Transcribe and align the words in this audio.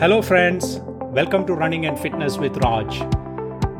Hello, 0.00 0.22
friends. 0.22 0.78
Welcome 1.10 1.44
to 1.48 1.54
Running 1.54 1.86
and 1.86 1.98
Fitness 1.98 2.38
with 2.38 2.56
Raj. 2.58 3.02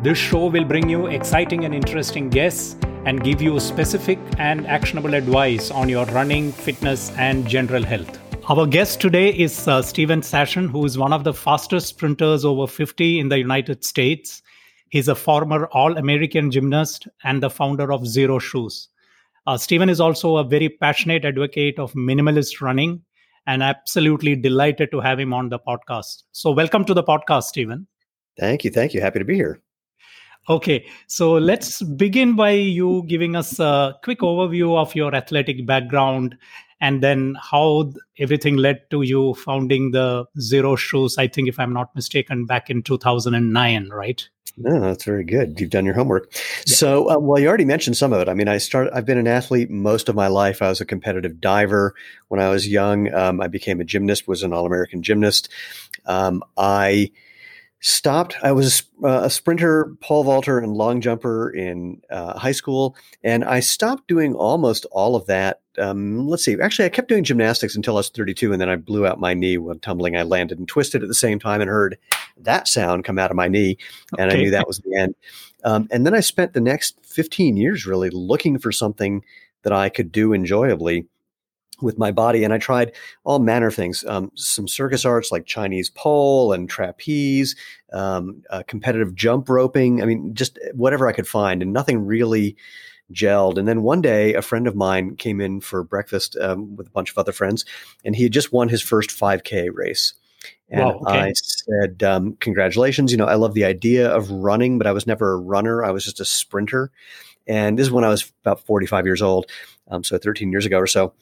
This 0.02 0.18
show 0.18 0.46
will 0.46 0.64
bring 0.64 0.88
you 0.88 1.06
exciting 1.06 1.64
and 1.64 1.72
interesting 1.72 2.28
guests 2.28 2.74
and 3.04 3.22
give 3.22 3.40
you 3.40 3.60
specific 3.60 4.18
and 4.36 4.66
actionable 4.66 5.14
advice 5.14 5.70
on 5.70 5.88
your 5.88 6.06
running, 6.06 6.50
fitness, 6.50 7.12
and 7.16 7.46
general 7.46 7.84
health. 7.84 8.18
Our 8.50 8.66
guest 8.66 9.00
today 9.00 9.28
is 9.28 9.68
uh, 9.68 9.80
Steven 9.80 10.20
Sashen, 10.20 10.68
who 10.68 10.84
is 10.84 10.98
one 10.98 11.12
of 11.12 11.22
the 11.22 11.32
fastest 11.32 11.86
sprinters 11.86 12.44
over 12.44 12.66
50 12.66 13.20
in 13.20 13.28
the 13.28 13.38
United 13.38 13.84
States. 13.84 14.42
He's 14.88 15.06
a 15.06 15.14
former 15.14 15.66
All 15.66 15.96
American 15.98 16.50
gymnast 16.50 17.06
and 17.22 17.40
the 17.40 17.48
founder 17.48 17.92
of 17.92 18.00
Xero 18.00 18.40
Shoes. 18.40 18.88
Uh, 19.46 19.56
Steven 19.56 19.88
is 19.88 20.00
also 20.00 20.38
a 20.38 20.42
very 20.44 20.68
passionate 20.68 21.24
advocate 21.24 21.78
of 21.78 21.92
minimalist 21.92 22.60
running 22.60 23.02
and 23.48 23.62
absolutely 23.62 24.36
delighted 24.36 24.90
to 24.92 25.00
have 25.00 25.18
him 25.18 25.32
on 25.32 25.48
the 25.48 25.58
podcast. 25.58 26.24
So, 26.32 26.52
welcome 26.52 26.84
to 26.84 26.94
the 26.94 27.02
podcast, 27.02 27.44
Stephen. 27.44 27.88
Thank 28.38 28.62
you. 28.62 28.70
Thank 28.70 28.94
you. 28.94 29.00
Happy 29.00 29.18
to 29.18 29.24
be 29.24 29.34
here. 29.34 29.60
Okay, 30.50 30.86
so 31.08 31.32
let's 31.32 31.82
begin 31.82 32.36
by 32.36 32.50
you 32.50 33.04
giving 33.06 33.36
us 33.36 33.58
a 33.58 33.94
quick 34.04 34.20
overview 34.20 34.76
of 34.78 34.94
your 34.94 35.14
athletic 35.14 35.66
background 35.66 36.36
and 36.80 37.02
then 37.02 37.36
how 37.40 37.92
everything 38.18 38.56
led 38.56 38.88
to 38.90 39.02
you 39.02 39.34
founding 39.34 39.90
the 39.90 40.26
Xero 40.38 40.76
Shoes, 40.78 41.18
I 41.18 41.28
think, 41.28 41.48
if 41.48 41.58
I'm 41.58 41.72
not 41.72 41.94
mistaken, 41.94 42.46
back 42.46 42.70
in 42.70 42.82
2009, 42.82 43.88
right? 43.88 44.28
No, 44.60 44.80
that's 44.80 45.04
very 45.04 45.24
good. 45.24 45.60
You've 45.60 45.70
done 45.70 45.84
your 45.84 45.94
homework. 45.94 46.32
Yeah. 46.66 46.74
So, 46.74 47.10
uh, 47.10 47.18
well, 47.18 47.40
you 47.40 47.46
already 47.46 47.64
mentioned 47.64 47.96
some 47.96 48.12
of 48.12 48.20
it. 48.20 48.28
I 48.28 48.34
mean, 48.34 48.48
I 48.48 48.58
started. 48.58 48.92
I've 48.92 49.06
been 49.06 49.18
an 49.18 49.28
athlete 49.28 49.70
most 49.70 50.08
of 50.08 50.16
my 50.16 50.26
life. 50.26 50.62
I 50.62 50.68
was 50.68 50.80
a 50.80 50.84
competitive 50.84 51.40
diver 51.40 51.94
when 52.26 52.40
I 52.40 52.48
was 52.48 52.66
young. 52.66 53.12
Um, 53.14 53.40
I 53.40 53.46
became 53.46 53.80
a 53.80 53.84
gymnast. 53.84 54.26
Was 54.26 54.42
an 54.42 54.52
all-American 54.52 55.02
gymnast. 55.02 55.48
Um, 56.06 56.42
I 56.56 57.12
stopped. 57.80 58.36
I 58.42 58.50
was 58.52 58.82
uh, 59.04 59.22
a 59.24 59.30
sprinter, 59.30 59.96
pole 60.00 60.24
vaulter, 60.24 60.58
and 60.58 60.72
long 60.72 61.00
jumper 61.00 61.50
in 61.50 62.02
uh, 62.10 62.36
high 62.38 62.52
school, 62.52 62.96
and 63.22 63.44
I 63.44 63.60
stopped 63.60 64.08
doing 64.08 64.34
almost 64.34 64.86
all 64.90 65.14
of 65.14 65.26
that. 65.26 65.60
Um, 65.78 66.26
let's 66.28 66.44
see. 66.44 66.56
Actually, 66.60 66.86
I 66.86 66.90
kept 66.90 67.08
doing 67.08 67.24
gymnastics 67.24 67.76
until 67.76 67.94
I 67.94 68.00
was 68.00 68.10
32, 68.10 68.52
and 68.52 68.60
then 68.60 68.68
I 68.68 68.76
blew 68.76 69.06
out 69.06 69.20
my 69.20 69.34
knee 69.34 69.58
when 69.58 69.78
tumbling. 69.80 70.16
I 70.16 70.22
landed 70.22 70.58
and 70.58 70.68
twisted 70.68 71.02
at 71.02 71.08
the 71.08 71.14
same 71.14 71.38
time, 71.38 71.60
and 71.60 71.70
heard 71.70 71.98
that 72.38 72.68
sound 72.68 73.04
come 73.04 73.18
out 73.18 73.30
of 73.30 73.36
my 73.36 73.48
knee, 73.48 73.78
and 74.18 74.30
okay. 74.30 74.38
I 74.38 74.42
knew 74.42 74.50
that 74.50 74.66
was 74.66 74.78
the 74.78 74.96
end. 74.96 75.14
Um, 75.64 75.88
and 75.90 76.06
then 76.06 76.14
I 76.14 76.20
spent 76.20 76.52
the 76.52 76.60
next 76.60 76.98
15 77.04 77.56
years 77.56 77.86
really 77.86 78.10
looking 78.10 78.58
for 78.58 78.70
something 78.70 79.24
that 79.62 79.72
I 79.72 79.88
could 79.88 80.12
do 80.12 80.32
enjoyably 80.32 81.06
with 81.80 81.98
my 81.98 82.10
body 82.10 82.44
and 82.44 82.52
i 82.52 82.58
tried 82.58 82.92
all 83.24 83.38
manner 83.38 83.68
of 83.68 83.74
things 83.74 84.04
um, 84.06 84.30
some 84.34 84.66
circus 84.66 85.04
arts 85.04 85.30
like 85.30 85.46
chinese 85.46 85.90
pole 85.90 86.52
and 86.52 86.68
trapeze 86.68 87.54
um, 87.92 88.42
uh, 88.50 88.62
competitive 88.66 89.14
jump 89.14 89.48
roping 89.48 90.02
i 90.02 90.04
mean 90.04 90.34
just 90.34 90.58
whatever 90.74 91.06
i 91.06 91.12
could 91.12 91.28
find 91.28 91.62
and 91.62 91.72
nothing 91.72 92.04
really 92.04 92.56
gelled 93.12 93.58
and 93.58 93.66
then 93.66 93.82
one 93.82 94.02
day 94.02 94.34
a 94.34 94.42
friend 94.42 94.66
of 94.66 94.76
mine 94.76 95.16
came 95.16 95.40
in 95.40 95.60
for 95.60 95.82
breakfast 95.82 96.36
um, 96.40 96.76
with 96.76 96.86
a 96.86 96.90
bunch 96.90 97.10
of 97.10 97.18
other 97.18 97.32
friends 97.32 97.64
and 98.04 98.14
he 98.16 98.24
had 98.24 98.32
just 98.32 98.52
won 98.52 98.68
his 98.68 98.82
first 98.82 99.10
5k 99.10 99.68
race 99.72 100.14
and 100.70 100.84
wow, 100.84 101.00
okay. 101.02 101.18
I 101.18 101.32
said, 101.34 102.02
um, 102.02 102.36
Congratulations. 102.40 103.10
You 103.10 103.18
know, 103.18 103.24
I 103.24 103.34
love 103.34 103.54
the 103.54 103.64
idea 103.64 104.10
of 104.10 104.30
running, 104.30 104.78
but 104.78 104.86
I 104.86 104.92
was 104.92 105.06
never 105.06 105.32
a 105.32 105.38
runner. 105.38 105.82
I 105.82 105.90
was 105.90 106.04
just 106.04 106.20
a 106.20 106.24
sprinter. 106.24 106.90
And 107.46 107.78
this 107.78 107.86
is 107.86 107.90
when 107.90 108.04
I 108.04 108.08
was 108.08 108.30
about 108.42 108.60
45 108.60 109.06
years 109.06 109.22
old. 109.22 109.50
Um, 109.90 110.04
so 110.04 110.18
13 110.18 110.52
years 110.52 110.66
ago 110.66 110.78
or 110.78 110.86
so 110.86 111.14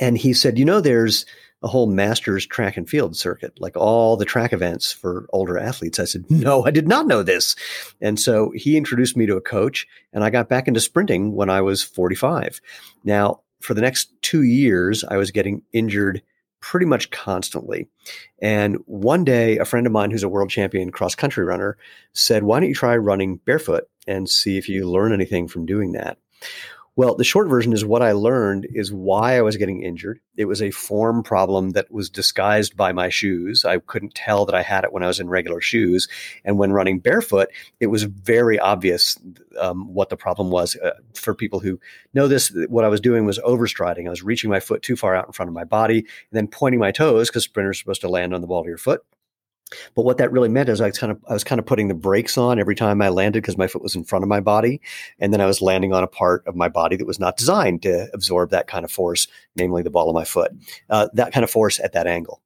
and 0.00 0.18
he 0.18 0.32
said, 0.32 0.58
you 0.58 0.64
know, 0.64 0.80
there's 0.80 1.26
a 1.62 1.68
whole 1.68 1.86
masters 1.86 2.46
track 2.46 2.76
and 2.76 2.88
field 2.88 3.16
circuit, 3.16 3.58
like 3.58 3.76
all 3.76 4.16
the 4.16 4.26
track 4.26 4.52
events 4.52 4.92
for 4.92 5.26
older 5.32 5.58
athletes. 5.58 5.98
I 5.98 6.04
said, 6.04 6.30
no, 6.30 6.66
I 6.66 6.70
did 6.70 6.86
not 6.86 7.06
know 7.06 7.22
this. 7.22 7.56
And 8.02 8.20
so 8.20 8.52
he 8.54 8.76
introduced 8.76 9.16
me 9.16 9.24
to 9.26 9.36
a 9.36 9.40
coach, 9.40 9.86
and 10.12 10.22
I 10.22 10.30
got 10.30 10.48
back 10.48 10.68
into 10.68 10.80
sprinting 10.80 11.34
when 11.34 11.48
I 11.48 11.62
was 11.62 11.82
45. 11.82 12.60
Now, 13.02 13.40
for 13.60 13.72
the 13.72 13.80
next 13.80 14.12
two 14.20 14.42
years, 14.42 15.04
I 15.04 15.16
was 15.16 15.30
getting 15.30 15.62
injured 15.72 16.22
pretty 16.60 16.86
much 16.86 17.10
constantly. 17.10 17.88
And 18.40 18.76
one 18.86 19.24
day, 19.24 19.56
a 19.58 19.64
friend 19.64 19.86
of 19.86 19.92
mine 19.92 20.10
who's 20.10 20.22
a 20.22 20.28
world 20.28 20.50
champion 20.50 20.90
cross 20.90 21.14
country 21.14 21.44
runner 21.44 21.78
said, 22.12 22.42
Why 22.42 22.60
don't 22.60 22.68
you 22.68 22.74
try 22.74 22.96
running 22.96 23.36
barefoot 23.36 23.84
and 24.06 24.28
see 24.28 24.58
if 24.58 24.68
you 24.68 24.88
learn 24.88 25.12
anything 25.12 25.48
from 25.48 25.66
doing 25.66 25.92
that? 25.92 26.18
Well, 26.96 27.16
the 27.16 27.24
short 27.24 27.48
version 27.48 27.72
is 27.72 27.84
what 27.84 28.02
I 28.02 28.12
learned 28.12 28.68
is 28.72 28.92
why 28.92 29.36
I 29.36 29.42
was 29.42 29.56
getting 29.56 29.82
injured. 29.82 30.20
It 30.36 30.44
was 30.44 30.62
a 30.62 30.70
form 30.70 31.24
problem 31.24 31.70
that 31.70 31.90
was 31.90 32.08
disguised 32.08 32.76
by 32.76 32.92
my 32.92 33.08
shoes. 33.08 33.64
I 33.64 33.78
couldn't 33.78 34.14
tell 34.14 34.46
that 34.46 34.54
I 34.54 34.62
had 34.62 34.84
it 34.84 34.92
when 34.92 35.02
I 35.02 35.08
was 35.08 35.18
in 35.18 35.28
regular 35.28 35.60
shoes. 35.60 36.06
And 36.44 36.56
when 36.56 36.70
running 36.70 37.00
barefoot, 37.00 37.48
it 37.80 37.88
was 37.88 38.04
very 38.04 38.60
obvious 38.60 39.18
um, 39.58 39.92
what 39.92 40.08
the 40.08 40.16
problem 40.16 40.50
was. 40.50 40.76
Uh, 40.76 40.92
for 41.14 41.34
people 41.34 41.58
who 41.58 41.80
know 42.12 42.28
this, 42.28 42.54
what 42.68 42.84
I 42.84 42.88
was 42.88 43.00
doing 43.00 43.24
was 43.24 43.40
overstriding. 43.40 44.06
I 44.06 44.10
was 44.10 44.22
reaching 44.22 44.48
my 44.48 44.60
foot 44.60 44.82
too 44.82 44.94
far 44.94 45.16
out 45.16 45.26
in 45.26 45.32
front 45.32 45.48
of 45.48 45.54
my 45.54 45.64
body 45.64 45.98
and 45.98 46.06
then 46.30 46.46
pointing 46.46 46.78
my 46.78 46.92
toes 46.92 47.28
because 47.28 47.42
sprinters 47.42 47.76
are 47.76 47.80
supposed 47.80 48.02
to 48.02 48.08
land 48.08 48.32
on 48.32 48.40
the 48.40 48.46
ball 48.46 48.60
of 48.60 48.66
your 48.68 48.78
foot 48.78 49.02
but 49.94 50.04
what 50.04 50.18
that 50.18 50.32
really 50.32 50.48
meant 50.48 50.68
is 50.68 50.80
I 50.80 50.86
was 50.86 50.98
kind 50.98 51.12
of 51.12 51.18
I 51.28 51.32
was 51.32 51.44
kind 51.44 51.58
of 51.58 51.66
putting 51.66 51.88
the 51.88 51.94
brakes 51.94 52.36
on 52.38 52.58
every 52.58 52.74
time 52.74 53.00
I 53.02 53.08
landed 53.08 53.42
because 53.42 53.58
my 53.58 53.66
foot 53.66 53.82
was 53.82 53.94
in 53.94 54.04
front 54.04 54.22
of 54.22 54.28
my 54.28 54.40
body, 54.40 54.80
and 55.18 55.32
then 55.32 55.40
I 55.40 55.46
was 55.46 55.62
landing 55.62 55.92
on 55.92 56.02
a 56.02 56.08
part 56.08 56.46
of 56.46 56.56
my 56.56 56.68
body 56.68 56.96
that 56.96 57.06
was 57.06 57.18
not 57.18 57.36
designed 57.36 57.82
to 57.82 58.08
absorb 58.12 58.50
that 58.50 58.66
kind 58.66 58.84
of 58.84 58.90
force, 58.90 59.26
namely 59.56 59.82
the 59.82 59.90
ball 59.90 60.08
of 60.08 60.14
my 60.14 60.24
foot, 60.24 60.52
uh, 60.90 61.08
that 61.14 61.32
kind 61.32 61.44
of 61.44 61.50
force 61.50 61.80
at 61.80 61.92
that 61.92 62.06
angle, 62.06 62.40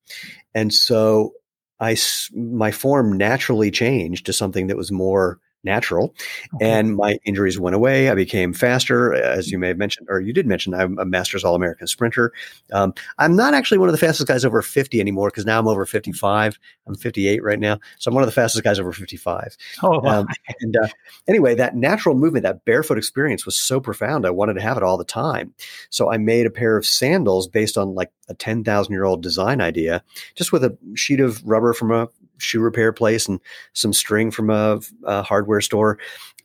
and 0.55 0.73
so 0.73 1.33
I 1.81 1.97
my 2.35 2.71
form 2.71 3.17
naturally 3.17 3.71
changed 3.71 4.27
to 4.27 4.33
something 4.33 4.67
that 4.69 4.77
was 4.77 4.93
more 4.93 5.41
natural. 5.65 6.15
Okay. 6.55 6.71
And 6.71 6.97
my 6.97 7.19
injuries 7.25 7.59
went 7.59 7.75
away. 7.75 8.11
I 8.11 8.15
became 8.15 8.53
faster, 8.53 9.15
as 9.15 9.51
you 9.51 9.59
may 9.59 9.69
have 9.69 9.79
mentioned, 9.79 10.09
or 10.11 10.21
you 10.21 10.33
did 10.33 10.47
mention, 10.47 10.75
I'm 10.75 10.99
a 10.99 11.05
Masters 11.05 11.45
All 11.45 11.55
American 11.55 11.87
sprinter. 11.87 12.33
Um, 12.73 12.95
I'm 13.19 13.35
not 13.35 13.55
actually 13.55 13.79
one 13.79 13.89
of 13.89 13.93
the 13.93 13.99
fastest 13.99 14.29
guys 14.29 14.45
over 14.45 14.63
50 14.63 15.01
anymore 15.01 15.29
because 15.29 15.45
now 15.45 15.59
I'm 15.59 15.69
over 15.69 15.85
55. 15.85 16.59
I'm 16.87 16.95
58 16.95 17.43
right 17.43 17.59
now. 17.59 17.79
So 17.99 18.09
I'm 18.09 18.15
one 18.15 18.23
of 18.23 18.29
the 18.29 18.33
fastest 18.33 18.65
guys 18.65 18.79
over 18.79 18.93
55. 18.93 19.57
Oh, 19.83 20.01
wow. 20.01 20.21
um, 20.21 20.27
and 20.61 20.77
uh, 20.77 20.89
anyway, 21.27 21.55
that 21.55 21.77
natural 21.77 22.15
movement, 22.15 22.45
that 22.45 22.65
barefoot 22.65 22.99
experience 22.99 23.45
was 23.45 23.57
so 23.57 23.81
profound. 23.81 24.27
I 24.27 24.31
wanted 24.31 24.55
to 24.55 24.63
have 24.63 24.77
it 24.77 24.83
all 24.83 24.97
the 24.97 25.05
time. 25.05 25.55
So 25.91 26.11
I 26.11 26.19
made 26.19 26.47
a 26.47 26.51
pair 26.51 26.77
of 26.77 26.87
sandals 26.87 27.49
based 27.49 27.77
on 27.77 27.95
like 27.95 28.11
a 28.29 28.35
10,000 28.35 28.93
year 28.93 29.05
old 29.05 29.23
design 29.23 29.61
idea, 29.61 30.03
just 30.35 30.53
with 30.53 30.65
a 30.65 30.77
sheet 30.95 31.21
of 31.21 31.43
rubber 31.45 31.73
from 31.73 31.91
a 31.91 32.09
shoe 32.39 32.61
repair 32.61 32.93
place 32.93 33.29
and 33.29 33.41
some 33.73 33.93
string 33.93 34.31
from 34.31 34.51
a, 34.51 34.81
a, 35.05 35.23
hardware 35.23 35.61
store. 35.61 35.99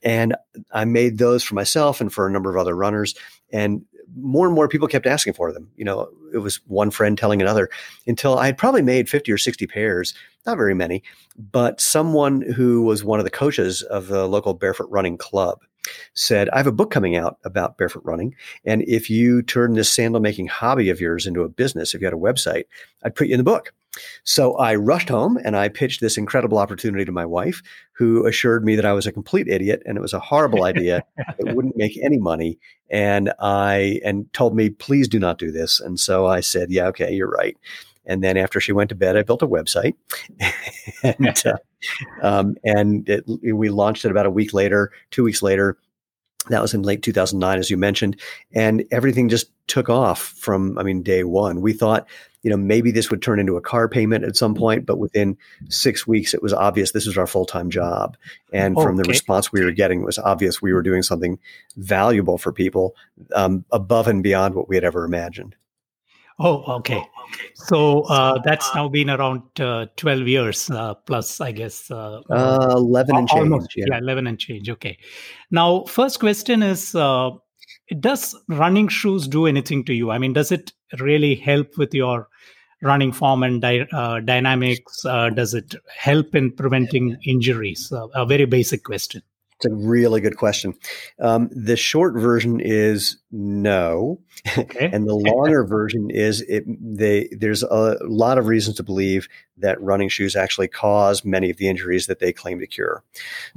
And 0.03 0.35
I 0.71 0.85
made 0.85 1.17
those 1.17 1.43
for 1.43 1.55
myself 1.55 2.01
and 2.01 2.11
for 2.11 2.27
a 2.27 2.31
number 2.31 2.49
of 2.49 2.59
other 2.59 2.75
runners. 2.75 3.15
And 3.51 3.85
more 4.15 4.45
and 4.45 4.55
more 4.55 4.67
people 4.67 4.87
kept 4.87 5.07
asking 5.07 5.33
for 5.33 5.51
them. 5.51 5.69
You 5.75 5.85
know, 5.85 6.09
it 6.33 6.39
was 6.39 6.59
one 6.67 6.91
friend 6.91 7.17
telling 7.17 7.41
another 7.41 7.69
until 8.07 8.37
I 8.37 8.47
had 8.47 8.57
probably 8.57 8.81
made 8.81 9.09
50 9.09 9.31
or 9.31 9.37
60 9.37 9.67
pairs, 9.67 10.13
not 10.45 10.57
very 10.57 10.73
many, 10.73 11.03
but 11.37 11.81
someone 11.81 12.41
who 12.41 12.83
was 12.83 13.03
one 13.03 13.19
of 13.19 13.25
the 13.25 13.31
coaches 13.31 13.81
of 13.83 14.07
the 14.07 14.27
local 14.27 14.53
barefoot 14.53 14.89
running 14.89 15.17
club 15.17 15.59
said, 16.13 16.49
I 16.49 16.57
have 16.57 16.67
a 16.67 16.71
book 16.71 16.91
coming 16.91 17.15
out 17.15 17.37
about 17.43 17.77
barefoot 17.77 18.03
running. 18.05 18.35
And 18.65 18.83
if 18.83 19.09
you 19.09 19.41
turn 19.41 19.73
this 19.73 19.91
sandal 19.91 20.21
making 20.21 20.47
hobby 20.47 20.89
of 20.89 21.01
yours 21.01 21.25
into 21.25 21.41
a 21.41 21.49
business, 21.49 21.93
if 21.93 22.01
you 22.01 22.07
had 22.07 22.13
a 22.13 22.17
website, 22.17 22.65
I'd 23.03 23.15
put 23.15 23.27
you 23.27 23.33
in 23.33 23.39
the 23.39 23.43
book. 23.43 23.73
So 24.23 24.55
I 24.55 24.75
rushed 24.75 25.09
home 25.09 25.37
and 25.43 25.55
I 25.55 25.69
pitched 25.69 26.01
this 26.01 26.17
incredible 26.17 26.57
opportunity 26.57 27.05
to 27.05 27.11
my 27.11 27.25
wife, 27.25 27.61
who 27.91 28.25
assured 28.25 28.65
me 28.65 28.75
that 28.75 28.85
I 28.85 28.93
was 28.93 29.05
a 29.05 29.11
complete 29.11 29.47
idiot 29.47 29.83
and 29.85 29.97
it 29.97 30.01
was 30.01 30.13
a 30.13 30.19
horrible 30.19 30.63
idea. 30.63 31.03
it 31.39 31.55
wouldn't 31.55 31.77
make 31.77 31.97
any 32.01 32.17
money. 32.17 32.57
And 32.89 33.31
I, 33.39 33.99
and 34.03 34.31
told 34.33 34.55
me, 34.55 34.69
please 34.69 35.07
do 35.07 35.19
not 35.19 35.37
do 35.37 35.51
this. 35.51 35.79
And 35.79 35.99
so 35.99 36.25
I 36.25 36.39
said, 36.39 36.71
yeah, 36.71 36.87
okay, 36.87 37.13
you're 37.13 37.29
right. 37.29 37.57
And 38.05 38.23
then 38.23 38.37
after 38.37 38.59
she 38.59 38.73
went 38.73 38.89
to 38.89 38.95
bed, 38.95 39.15
I 39.15 39.23
built 39.23 39.41
a 39.41 39.47
website, 39.47 39.93
and 41.03 41.43
uh, 41.45 41.57
um, 42.21 42.55
and 42.63 43.07
it, 43.07 43.23
we 43.53 43.69
launched 43.69 44.03
it 44.05 44.11
about 44.11 44.25
a 44.25 44.31
week 44.31 44.53
later. 44.53 44.91
Two 45.11 45.23
weeks 45.23 45.41
later, 45.41 45.77
that 46.49 46.61
was 46.61 46.73
in 46.73 46.81
late 46.81 47.01
2009, 47.01 47.59
as 47.59 47.69
you 47.69 47.77
mentioned, 47.77 48.19
and 48.53 48.83
everything 48.91 49.29
just 49.29 49.51
took 49.67 49.89
off 49.89 50.19
from, 50.19 50.77
I 50.77 50.83
mean, 50.83 51.01
day 51.01 51.23
one. 51.23 51.61
We 51.61 51.73
thought, 51.73 52.07
you 52.41 52.49
know, 52.49 52.57
maybe 52.57 52.91
this 52.91 53.09
would 53.09 53.21
turn 53.21 53.39
into 53.39 53.55
a 53.55 53.61
car 53.61 53.87
payment 53.87 54.25
at 54.25 54.35
some 54.35 54.53
point, 54.53 54.85
but 54.85 54.99
within 54.99 55.37
six 55.69 56.05
weeks, 56.05 56.33
it 56.33 56.43
was 56.43 56.53
obvious 56.53 56.91
this 56.91 57.07
was 57.07 57.17
our 57.17 57.27
full 57.27 57.45
time 57.45 57.69
job. 57.69 58.17
And 58.51 58.75
from 58.75 58.97
the 58.97 59.03
response 59.03 59.51
we 59.51 59.63
were 59.63 59.71
getting, 59.71 60.01
it 60.01 60.05
was 60.05 60.19
obvious 60.19 60.61
we 60.61 60.73
were 60.73 60.81
doing 60.81 61.01
something 61.01 61.39
valuable 61.77 62.37
for 62.37 62.51
people 62.51 62.95
um, 63.33 63.63
above 63.71 64.07
and 64.07 64.21
beyond 64.21 64.55
what 64.55 64.67
we 64.67 64.75
had 64.75 64.83
ever 64.83 65.05
imagined. 65.05 65.55
Oh, 66.39 66.63
okay. 66.77 67.03
So 67.55 68.01
uh, 68.01 68.39
that's 68.43 68.73
now 68.75 68.89
been 68.89 69.09
around 69.09 69.43
uh, 69.59 69.87
12 69.97 70.27
years 70.27 70.69
uh, 70.69 70.93
plus, 70.95 71.39
I 71.41 71.51
guess. 71.51 71.89
Uh, 71.89 72.21
uh, 72.29 72.73
11 72.77 73.17
and 73.17 73.29
almost, 73.31 73.69
change. 73.71 73.87
Yeah. 73.87 73.95
yeah. 73.95 74.01
11 74.01 74.27
and 74.27 74.39
change. 74.39 74.69
Okay. 74.69 74.97
Now, 75.51 75.83
first 75.83 76.19
question 76.19 76.63
is 76.63 76.95
uh, 76.95 77.31
Does 77.99 78.35
running 78.49 78.87
shoes 78.87 79.27
do 79.27 79.45
anything 79.45 79.83
to 79.85 79.93
you? 79.93 80.11
I 80.11 80.17
mean, 80.17 80.33
does 80.33 80.51
it 80.51 80.71
really 80.99 81.35
help 81.35 81.77
with 81.77 81.93
your 81.93 82.27
running 82.81 83.11
form 83.11 83.43
and 83.43 83.61
dy- 83.61 83.87
uh, 83.91 84.19
dynamics? 84.19 85.05
Uh, 85.05 85.29
does 85.29 85.53
it 85.53 85.75
help 85.97 86.35
in 86.35 86.51
preventing 86.51 87.17
injuries? 87.25 87.91
Uh, 87.91 88.07
a 88.15 88.25
very 88.25 88.45
basic 88.45 88.83
question. 88.83 89.21
It's 89.63 89.71
a 89.71 89.75
really 89.75 90.19
good 90.19 90.35
question. 90.35 90.73
Um, 91.19 91.49
the 91.51 91.77
short 91.77 92.15
version 92.15 92.59
is 92.59 93.17
no, 93.31 94.19
okay. 94.57 94.89
and 94.91 95.07
the 95.07 95.15
longer 95.15 95.63
version 95.63 96.09
is 96.09 96.41
it. 96.41 96.65
They 96.67 97.29
there's 97.31 97.63
a 97.63 97.97
lot 98.01 98.37
of 98.37 98.47
reasons 98.47 98.75
to 98.77 98.83
believe 98.83 99.29
that 99.57 99.81
running 99.81 100.09
shoes 100.09 100.35
actually 100.35 100.67
cause 100.67 101.23
many 101.23 101.49
of 101.49 101.57
the 101.57 101.69
injuries 101.69 102.07
that 102.07 102.19
they 102.19 102.33
claim 102.33 102.59
to 102.59 102.67
cure. 102.67 103.03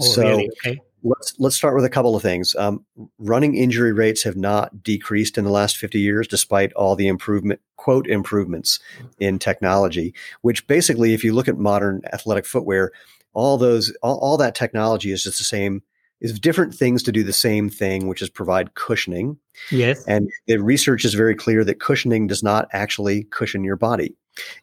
Oh, 0.00 0.04
so 0.04 0.22
really? 0.22 0.50
okay. 0.64 0.80
let's 1.02 1.34
let's 1.40 1.56
start 1.56 1.74
with 1.74 1.84
a 1.84 1.90
couple 1.90 2.14
of 2.14 2.22
things. 2.22 2.54
Um, 2.54 2.84
running 3.18 3.56
injury 3.56 3.92
rates 3.92 4.22
have 4.22 4.36
not 4.36 4.84
decreased 4.84 5.36
in 5.36 5.44
the 5.44 5.50
last 5.50 5.76
50 5.76 5.98
years, 5.98 6.28
despite 6.28 6.72
all 6.74 6.94
the 6.94 7.08
improvement 7.08 7.60
quote 7.74 8.06
improvements 8.06 8.78
in 9.18 9.40
technology. 9.40 10.14
Which 10.42 10.68
basically, 10.68 11.14
if 11.14 11.24
you 11.24 11.32
look 11.32 11.48
at 11.48 11.58
modern 11.58 12.02
athletic 12.12 12.46
footwear, 12.46 12.92
all 13.34 13.58
those 13.58 13.92
all, 14.02 14.18
all 14.18 14.36
that 14.36 14.54
technology 14.54 15.10
is 15.10 15.24
just 15.24 15.38
the 15.38 15.44
same 15.44 15.82
is 16.20 16.38
different 16.38 16.74
things 16.74 17.02
to 17.02 17.12
do 17.12 17.22
the 17.22 17.32
same 17.32 17.68
thing, 17.68 18.06
which 18.06 18.22
is 18.22 18.30
provide 18.30 18.74
cushioning. 18.74 19.36
Yes. 19.70 20.04
And 20.06 20.30
the 20.46 20.58
research 20.58 21.04
is 21.04 21.14
very 21.14 21.34
clear 21.34 21.64
that 21.64 21.80
cushioning 21.80 22.26
does 22.26 22.42
not 22.42 22.68
actually 22.72 23.24
cushion 23.24 23.64
your 23.64 23.76
body. 23.76 24.14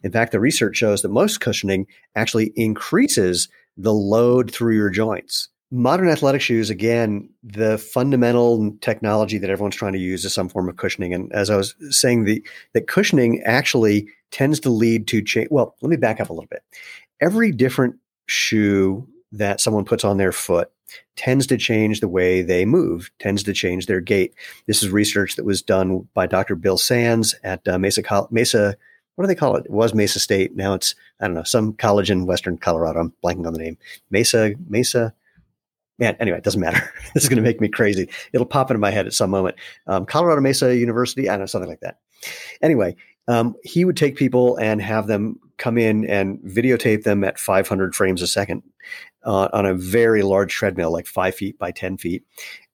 In 0.02 0.12
fact, 0.12 0.32
the 0.32 0.40
research 0.40 0.76
shows 0.76 1.02
that 1.02 1.08
most 1.08 1.40
cushioning 1.40 1.86
actually 2.14 2.52
increases 2.56 3.48
the 3.76 3.92
load 3.92 4.50
through 4.50 4.76
your 4.76 4.90
joints. 4.90 5.48
Modern 5.70 6.08
athletic 6.08 6.40
shoes, 6.40 6.70
again, 6.70 7.28
the 7.42 7.78
fundamental 7.78 8.72
technology 8.80 9.38
that 9.38 9.50
everyone's 9.50 9.74
trying 9.74 9.94
to 9.94 9.98
use 9.98 10.24
is 10.24 10.32
some 10.32 10.48
form 10.48 10.68
of 10.68 10.76
cushioning. 10.76 11.12
And 11.12 11.32
as 11.32 11.50
I 11.50 11.56
was 11.56 11.74
saying, 11.90 12.24
the 12.24 12.44
that 12.74 12.86
cushioning 12.86 13.42
actually 13.44 14.08
tends 14.30 14.60
to 14.60 14.70
lead 14.70 15.08
to 15.08 15.22
change. 15.22 15.48
Well, 15.50 15.74
let 15.80 15.90
me 15.90 15.96
back 15.96 16.20
up 16.20 16.30
a 16.30 16.32
little 16.32 16.48
bit. 16.48 16.62
Every 17.20 17.50
different 17.50 17.96
shoe 18.26 19.08
that 19.32 19.60
someone 19.60 19.84
puts 19.84 20.04
on 20.04 20.16
their 20.16 20.32
foot 20.32 20.70
tends 21.16 21.46
to 21.46 21.56
change 21.56 22.00
the 22.00 22.08
way 22.08 22.42
they 22.42 22.64
move, 22.64 23.10
tends 23.18 23.42
to 23.44 23.52
change 23.52 23.86
their 23.86 24.00
gait. 24.00 24.34
This 24.66 24.82
is 24.82 24.90
research 24.90 25.36
that 25.36 25.44
was 25.44 25.62
done 25.62 26.08
by 26.14 26.26
Dr. 26.26 26.56
Bill 26.56 26.78
Sands 26.78 27.34
at 27.42 27.66
uh, 27.68 27.78
Mesa, 27.78 28.02
Mesa, 28.30 28.76
what 29.14 29.24
do 29.24 29.28
they 29.28 29.34
call 29.34 29.56
it? 29.56 29.66
It 29.66 29.70
was 29.70 29.94
Mesa 29.94 30.18
State. 30.18 30.56
Now 30.56 30.74
it's, 30.74 30.94
I 31.20 31.26
don't 31.26 31.34
know, 31.34 31.44
some 31.44 31.74
college 31.74 32.10
in 32.10 32.26
Western 32.26 32.58
Colorado. 32.58 33.00
I'm 33.00 33.14
blanking 33.24 33.46
on 33.46 33.52
the 33.52 33.60
name. 33.60 33.78
Mesa, 34.10 34.54
Mesa. 34.68 35.14
Man, 35.98 36.16
anyway, 36.18 36.38
it 36.38 36.44
doesn't 36.44 36.60
matter. 36.60 36.92
this 37.14 37.22
is 37.22 37.28
going 37.28 37.36
to 37.36 37.42
make 37.42 37.60
me 37.60 37.68
crazy. 37.68 38.08
It'll 38.32 38.46
pop 38.46 38.70
into 38.70 38.80
my 38.80 38.90
head 38.90 39.06
at 39.06 39.12
some 39.12 39.30
moment. 39.30 39.56
Um, 39.86 40.06
Colorado 40.06 40.40
Mesa 40.40 40.76
University, 40.76 41.28
I 41.28 41.34
don't 41.34 41.40
know, 41.40 41.46
something 41.46 41.70
like 41.70 41.80
that. 41.80 41.98
Anyway, 42.60 42.96
um, 43.28 43.54
he 43.62 43.84
would 43.84 43.96
take 43.96 44.16
people 44.16 44.56
and 44.56 44.80
have 44.82 45.06
them 45.06 45.38
come 45.56 45.78
in 45.78 46.04
and 46.06 46.38
videotape 46.40 47.04
them 47.04 47.24
at 47.24 47.38
500 47.38 47.94
frames 47.94 48.22
a 48.22 48.26
second 48.26 48.62
uh, 49.24 49.48
on 49.52 49.66
a 49.66 49.74
very 49.74 50.22
large 50.22 50.52
treadmill, 50.52 50.92
like 50.92 51.06
five 51.06 51.34
feet 51.34 51.58
by 51.58 51.70
10 51.70 51.96
feet. 51.96 52.24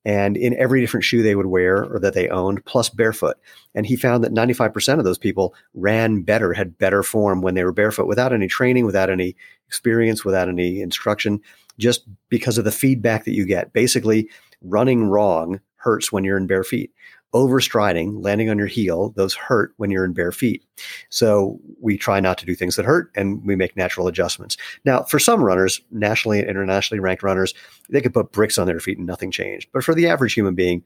And 0.05 0.37
in 0.37 0.55
every 0.55 0.81
different 0.81 1.05
shoe 1.05 1.23
they 1.23 1.35
would 1.35 1.47
wear 1.47 1.85
or 1.85 2.01
that 2.01 2.15
they 2.15 2.29
owned, 2.29 2.65
plus 2.65 2.89
barefoot. 2.89 3.37
And 3.75 3.85
he 3.85 3.97
found 3.97 4.25
that 4.25 4.33
95% 4.33 4.99
of 4.99 5.05
those 5.05 5.19
people 5.19 5.55
ran 5.75 6.23
better, 6.23 6.55
had 6.55 6.79
better 6.79 7.03
form 7.03 7.43
when 7.43 7.55
they 7.55 7.65
were 7.65 7.73
barefoot 7.73 8.07
without 8.07 8.33
any 8.33 8.49
training, 8.49 8.87
without 8.87 9.11
any 9.11 9.37
experience, 9.67 10.25
without 10.25 10.49
any 10.49 10.81
instruction, 10.81 11.41
just 11.79 12.07
because 12.31 12.57
of 12.57 12.65
the 12.65 12.73
feedback 12.73 13.25
that 13.25 13.35
you 13.35 13.45
get. 13.45 13.75
Basically, 13.75 14.29
running 14.63 15.05
wrong 15.05 15.61
hurts 15.77 16.11
when 16.11 16.25
you're 16.25 16.37
in 16.37 16.47
bare 16.47 16.65
feet 16.65 16.93
overstriding, 17.35 18.25
landing 18.25 18.51
on 18.51 18.59
your 18.59 18.67
heel, 18.67 19.11
those 19.11 19.35
hurt 19.35 19.73
when 19.77 19.91
you're 19.91 20.05
in 20.05 20.13
bare 20.13 20.33
feet. 20.33 20.65
So 21.11 21.61
we 21.81 21.97
try 21.97 22.21
not 22.21 22.39
to 22.39 22.47
do 22.47 22.55
things 22.55 22.77
that 22.77 22.85
hurt 22.85 23.11
and 23.15 23.45
we 23.45 23.55
make 23.55 23.77
natural 23.77 24.09
adjustments. 24.09 24.57
Now, 24.85 25.05
for 25.05 25.19
some 25.19 25.43
runners, 25.43 25.81
nationally 25.91 26.41
and 26.41 26.51
internationally 26.51 27.01
ranked 27.01 27.23
runners, 27.23 27.55
they 27.89 28.01
could 28.01 28.15
put 28.15 28.33
bricks 28.33 28.59
on 28.59 28.67
their 28.67 28.81
feet 28.81 28.99
and 28.99 29.07
nothing 29.07 29.31
changed. 29.31 29.69
But 29.73 29.85
for 29.85 29.95
the 29.95 30.09
average 30.09 30.35
human 30.35 30.55
being, 30.55 30.83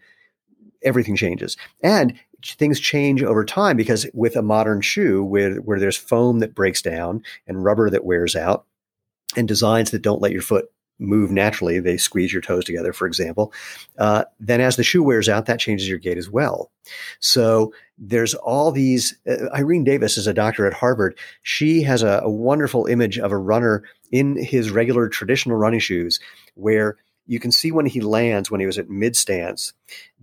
everything 0.83 1.17
changes. 1.17 1.57
And 1.83 2.15
things 2.45 2.79
change 2.79 3.23
over 3.23 3.45
time 3.45 3.77
because 3.77 4.07
with 4.13 4.37
a 4.37 4.43
modern 4.43 4.83
shoe 4.83 5.25
where, 5.25 5.57
where 5.57 5.81
there's 5.81 5.97
foam 5.97 6.41
that 6.41 6.55
breaks 6.55 6.83
down 6.83 7.23
and 7.47 7.65
rubber 7.65 7.89
that 7.89 8.05
wears 8.05 8.37
out 8.37 8.67
and 9.35 9.49
designs 9.49 9.91
that 9.93 10.03
don't 10.03 10.21
let 10.21 10.33
your 10.33 10.43
foot 10.43 10.67
move 10.99 11.31
naturally, 11.31 11.81
they 11.81 11.97
squeeze 11.97 12.33
your 12.33 12.43
toes 12.43 12.65
together, 12.65 12.93
for 12.93 13.07
example, 13.07 13.53
uh, 13.99 14.25
then 14.39 14.61
as 14.61 14.77
the 14.77 14.85
shoe 14.85 15.03
wears 15.03 15.29
out, 15.29 15.47
that 15.47 15.61
changes 15.61 15.89
your 15.89 15.99
gait 15.99 16.19
as 16.19 16.31
well. 16.31 16.71
So 17.21 17.73
there's 17.99 18.35
all 18.35 18.71
these. 18.71 19.17
Uh, 19.29 19.49
Irene 19.55 19.85
Davis 19.85 20.17
is 20.17 20.27
a 20.27 20.35
doctor 20.35 20.67
at 20.67 20.75
Harvard. 20.75 21.19
She 21.43 21.83
has 21.83 22.03
a, 22.03 22.21
a 22.23 22.31
wonderful 22.31 22.87
image 22.87 23.19
of 23.19 23.33
a 23.33 23.39
runner 23.39 23.83
in 24.13 24.37
his 24.37 24.71
regular 24.71 25.09
traditional 25.09 25.57
running 25.57 25.81
shoes 25.81 26.21
where 26.55 26.97
you 27.27 27.41
can 27.41 27.51
see 27.51 27.73
when 27.73 27.87
he 27.87 28.01
lands, 28.01 28.51
when 28.51 28.61
he 28.61 28.67
was 28.67 28.79
at 28.79 28.91
mid 28.91 29.17
stance, 29.17 29.73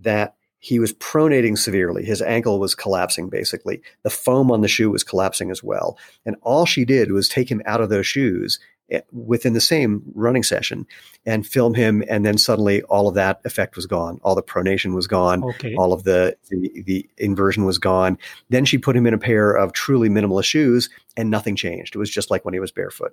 that 0.00 0.34
he 0.62 0.78
was 0.78 0.92
pronating 0.94 1.58
severely. 1.58 2.04
His 2.04 2.22
ankle 2.22 2.60
was 2.60 2.76
collapsing, 2.76 3.28
basically. 3.28 3.82
The 4.04 4.10
foam 4.10 4.48
on 4.52 4.60
the 4.60 4.68
shoe 4.68 4.90
was 4.90 5.02
collapsing 5.02 5.50
as 5.50 5.60
well. 5.60 5.98
And 6.24 6.36
all 6.42 6.66
she 6.66 6.84
did 6.84 7.10
was 7.10 7.28
take 7.28 7.50
him 7.50 7.62
out 7.66 7.80
of 7.80 7.88
those 7.88 8.06
shoes 8.06 8.60
Eh, 8.92 9.00
within 9.10 9.54
the 9.54 9.60
same 9.60 10.02
running 10.14 10.42
session 10.42 10.86
and 11.24 11.46
film 11.46 11.72
him 11.72 12.04
and 12.10 12.26
then 12.26 12.36
suddenly 12.36 12.82
all 12.82 13.08
of 13.08 13.14
that 13.14 13.40
effect 13.46 13.74
was 13.74 13.86
gone. 13.86 14.20
All 14.22 14.34
the 14.34 14.42
pronation 14.42 14.94
was 14.94 15.06
gone. 15.06 15.42
Okay. 15.42 15.74
all 15.76 15.94
of 15.94 16.04
the, 16.04 16.36
the, 16.50 16.82
the 16.84 17.08
inversion 17.16 17.64
was 17.64 17.78
gone. 17.78 18.18
Then 18.50 18.66
she 18.66 18.76
put 18.76 18.94
him 18.94 19.06
in 19.06 19.14
a 19.14 19.18
pair 19.18 19.52
of 19.52 19.72
truly 19.72 20.10
minimalist 20.10 20.44
shoes 20.44 20.90
and 21.16 21.30
nothing 21.30 21.56
changed. 21.56 21.94
It 21.94 21.98
was 21.98 22.10
just 22.10 22.30
like 22.30 22.44
when 22.44 22.52
he 22.52 22.60
was 22.60 22.70
barefoot. 22.70 23.12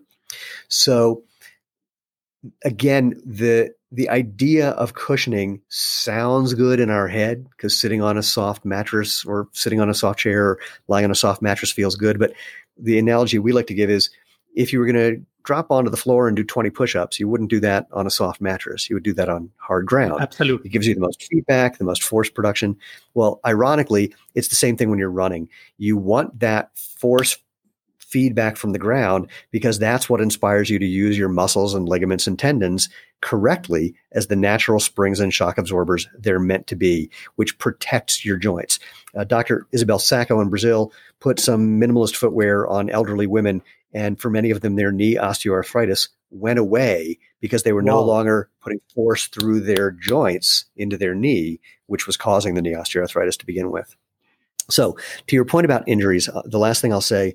So 0.67 1.23
again 2.65 3.21
the 3.25 3.73
the 3.91 4.09
idea 4.09 4.71
of 4.71 4.93
cushioning 4.93 5.61
sounds 5.69 6.53
good 6.53 6.79
in 6.81 6.89
our 6.89 7.07
head 7.07 7.49
because 7.51 7.77
sitting 7.77 8.01
on 8.01 8.17
a 8.17 8.23
soft 8.23 8.65
mattress 8.65 9.23
or 9.23 9.47
sitting 9.53 9.79
on 9.79 9.89
a 9.89 9.93
soft 9.93 10.19
chair 10.19 10.45
or 10.45 10.59
lying 10.89 11.05
on 11.05 11.11
a 11.11 11.15
soft 11.15 11.41
mattress 11.41 11.71
feels 11.71 11.95
good. 11.95 12.19
But 12.19 12.33
the 12.77 12.99
analogy 12.99 13.39
we 13.39 13.53
like 13.53 13.67
to 13.67 13.73
give 13.73 13.89
is 13.89 14.09
if 14.55 14.73
you 14.73 14.79
were 14.79 14.85
going 14.85 14.95
to 14.95 15.21
drop 15.43 15.71
onto 15.71 15.89
the 15.89 15.97
floor 15.97 16.27
and 16.27 16.35
do 16.35 16.43
20 16.43 16.69
push-ups 16.69 17.19
you 17.19 17.27
wouldn't 17.27 17.49
do 17.49 17.59
that 17.59 17.87
on 17.91 18.05
a 18.05 18.11
soft 18.11 18.41
mattress 18.41 18.89
you 18.89 18.95
would 18.95 19.03
do 19.03 19.13
that 19.13 19.29
on 19.29 19.49
hard 19.57 19.85
ground 19.85 20.19
absolutely 20.19 20.67
it 20.67 20.71
gives 20.71 20.85
you 20.85 20.93
the 20.93 20.99
most 20.99 21.27
feedback 21.29 21.77
the 21.77 21.83
most 21.83 22.03
force 22.03 22.29
production 22.29 22.75
well 23.13 23.39
ironically 23.45 24.13
it's 24.35 24.49
the 24.49 24.55
same 24.55 24.75
thing 24.75 24.89
when 24.89 24.99
you're 24.99 25.09
running 25.09 25.47
you 25.77 25.97
want 25.97 26.39
that 26.39 26.69
force 26.77 27.37
feedback 28.09 28.57
from 28.57 28.71
the 28.71 28.79
ground 28.79 29.29
because 29.51 29.77
that's 29.77 30.09
what 30.09 30.19
inspires 30.19 30.69
you 30.69 30.79
to 30.79 30.85
use 30.85 31.18
your 31.18 31.29
muscles 31.29 31.75
and 31.75 31.87
ligaments 31.87 32.25
and 32.25 32.39
tendons 32.39 32.89
correctly 33.21 33.94
as 34.13 34.27
the 34.27 34.35
natural 34.35 34.79
springs 34.79 35.19
and 35.19 35.33
shock 35.33 35.57
absorbers 35.57 36.07
they're 36.18 36.39
meant 36.39 36.65
to 36.68 36.75
be, 36.75 37.09
which 37.35 37.57
protects 37.59 38.25
your 38.25 38.37
joints. 38.37 38.79
Uh, 39.15 39.23
Dr. 39.23 39.68
Isabel 39.71 39.99
Sacco 39.99 40.39
in 40.41 40.49
Brazil 40.49 40.91
put 41.19 41.39
some 41.39 41.79
minimalist 41.79 42.15
footwear 42.15 42.65
on 42.68 42.89
elderly 42.89 43.27
women 43.27 43.61
and 43.93 44.19
for 44.19 44.29
many 44.29 44.51
of 44.51 44.61
them, 44.61 44.75
their 44.75 44.91
knee 44.91 45.15
osteoarthritis 45.15 46.09
went 46.31 46.59
away 46.59 47.17
because 47.41 47.63
they 47.63 47.73
were 47.73 47.81
no 47.81 48.03
longer 48.03 48.49
putting 48.61 48.79
force 48.93 49.27
through 49.27 49.61
their 49.61 49.91
joints 49.91 50.65
into 50.75 50.97
their 50.97 51.15
knee, 51.15 51.59
which 51.87 52.05
was 52.05 52.17
causing 52.17 52.53
the 52.53 52.61
knee 52.61 52.73
osteoarthritis 52.73 53.37
to 53.37 53.45
begin 53.45 53.71
with. 53.71 53.95
So, 54.69 54.97
to 55.27 55.35
your 55.35 55.45
point 55.45 55.65
about 55.65 55.87
injuries, 55.87 56.29
uh, 56.29 56.43
the 56.45 56.59
last 56.59 56.81
thing 56.81 56.93
I'll 56.93 57.01
say 57.01 57.33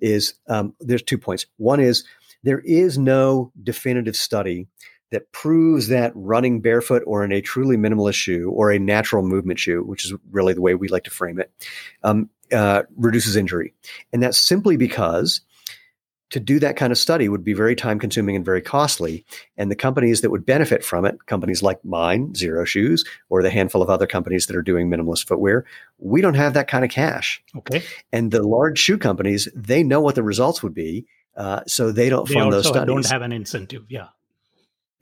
is 0.00 0.34
um, 0.48 0.74
there's 0.80 1.02
two 1.02 1.18
points. 1.18 1.46
One 1.56 1.80
is 1.80 2.04
there 2.44 2.60
is 2.60 2.96
no 2.96 3.50
definitive 3.60 4.14
study 4.14 4.68
that 5.10 5.32
proves 5.32 5.88
that 5.88 6.12
running 6.14 6.60
barefoot 6.60 7.02
or 7.06 7.24
in 7.24 7.32
a 7.32 7.40
truly 7.40 7.76
minimalist 7.76 8.14
shoe 8.14 8.50
or 8.50 8.70
a 8.70 8.78
natural 8.78 9.22
movement 9.22 9.58
shoe, 9.58 9.82
which 9.82 10.04
is 10.04 10.12
really 10.30 10.52
the 10.52 10.60
way 10.60 10.74
we 10.74 10.88
like 10.88 11.04
to 11.04 11.10
frame 11.10 11.40
it, 11.40 11.50
um, 12.02 12.28
uh, 12.52 12.82
reduces 12.96 13.36
injury. 13.36 13.72
And 14.12 14.22
that's 14.22 14.38
simply 14.38 14.76
because 14.76 15.40
to 16.30 16.40
do 16.40 16.58
that 16.58 16.76
kind 16.76 16.90
of 16.90 16.98
study 16.98 17.28
would 17.28 17.44
be 17.44 17.54
very 17.54 17.76
time 17.76 17.98
consuming 17.98 18.36
and 18.36 18.44
very 18.44 18.60
costly. 18.60 19.24
And 19.56 19.70
the 19.70 19.76
companies 19.76 20.20
that 20.20 20.30
would 20.30 20.44
benefit 20.44 20.84
from 20.84 21.04
it, 21.04 21.26
companies 21.26 21.62
like 21.62 21.84
mine, 21.84 22.32
Xero 22.32 22.66
Shoes, 22.66 23.04
or 23.28 23.42
the 23.42 23.50
handful 23.50 23.82
of 23.82 23.90
other 23.90 24.06
companies 24.06 24.46
that 24.46 24.56
are 24.56 24.62
doing 24.62 24.90
minimalist 24.90 25.26
footwear, 25.28 25.64
we 25.98 26.20
don't 26.20 26.34
have 26.34 26.54
that 26.54 26.68
kind 26.68 26.84
of 26.84 26.90
cash. 26.90 27.42
Okay. 27.56 27.82
And 28.12 28.32
the 28.32 28.42
large 28.42 28.78
shoe 28.78 28.98
companies, 28.98 29.48
they 29.54 29.82
know 29.82 30.00
what 30.00 30.16
the 30.16 30.22
results 30.22 30.62
would 30.62 30.74
be. 30.74 31.06
Uh, 31.36 31.60
so 31.66 31.92
they 31.92 32.08
don't 32.08 32.26
they 32.28 32.34
fund 32.34 32.52
those 32.52 32.66
studies. 32.66 32.86
don't 32.86 33.06
have 33.06 33.22
an 33.22 33.32
incentive. 33.32 33.84
Yeah. 33.88 34.08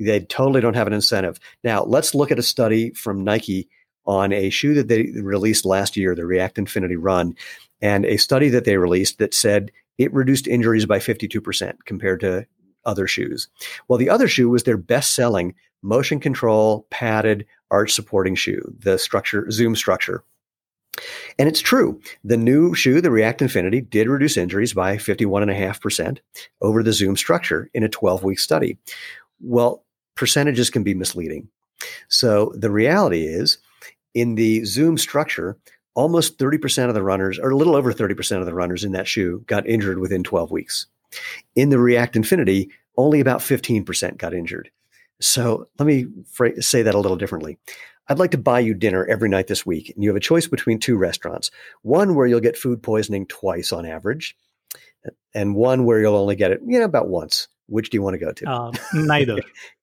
They 0.00 0.20
totally 0.20 0.60
don't 0.60 0.74
have 0.74 0.88
an 0.88 0.92
incentive. 0.92 1.38
Now, 1.62 1.84
let's 1.84 2.14
look 2.14 2.32
at 2.32 2.38
a 2.38 2.42
study 2.42 2.90
from 2.90 3.22
Nike 3.22 3.68
on 4.04 4.32
a 4.32 4.50
shoe 4.50 4.74
that 4.74 4.88
they 4.88 5.12
released 5.14 5.64
last 5.64 5.96
year, 5.96 6.14
the 6.14 6.26
React 6.26 6.58
Infinity 6.58 6.96
Run, 6.96 7.36
and 7.80 8.04
a 8.04 8.16
study 8.16 8.48
that 8.50 8.64
they 8.64 8.76
released 8.76 9.18
that 9.18 9.32
said 9.32 9.70
it 9.98 10.12
reduced 10.12 10.46
injuries 10.46 10.86
by 10.86 10.98
52% 10.98 11.74
compared 11.84 12.20
to 12.20 12.46
other 12.84 13.06
shoes. 13.06 13.48
Well, 13.88 13.98
the 13.98 14.10
other 14.10 14.28
shoe 14.28 14.48
was 14.48 14.64
their 14.64 14.76
best 14.76 15.14
selling 15.14 15.54
motion 15.82 16.20
control 16.20 16.86
padded 16.90 17.46
arch 17.70 17.92
supporting 17.92 18.34
shoe, 18.34 18.62
the 18.78 18.98
structure, 18.98 19.50
Zoom 19.50 19.76
structure. 19.76 20.24
And 21.38 21.48
it's 21.48 21.60
true. 21.60 22.00
The 22.22 22.36
new 22.36 22.74
shoe, 22.74 23.00
the 23.00 23.10
React 23.10 23.42
Infinity, 23.42 23.80
did 23.80 24.08
reduce 24.08 24.36
injuries 24.36 24.72
by 24.72 24.96
51.5% 24.96 26.18
over 26.60 26.82
the 26.82 26.92
Zoom 26.92 27.16
structure 27.16 27.68
in 27.74 27.82
a 27.82 27.88
12 27.88 28.22
week 28.22 28.38
study. 28.38 28.78
Well, 29.40 29.84
percentages 30.14 30.70
can 30.70 30.84
be 30.84 30.94
misleading. 30.94 31.48
So 32.08 32.52
the 32.56 32.70
reality 32.70 33.24
is, 33.24 33.58
in 34.14 34.36
the 34.36 34.64
Zoom 34.64 34.96
structure, 34.96 35.58
almost 35.94 36.38
30% 36.38 36.88
of 36.88 36.94
the 36.94 37.02
runners, 37.02 37.38
or 37.38 37.50
a 37.50 37.56
little 37.56 37.76
over 37.76 37.92
30% 37.92 38.40
of 38.40 38.46
the 38.46 38.54
runners 38.54 38.84
in 38.84 38.92
that 38.92 39.08
shoe, 39.08 39.44
got 39.46 39.66
injured 39.66 39.98
within 39.98 40.22
12 40.22 40.50
weeks. 40.50 40.86
In 41.54 41.68
the 41.68 41.78
React 41.78 42.16
Infinity, 42.16 42.70
only 42.96 43.20
about 43.20 43.40
15% 43.40 44.16
got 44.16 44.34
injured. 44.34 44.70
So 45.20 45.68
let 45.78 45.86
me 45.86 46.06
say 46.60 46.82
that 46.82 46.94
a 46.94 46.98
little 46.98 47.16
differently. 47.16 47.58
I'd 48.08 48.18
like 48.18 48.32
to 48.32 48.38
buy 48.38 48.60
you 48.60 48.74
dinner 48.74 49.06
every 49.06 49.28
night 49.28 49.46
this 49.46 49.64
week, 49.64 49.90
and 49.94 50.02
you 50.02 50.10
have 50.10 50.16
a 50.16 50.20
choice 50.20 50.46
between 50.46 50.78
two 50.78 50.96
restaurants 50.96 51.50
one 51.82 52.14
where 52.14 52.26
you'll 52.26 52.40
get 52.40 52.58
food 52.58 52.82
poisoning 52.82 53.26
twice 53.26 53.72
on 53.72 53.86
average, 53.86 54.36
and 55.34 55.54
one 55.54 55.84
where 55.84 56.00
you'll 56.00 56.16
only 56.16 56.36
get 56.36 56.50
it, 56.50 56.60
you 56.66 56.78
know, 56.78 56.84
about 56.84 57.08
once. 57.08 57.48
Which 57.66 57.88
do 57.88 57.96
you 57.96 58.02
want 58.02 58.14
to 58.14 58.18
go 58.18 58.30
to? 58.32 58.50
Uh, 58.50 58.72
neither. 58.92 59.38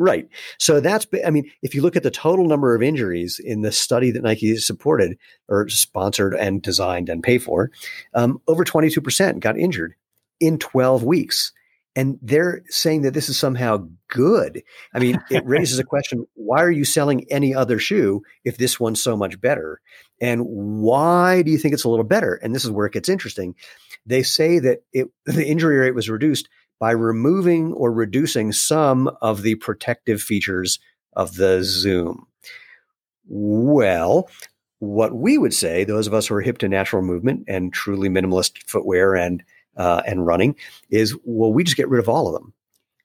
right. 0.00 0.26
So 0.58 0.80
that's, 0.80 1.06
I 1.24 1.30
mean, 1.30 1.50
if 1.62 1.74
you 1.74 1.82
look 1.82 1.94
at 1.94 2.02
the 2.02 2.10
total 2.10 2.46
number 2.46 2.74
of 2.74 2.82
injuries 2.82 3.38
in 3.38 3.60
the 3.60 3.70
study 3.70 4.10
that 4.10 4.22
Nike 4.22 4.56
supported 4.56 5.18
or 5.48 5.68
sponsored 5.68 6.34
and 6.34 6.62
designed 6.62 7.08
and 7.08 7.22
paid 7.22 7.42
for, 7.42 7.70
um, 8.14 8.40
over 8.48 8.64
22% 8.64 9.40
got 9.40 9.58
injured 9.58 9.94
in 10.40 10.58
12 10.58 11.04
weeks 11.04 11.52
and 11.96 12.18
they're 12.22 12.62
saying 12.68 13.02
that 13.02 13.14
this 13.14 13.28
is 13.28 13.36
somehow 13.36 13.86
good. 14.08 14.62
I 14.94 15.00
mean, 15.00 15.20
it 15.30 15.44
raises 15.44 15.78
a 15.78 15.84
question 15.84 16.26
why 16.34 16.62
are 16.62 16.70
you 16.70 16.84
selling 16.84 17.26
any 17.30 17.54
other 17.54 17.78
shoe 17.78 18.22
if 18.44 18.56
this 18.56 18.78
one's 18.78 19.02
so 19.02 19.16
much 19.16 19.40
better? 19.40 19.80
And 20.20 20.44
why 20.46 21.42
do 21.42 21.50
you 21.50 21.58
think 21.58 21.74
it's 21.74 21.84
a 21.84 21.90
little 21.90 22.04
better? 22.04 22.36
And 22.36 22.54
this 22.54 22.64
is 22.64 22.70
where 22.70 22.86
it 22.86 22.92
gets 22.92 23.08
interesting. 23.08 23.54
They 24.06 24.22
say 24.22 24.60
that 24.60 24.84
it, 24.92 25.08
the 25.26 25.46
injury 25.46 25.78
rate 25.78 25.94
was 25.94 26.08
reduced 26.08 26.48
by 26.80 26.90
removing 26.90 27.72
or 27.74 27.92
reducing 27.92 28.50
some 28.50 29.08
of 29.20 29.42
the 29.42 29.54
protective 29.56 30.20
features 30.20 30.80
of 31.12 31.36
the 31.36 31.62
Zoom. 31.62 32.26
Well, 33.28 34.28
what 34.80 35.14
we 35.14 35.38
would 35.38 35.54
say, 35.54 35.84
those 35.84 36.06
of 36.06 36.14
us 36.14 36.26
who 36.26 36.34
are 36.34 36.40
hip 36.40 36.58
to 36.58 36.68
natural 36.68 37.02
movement 37.02 37.44
and 37.46 37.72
truly 37.72 38.08
minimalist 38.08 38.62
footwear 38.66 39.14
and 39.14 39.44
uh, 39.76 40.02
and 40.06 40.26
running 40.26 40.56
is 40.90 41.16
well, 41.24 41.52
we 41.52 41.62
just 41.62 41.76
get 41.76 41.88
rid 41.88 42.00
of 42.00 42.08
all 42.08 42.26
of 42.26 42.32
them. 42.32 42.52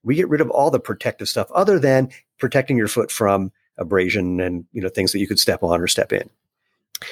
We 0.04 0.16
get 0.16 0.30
rid 0.30 0.42
of 0.42 0.50
all 0.50 0.72
the 0.72 0.80
protective 0.80 1.30
stuff 1.30 1.52
other 1.52 1.78
than 1.78 2.10
protecting 2.40 2.78
your 2.78 2.88
foot 2.88 3.12
from 3.12 3.52
abrasion 3.78 4.40
and 4.40 4.66
you 4.72 4.82
know 4.82 4.90
things 4.90 5.12
that 5.12 5.20
you 5.20 5.28
could 5.28 5.40
step 5.40 5.62
on 5.64 5.82
or 5.82 5.88
step 5.88 6.14
in. 6.14 6.30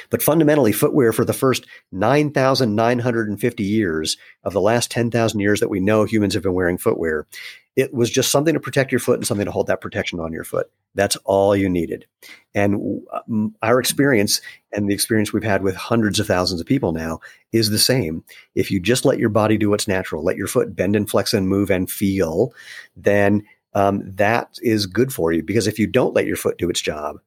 But 0.10 0.24
fundamentally, 0.24 0.72
footwear 0.72 1.12
for 1.14 1.26
the 1.26 1.34
first 1.34 1.66
9,950 1.92 3.64
years 3.64 4.18
of 4.44 4.54
the 4.54 4.62
last 4.62 4.92
10,000 4.92 5.40
years 5.40 5.60
that 5.60 5.70
we 5.70 5.80
know 5.80 6.06
humans 6.06 6.34
have 6.34 6.44
been 6.44 6.54
wearing 6.54 6.78
footwear, 6.78 7.28
it 7.76 7.94
was 7.94 8.10
just 8.10 8.32
something 8.32 8.54
to 8.54 8.60
protect 8.60 8.92
your 8.92 9.00
foot 9.00 9.18
and 9.18 9.26
something 9.26 9.46
to 9.46 9.52
hold 9.52 9.68
that 9.68 9.82
protection 9.82 10.20
on 10.20 10.32
your 10.32 10.44
foot. 10.44 10.70
That's 10.96 11.16
all 11.26 11.56
you 11.56 11.70
needed. 11.70 12.06
And 12.54 13.02
um, 13.12 13.56
our 13.64 13.80
experience 13.80 14.42
and 14.72 14.88
the 14.88 14.94
experience 14.94 15.34
we've 15.34 15.44
had 15.44 15.64
with 15.64 15.76
hundreds 15.76 16.20
of 16.20 16.28
thousands 16.28 16.62
of 16.62 16.68
people 16.68 16.92
now 16.92 17.20
is 17.52 17.72
the 17.72 17.80
same. 17.80 18.24
If 18.54 18.70
you 18.70 18.80
just 18.80 19.06
let 19.06 19.18
your 19.18 19.30
body 19.30 19.58
do 19.58 19.72
what's 19.72 19.88
natural, 19.88 20.24
let 20.24 20.38
your 20.38 20.48
foot 20.48 20.76
bend 20.76 20.96
and 20.96 21.10
flex 21.10 21.34
and 21.34 21.48
move 21.48 21.72
and 21.72 21.90
feel, 21.90 22.54
then 22.96 23.44
um, 23.74 24.04
that 24.06 24.60
is 24.62 24.86
good 24.86 25.12
for 25.12 25.32
you. 25.32 25.42
Because 25.42 25.66
if 25.66 25.80
you 25.80 25.88
don't 25.88 26.14
let 26.14 26.28
your 26.28 26.36
foot 26.36 26.60
do 26.60 26.70
its 26.70 26.82
job, 26.82 27.18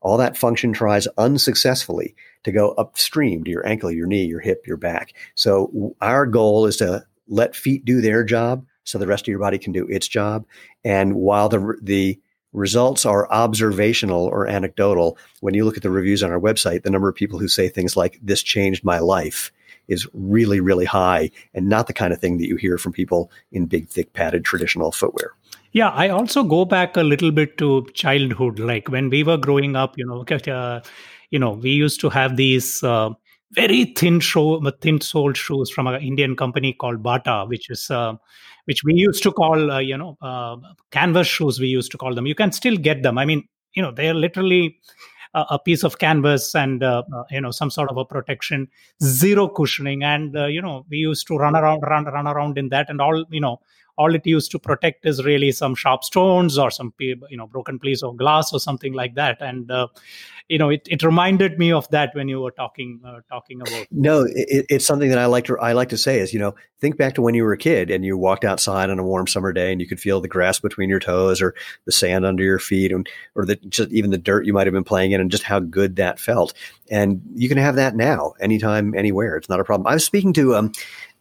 all 0.00 0.16
that 0.18 0.36
function 0.36 0.72
tries 0.72 1.06
unsuccessfully 1.18 2.14
to 2.44 2.52
go 2.52 2.72
upstream 2.72 3.44
to 3.44 3.50
your 3.50 3.66
ankle, 3.66 3.90
your 3.90 4.06
knee, 4.06 4.24
your 4.24 4.40
hip, 4.40 4.66
your 4.66 4.76
back. 4.76 5.14
So 5.34 5.94
our 6.00 6.26
goal 6.26 6.66
is 6.66 6.76
to 6.78 7.04
let 7.28 7.56
feet 7.56 7.84
do 7.84 8.00
their 8.00 8.24
job 8.24 8.66
so 8.84 8.98
the 8.98 9.06
rest 9.06 9.24
of 9.24 9.28
your 9.28 9.38
body 9.38 9.58
can 9.58 9.72
do 9.72 9.86
its 9.88 10.08
job. 10.08 10.44
And 10.84 11.14
while 11.14 11.48
the 11.48 11.78
the 11.80 12.20
results 12.52 13.06
are 13.06 13.30
observational 13.30 14.26
or 14.26 14.46
anecdotal, 14.46 15.16
when 15.40 15.54
you 15.54 15.64
look 15.64 15.76
at 15.76 15.82
the 15.82 15.90
reviews 15.90 16.22
on 16.22 16.30
our 16.30 16.40
website, 16.40 16.82
the 16.82 16.90
number 16.90 17.08
of 17.08 17.14
people 17.14 17.38
who 17.38 17.48
say 17.48 17.68
things 17.68 17.96
like 17.96 18.18
"This 18.22 18.42
changed 18.42 18.84
my 18.84 18.98
life." 18.98 19.52
is 19.88 20.08
really, 20.14 20.60
really 20.60 20.84
high 20.84 21.28
and 21.54 21.68
not 21.68 21.88
the 21.88 21.92
kind 21.92 22.12
of 22.12 22.20
thing 22.20 22.38
that 22.38 22.46
you 22.46 22.54
hear 22.54 22.78
from 22.78 22.92
people 22.92 23.30
in 23.50 23.66
big, 23.66 23.88
thick, 23.88 24.12
padded 24.12 24.44
traditional 24.44 24.92
footwear. 24.92 25.32
Yeah, 25.72 25.88
I 25.88 26.10
also 26.10 26.44
go 26.44 26.66
back 26.66 26.98
a 26.98 27.02
little 27.02 27.30
bit 27.30 27.56
to 27.58 27.86
childhood. 27.94 28.58
Like 28.58 28.88
when 28.88 29.08
we 29.08 29.24
were 29.24 29.38
growing 29.38 29.74
up, 29.74 29.96
you 29.96 30.04
know, 30.04 30.22
uh, 30.22 30.80
you 31.30 31.38
know, 31.38 31.52
we 31.52 31.70
used 31.70 31.98
to 32.00 32.10
have 32.10 32.36
these 32.36 32.84
uh, 32.84 33.10
very 33.52 33.86
thin 33.96 34.20
show, 34.20 34.60
thin 34.82 35.00
soled 35.00 35.36
shoes 35.36 35.70
from 35.70 35.86
an 35.86 36.02
Indian 36.02 36.36
company 36.36 36.74
called 36.74 37.02
Bata, 37.02 37.46
which 37.48 37.70
is 37.70 37.90
uh, 37.90 38.14
which 38.66 38.84
we 38.84 38.92
used 38.94 39.22
to 39.22 39.32
call, 39.32 39.70
uh, 39.70 39.78
you 39.78 39.96
know, 39.96 40.18
uh, 40.20 40.56
canvas 40.90 41.26
shoes. 41.26 41.58
We 41.58 41.68
used 41.68 41.90
to 41.92 41.98
call 41.98 42.14
them. 42.14 42.26
You 42.26 42.34
can 42.34 42.52
still 42.52 42.76
get 42.76 43.02
them. 43.02 43.16
I 43.16 43.24
mean, 43.24 43.48
you 43.74 43.80
know, 43.80 43.92
they're 43.92 44.14
literally 44.14 44.78
a, 45.32 45.58
piece 45.58 45.82
of 45.84 45.98
canvas 45.98 46.54
and 46.54 46.82
uh, 46.82 47.02
you 47.30 47.40
know 47.40 47.50
some 47.50 47.70
sort 47.70 47.90
of 47.90 47.96
a 47.96 48.04
protection, 48.04 48.68
zero 49.02 49.48
cushioning, 49.48 50.04
and 50.04 50.34
you 50.52 50.60
know 50.60 50.84
we 50.90 50.98
used 50.98 51.26
to 51.28 51.36
run 51.38 51.56
around, 51.56 51.80
run 51.80 52.04
run 52.04 52.26
around 52.26 52.58
in 52.58 52.68
that, 52.68 52.90
and 52.90 53.00
all 53.00 53.24
you 53.30 53.40
know 53.40 53.58
all 53.98 54.14
it 54.14 54.26
used 54.26 54.50
to 54.50 54.58
protect 54.58 55.04
is 55.06 55.24
really 55.24 55.52
some 55.52 55.74
sharp 55.74 56.04
stones 56.04 56.58
or 56.58 56.70
some 56.70 56.92
you 56.98 57.36
know 57.36 57.46
broken 57.46 57.78
piece 57.78 58.02
of 58.02 58.16
glass 58.16 58.52
or 58.52 58.60
something 58.60 58.92
like 58.92 59.14
that. 59.14 59.40
And 59.40 59.70
uh, 59.70 59.88
you 60.48 60.58
know 60.58 60.68
it, 60.68 60.86
it 60.90 61.02
reminded 61.02 61.58
me 61.58 61.72
of 61.72 61.88
that 61.90 62.14
when 62.14 62.28
you 62.28 62.40
were 62.40 62.50
talking 62.50 63.00
uh, 63.06 63.20
talking 63.28 63.60
about 63.60 63.86
no 63.90 64.24
it, 64.24 64.66
it's 64.68 64.84
something 64.84 65.08
that 65.08 65.18
i 65.18 65.24
like 65.24 65.44
to 65.44 65.58
i 65.60 65.72
like 65.72 65.88
to 65.88 65.96
say 65.96 66.18
is 66.18 66.34
you 66.34 66.38
know 66.38 66.54
think 66.82 66.96
back 66.96 67.14
to 67.14 67.22
when 67.22 67.32
you 67.32 67.44
were 67.44 67.52
a 67.52 67.56
kid 67.56 67.92
and 67.92 68.04
you 68.04 68.18
walked 68.18 68.44
outside 68.44 68.90
on 68.90 68.98
a 68.98 69.04
warm 69.04 69.28
summer 69.28 69.52
day 69.52 69.70
and 69.70 69.80
you 69.80 69.86
could 69.86 70.00
feel 70.00 70.20
the 70.20 70.26
grass 70.26 70.58
between 70.58 70.90
your 70.90 70.98
toes 70.98 71.40
or 71.40 71.54
the 71.84 71.92
sand 71.92 72.26
under 72.26 72.42
your 72.42 72.58
feet 72.58 72.90
and 72.90 73.08
or 73.36 73.46
the 73.46 73.54
just 73.68 73.90
even 73.92 74.10
the 74.10 74.18
dirt 74.18 74.44
you 74.44 74.52
might 74.52 74.66
have 74.66 74.74
been 74.74 74.82
playing 74.82 75.12
in 75.12 75.20
and 75.20 75.30
just 75.30 75.44
how 75.44 75.60
good 75.60 75.94
that 75.94 76.18
felt. 76.18 76.52
And 76.90 77.22
you 77.34 77.48
can 77.48 77.56
have 77.56 77.76
that 77.76 77.94
now 77.94 78.34
anytime 78.40 78.94
anywhere. 78.94 79.36
It's 79.36 79.48
not 79.48 79.60
a 79.60 79.64
problem. 79.64 79.86
I 79.86 79.94
was 79.94 80.04
speaking 80.04 80.32
to 80.34 80.56
um 80.56 80.72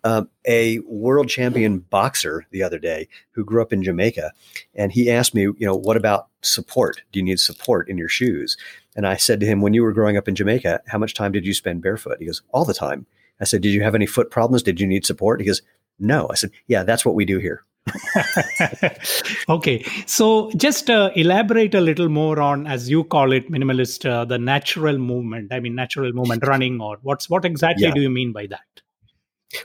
uh, 0.03 0.23
a 0.47 0.79
world 0.79 1.29
champion 1.29 1.79
boxer 1.79 2.45
the 2.51 2.63
other 2.63 2.79
day 2.79 3.07
who 3.31 3.45
grew 3.45 3.61
up 3.61 3.73
in 3.73 3.83
Jamaica, 3.83 4.31
and 4.75 4.91
he 4.91 5.11
asked 5.11 5.35
me, 5.35 5.43
you 5.43 5.55
know, 5.59 5.75
what 5.75 5.97
about 5.97 6.27
support? 6.41 7.01
Do 7.11 7.19
you 7.19 7.25
need 7.25 7.39
support 7.39 7.89
in 7.89 7.97
your 7.97 8.09
shoes? 8.09 8.57
And 8.95 9.07
I 9.07 9.15
said 9.15 9.39
to 9.39 9.45
him, 9.45 9.61
when 9.61 9.73
you 9.73 9.83
were 9.83 9.93
growing 9.93 10.17
up 10.17 10.27
in 10.27 10.35
Jamaica, 10.35 10.81
how 10.87 10.97
much 10.97 11.13
time 11.13 11.31
did 11.31 11.45
you 11.45 11.53
spend 11.53 11.81
barefoot? 11.81 12.17
He 12.19 12.25
goes, 12.25 12.41
all 12.51 12.65
the 12.65 12.73
time. 12.73 13.05
I 13.39 13.45
said, 13.45 13.61
did 13.61 13.69
you 13.69 13.83
have 13.83 13.95
any 13.95 14.05
foot 14.05 14.29
problems? 14.29 14.63
Did 14.63 14.79
you 14.79 14.87
need 14.87 15.05
support? 15.05 15.39
He 15.39 15.47
goes, 15.47 15.61
no. 15.99 16.27
I 16.29 16.35
said, 16.35 16.51
yeah, 16.67 16.83
that's 16.83 17.05
what 17.05 17.15
we 17.15 17.25
do 17.25 17.39
here. 17.39 17.63
okay 19.49 19.83
so 20.05 20.51
just 20.51 20.91
uh, 20.91 21.09
elaborate 21.15 21.73
a 21.73 21.81
little 21.81 22.09
more 22.09 22.39
on 22.39 22.67
as 22.67 22.87
you 22.87 23.03
call 23.03 23.31
it 23.31 23.51
minimalist 23.51 24.07
uh, 24.07 24.23
the 24.23 24.37
natural 24.37 24.99
movement 24.99 25.51
i 25.51 25.59
mean 25.59 25.73
natural 25.73 26.13
movement 26.13 26.45
running 26.45 26.79
or 26.79 26.99
what's 27.01 27.27
what 27.27 27.43
exactly 27.43 27.87
yeah. 27.87 27.91
do 27.91 27.99
you 27.99 28.09
mean 28.09 28.31
by 28.31 28.45
that 28.45 28.83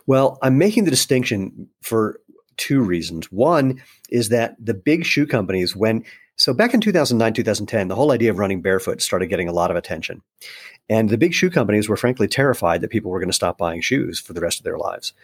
well, 0.06 0.38
I'm 0.42 0.58
making 0.58 0.84
the 0.84 0.90
distinction 0.90 1.68
for 1.82 2.20
two 2.56 2.80
reasons. 2.80 3.30
One 3.30 3.82
is 4.10 4.28
that 4.30 4.56
the 4.58 4.74
big 4.74 5.04
shoe 5.04 5.26
companies, 5.26 5.76
when 5.76 6.04
so 6.36 6.52
back 6.52 6.74
in 6.74 6.80
2009, 6.80 7.32
2010, 7.32 7.88
the 7.88 7.94
whole 7.94 8.12
idea 8.12 8.30
of 8.30 8.38
running 8.38 8.60
barefoot 8.60 9.00
started 9.00 9.28
getting 9.28 9.48
a 9.48 9.52
lot 9.52 9.70
of 9.70 9.76
attention. 9.76 10.22
And 10.88 11.08
the 11.08 11.18
big 11.18 11.32
shoe 11.32 11.50
companies 11.50 11.88
were 11.88 11.96
frankly 11.96 12.28
terrified 12.28 12.82
that 12.82 12.90
people 12.90 13.10
were 13.10 13.18
going 13.18 13.30
to 13.30 13.34
stop 13.34 13.56
buying 13.58 13.80
shoes 13.80 14.20
for 14.20 14.34
the 14.34 14.40
rest 14.40 14.58
of 14.58 14.64
their 14.64 14.78
lives. 14.78 15.14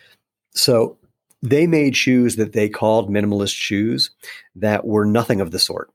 So 0.55 0.99
they 1.43 1.67
made 1.67 1.97
shoes 1.97 2.37
that 2.37 2.53
they 2.53 2.69
called 2.69 3.11
minimalist 3.11 3.55
shoes 3.55 4.11
that 4.57 4.87
were 4.87 5.05
nothing 5.05 5.41
of 5.41 5.51
the 5.51 5.59
sort. 5.59 5.91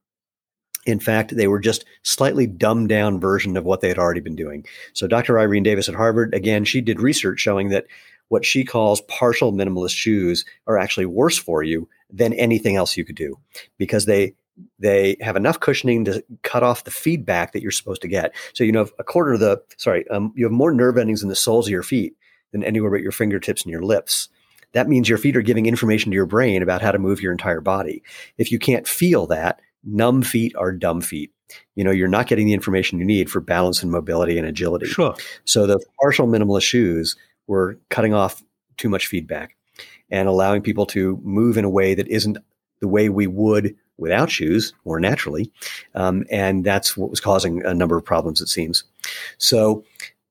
In 0.85 0.99
fact, 0.99 1.35
they 1.35 1.47
were 1.47 1.59
just 1.59 1.83
slightly 2.03 2.47
dumbed 2.47 2.89
down 2.89 3.19
version 3.19 3.57
of 3.57 3.65
what 3.65 3.81
they 3.81 3.89
had 3.89 3.97
already 3.97 4.21
been 4.21 4.37
doing. 4.37 4.65
So 4.93 5.07
Dr. 5.07 5.37
Irene 5.37 5.63
Davis 5.63 5.89
at 5.89 5.95
Harvard, 5.95 6.33
again, 6.33 6.63
she 6.63 6.79
did 6.79 7.01
research 7.01 7.39
showing 7.39 7.69
that 7.69 7.87
what 8.29 8.45
she 8.45 8.63
calls 8.63 9.01
partial 9.01 9.53
minimalist 9.53 9.95
shoes 9.95 10.45
are 10.67 10.77
actually 10.77 11.05
worse 11.05 11.37
for 11.37 11.63
you 11.63 11.87
than 12.11 12.33
anything 12.33 12.75
else 12.75 12.97
you 12.97 13.05
could 13.05 13.15
do 13.15 13.37
because 13.77 14.05
they 14.05 14.33
they 14.79 15.15
have 15.21 15.35
enough 15.35 15.59
cushioning 15.59 16.05
to 16.05 16.23
cut 16.41 16.63
off 16.63 16.83
the 16.83 16.91
feedback 16.91 17.51
that 17.51 17.61
you're 17.61 17.71
supposed 17.71 18.01
to 18.01 18.07
get. 18.07 18.33
So 18.53 18.63
you 18.63 18.71
know 18.71 18.87
a 18.99 19.03
quarter 19.03 19.33
of 19.33 19.39
the 19.39 19.61
sorry, 19.77 20.07
um, 20.09 20.33
you 20.35 20.45
have 20.45 20.51
more 20.51 20.73
nerve 20.73 20.97
endings 20.97 21.23
in 21.23 21.29
the 21.29 21.35
soles 21.35 21.67
of 21.67 21.71
your 21.71 21.83
feet 21.83 22.15
than 22.51 22.63
anywhere 22.63 22.91
but 22.91 23.01
your 23.01 23.11
fingertips 23.11 23.63
and 23.63 23.71
your 23.71 23.83
lips. 23.83 24.29
That 24.73 24.89
means 24.89 25.07
your 25.07 25.17
feet 25.17 25.37
are 25.37 25.41
giving 25.41 25.65
information 25.65 26.11
to 26.11 26.15
your 26.15 26.25
brain 26.25 26.61
about 26.61 26.81
how 26.81 26.91
to 26.91 26.99
move 26.99 27.21
your 27.21 27.31
entire 27.31 27.61
body. 27.61 28.03
If 28.37 28.51
you 28.51 28.59
can't 28.59 28.87
feel 28.87 29.27
that, 29.27 29.61
numb 29.83 30.21
feet 30.21 30.55
are 30.55 30.71
dumb 30.71 31.01
feet. 31.01 31.31
You 31.75 31.83
know, 31.83 31.91
you're 31.91 32.09
not 32.09 32.27
getting 32.27 32.47
the 32.47 32.53
information 32.53 32.99
you 32.99 33.05
need 33.05 33.31
for 33.31 33.39
balance 33.39 33.81
and 33.81 33.91
mobility 33.91 34.37
and 34.37 34.45
agility. 34.45 34.87
Sure. 34.87 35.15
So 35.45 35.65
the 35.65 35.79
partial 36.01 36.27
minimalist 36.27 36.63
shoes 36.63 37.15
we're 37.47 37.75
cutting 37.89 38.13
off 38.13 38.43
too 38.77 38.89
much 38.89 39.07
feedback 39.07 39.55
and 40.09 40.27
allowing 40.27 40.61
people 40.61 40.85
to 40.85 41.19
move 41.23 41.57
in 41.57 41.65
a 41.65 41.69
way 41.69 41.95
that 41.95 42.07
isn't 42.07 42.37
the 42.79 42.87
way 42.87 43.09
we 43.09 43.27
would 43.27 43.75
without 43.97 44.29
shoes 44.29 44.73
more 44.85 44.99
naturally. 44.99 45.51
Um, 45.95 46.23
and 46.29 46.63
that's 46.63 46.95
what 46.95 47.09
was 47.09 47.19
causing 47.19 47.65
a 47.65 47.73
number 47.73 47.97
of 47.97 48.05
problems, 48.05 48.41
it 48.41 48.47
seems. 48.47 48.83
So 49.37 49.83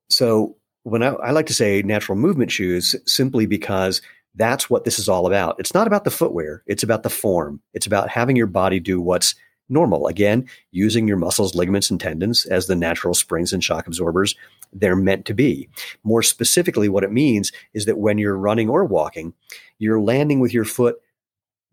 so 0.09 0.55
when 0.83 1.03
I, 1.03 1.07
I 1.07 1.31
like 1.31 1.47
to 1.47 1.53
say 1.53 1.81
natural 1.81 2.17
movement 2.17 2.49
shoes, 2.51 2.95
simply 3.05 3.45
because 3.45 4.01
that's 4.35 4.69
what 4.69 4.85
this 4.85 4.99
is 4.99 5.09
all 5.09 5.27
about. 5.27 5.59
It's 5.59 5.73
not 5.73 5.87
about 5.87 6.03
the 6.05 6.11
footwear. 6.11 6.63
It's 6.65 6.83
about 6.83 7.03
the 7.03 7.09
form. 7.09 7.59
It's 7.73 7.87
about 7.87 8.09
having 8.09 8.35
your 8.35 8.47
body 8.47 8.79
do 8.79 9.01
what's 9.01 9.35
normal. 9.67 10.07
Again, 10.07 10.47
using 10.71 11.07
your 11.07 11.17
muscles, 11.17 11.55
ligaments, 11.55 11.91
and 11.91 11.99
tendons 11.99 12.45
as 12.45 12.67
the 12.67 12.75
natural 12.75 13.13
springs 13.13 13.51
and 13.51 13.63
shock 13.63 13.87
absorbers 13.87 14.35
they're 14.73 14.95
meant 14.95 15.25
to 15.25 15.33
be. 15.33 15.69
More 16.03 16.23
specifically, 16.23 16.89
what 16.89 17.03
it 17.03 17.11
means 17.11 17.51
is 17.73 17.85
that 17.85 17.97
when 17.97 18.17
you're 18.17 18.37
running 18.37 18.69
or 18.69 18.85
walking, 18.85 19.33
you're 19.79 19.99
landing 19.99 20.39
with 20.39 20.53
your 20.53 20.65
foot 20.65 20.97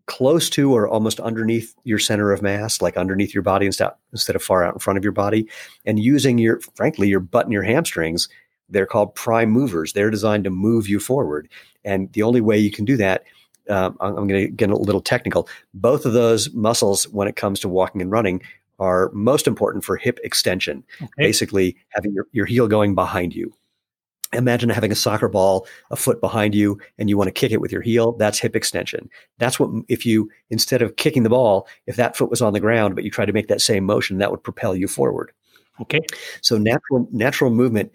close 0.07 0.49
to 0.51 0.71
or 0.71 0.87
almost 0.87 1.19
underneath 1.19 1.73
your 1.83 1.97
center 1.97 2.31
of 2.31 2.41
mass, 2.41 2.81
like 2.81 2.95
underneath 2.95 3.33
your 3.33 3.43
body 3.43 3.65
instead, 3.65 3.91
instead 4.11 4.35
of 4.35 4.43
far 4.43 4.63
out 4.63 4.73
in 4.73 4.79
front 4.79 4.97
of 4.97 5.03
your 5.03 5.11
body, 5.11 5.49
and 5.85 5.99
using 5.99 6.37
your, 6.37 6.59
frankly, 6.75 7.07
your 7.07 7.19
butt 7.19 7.45
and 7.45 7.53
your 7.53 7.63
hamstrings. 7.63 8.29
They're 8.69 8.85
called 8.85 9.13
prime 9.13 9.51
movers. 9.51 9.93
They're 9.93 10.09
designed 10.09 10.43
to 10.45 10.49
move 10.49 10.87
you 10.87 10.99
forward. 10.99 11.47
And 11.83 12.11
the 12.13 12.23
only 12.23 12.41
way 12.41 12.57
you 12.57 12.71
can 12.71 12.83
do 12.83 12.97
that 12.97 13.23
um, 13.69 13.97
I'm 13.99 14.27
going 14.27 14.45
to 14.45 14.47
get 14.47 14.69
a 14.69 14.75
little 14.75 15.01
technical. 15.01 15.47
Both 15.73 16.05
of 16.05 16.13
those 16.13 16.53
muscles, 16.53 17.07
when 17.09 17.27
it 17.27 17.35
comes 17.35 17.59
to 17.61 17.69
walking 17.69 18.01
and 18.01 18.11
running, 18.11 18.41
are 18.79 19.11
most 19.13 19.47
important 19.47 19.83
for 19.83 19.97
hip 19.97 20.19
extension. 20.23 20.83
Okay. 21.01 21.11
Basically, 21.17 21.75
having 21.89 22.13
your, 22.13 22.27
your 22.31 22.45
heel 22.45 22.67
going 22.67 22.95
behind 22.95 23.33
you. 23.33 23.53
Imagine 24.33 24.69
having 24.69 24.91
a 24.91 24.95
soccer 24.95 25.29
ball 25.29 25.65
a 25.91 25.95
foot 25.95 26.19
behind 26.19 26.55
you 26.55 26.79
and 26.97 27.09
you 27.09 27.17
want 27.17 27.27
to 27.27 27.31
kick 27.31 27.51
it 27.51 27.61
with 27.61 27.71
your 27.71 27.81
heel. 27.81 28.13
That's 28.13 28.39
hip 28.39 28.55
extension. 28.55 29.09
That's 29.37 29.59
what, 29.59 29.69
if 29.87 30.05
you, 30.05 30.29
instead 30.49 30.81
of 30.81 30.97
kicking 30.97 31.23
the 31.23 31.29
ball, 31.29 31.67
if 31.87 31.95
that 31.95 32.17
foot 32.17 32.29
was 32.29 32.41
on 32.41 32.51
the 32.51 32.59
ground, 32.59 32.95
but 32.95 33.03
you 33.05 33.11
try 33.11 33.25
to 33.25 33.31
make 33.31 33.47
that 33.47 33.61
same 33.61 33.85
motion, 33.85 34.17
that 34.17 34.31
would 34.31 34.43
propel 34.43 34.75
you 34.75 34.87
forward. 34.87 35.31
Okay. 35.79 36.01
So 36.41 36.57
natural, 36.57 37.07
natural 37.11 37.51
movement 37.51 37.91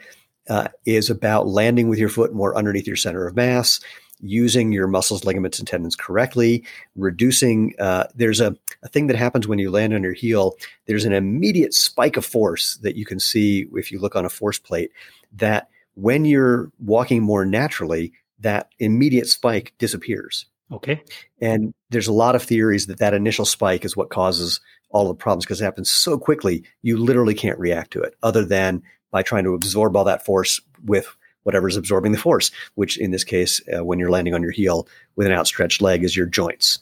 uh, 0.49 0.69
is 0.87 1.11
about 1.11 1.47
landing 1.47 1.89
with 1.89 1.99
your 1.99 2.09
foot 2.09 2.33
more 2.33 2.57
underneath 2.57 2.87
your 2.87 2.97
center 2.97 3.27
of 3.27 3.37
mass 3.37 3.81
using 4.23 4.73
your 4.73 4.87
muscles, 4.87 5.25
ligaments, 5.25 5.59
and 5.59 5.67
tendons 5.67 5.97
correctly, 5.97 6.65
reducing. 6.97 7.75
Uh, 7.79 8.05
there's 8.15 8.41
a, 8.41 8.57
a 8.83 8.89
thing 8.89 9.07
that 9.07 9.17
happens 9.17 9.49
when 9.49 9.59
you 9.59 9.71
land 9.71 9.95
on 9.95 10.03
your 10.03 10.13
heel. 10.13 10.57
There's 10.87 11.05
an 11.05 11.13
immediate 11.13 11.75
spike 11.75 12.17
of 12.17 12.25
force 12.25 12.79
that 12.83 12.97
you 12.97 13.05
can 13.05 13.21
see 13.21 13.67
if 13.75 13.91
you 13.91 13.99
look 13.99 14.17
on 14.17 14.25
a 14.25 14.31
force 14.31 14.59
plate. 14.59 14.91
That 15.33 15.69
when 15.95 16.25
you're 16.25 16.71
walking 16.79 17.23
more 17.23 17.45
naturally, 17.45 18.13
that 18.41 18.71
immediate 18.79 19.27
spike 19.27 19.75
disappears. 19.79 20.47
Okay. 20.73 21.03
And 21.41 21.75
there's 21.91 22.07
a 22.07 22.13
lot 22.13 22.35
of 22.35 22.43
theories 22.43 22.87
that 22.87 22.99
that 22.99 23.15
initial 23.15 23.45
spike 23.45 23.85
is 23.85 23.97
what 23.97 24.11
causes 24.11 24.61
all 24.91 25.09
the 25.09 25.15
problems 25.15 25.45
because 25.45 25.61
it 25.61 25.65
happens 25.65 25.91
so 25.91 26.19
quickly, 26.19 26.65
you 26.83 26.97
literally 26.97 27.35
can't 27.35 27.59
react 27.59 27.93
to 27.93 28.03
it 28.03 28.15
other 28.23 28.45
than 28.45 28.83
by 29.11 29.23
trying 29.23 29.45
to 29.45 29.55
absorb 29.55 29.97
all 29.97 30.05
that 30.05 30.25
force 30.25 30.61
with 30.85 31.17
whatever's 31.43 31.77
absorbing 31.77 32.13
the 32.13 32.19
force, 32.19 32.51
which 32.75 32.99
in 32.99 33.11
this 33.11 33.25
case, 33.25 33.61
uh, 33.75 33.85
when 33.85 33.99
you're 33.99 34.11
landing 34.11 34.35
on 34.35 34.43
your 34.43 34.53
heel 34.53 34.87
with 35.17 35.27
an 35.27 35.33
outstretched 35.33 35.81
leg, 35.81 36.05
is 36.05 36.17
your 36.17 36.27
joints, 36.27 36.79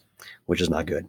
which 0.47 0.61
is 0.61 0.71
not 0.71 0.87
good. 0.87 1.09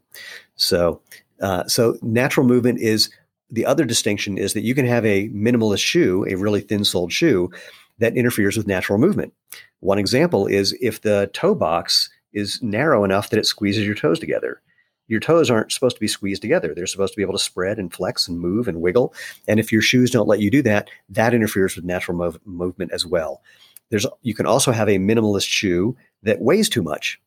So, 0.56 1.02
uh, 1.42 1.68
so 1.68 1.98
natural 2.02 2.46
movement 2.46 2.80
is 2.80 3.10
the 3.50 3.66
other 3.66 3.86
distinction 3.86 4.38
is 4.38 4.54
that 4.54 4.62
you 4.62 4.76
can 4.76 4.86
have 4.86 5.06
a 5.06 5.30
minimalist 5.30 5.84
shoe, 5.84 6.26
a 6.30 6.36
really 6.36 6.62
thin 6.62 6.84
soled 6.84 7.12
shoe, 7.12 7.52
that 7.98 8.16
interferes 8.16 8.56
with 8.56 8.68
natural 8.68 9.00
movement. 9.00 9.34
One 9.80 10.00
example 10.00 10.48
is 10.48 10.78
if 10.82 11.02
the 11.02 11.30
toe 11.34 11.56
box 11.56 12.10
is 12.34 12.62
narrow 12.62 13.04
enough 13.04 13.30
that 13.30 13.40
it 13.40 13.46
squeezes 13.46 13.86
your 13.86 13.96
toes 13.96 14.20
together 14.20 14.62
your 15.10 15.20
toes 15.20 15.50
aren't 15.50 15.72
supposed 15.72 15.98
to 15.98 16.00
be 16.00 16.08
squeezed 16.08 16.42
together. 16.42 16.74
They're 16.74 16.88
supposed 16.88 17.14
to 17.14 17.18
be 17.18 17.24
able 17.24 17.34
to 17.34 17.40
spread 17.40 17.78
and 17.78 17.94
flex 17.94 18.28
and 18.28 18.40
move 18.40 18.68
and 18.68 18.80
wiggle. 18.80 19.14
And 19.48 19.60
if 19.60 19.72
your 19.72 19.82
shoes 19.82 20.12
don't 20.12 20.28
let 20.28 20.40
you 20.40 20.50
do 20.50 20.62
that, 20.62 20.90
that 21.10 21.34
interferes 21.34 21.76
with 21.76 21.84
natural 21.84 22.18
mov- 22.18 22.40
movement 22.46 22.92
as 22.94 23.06
well. 23.06 23.42
There's 23.90 24.06
you 24.22 24.36
can 24.36 24.46
also 24.46 24.72
have 24.72 24.88
a 24.88 25.00
minimalist 25.00 25.48
shoe 25.48 25.98
that 26.24 26.42
weighs 26.42 26.70
too 26.70 26.84
much. 26.84 27.20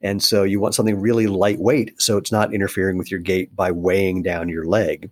And 0.00 0.22
so 0.22 0.44
you 0.44 0.60
want 0.60 0.74
something 0.74 0.98
really 0.98 1.26
lightweight 1.26 2.00
so 2.00 2.16
it's 2.16 2.32
not 2.32 2.54
interfering 2.54 2.96
with 2.96 3.10
your 3.10 3.20
gait 3.20 3.54
by 3.54 3.72
weighing 3.72 4.22
down 4.22 4.48
your 4.48 4.64
leg. 4.64 5.10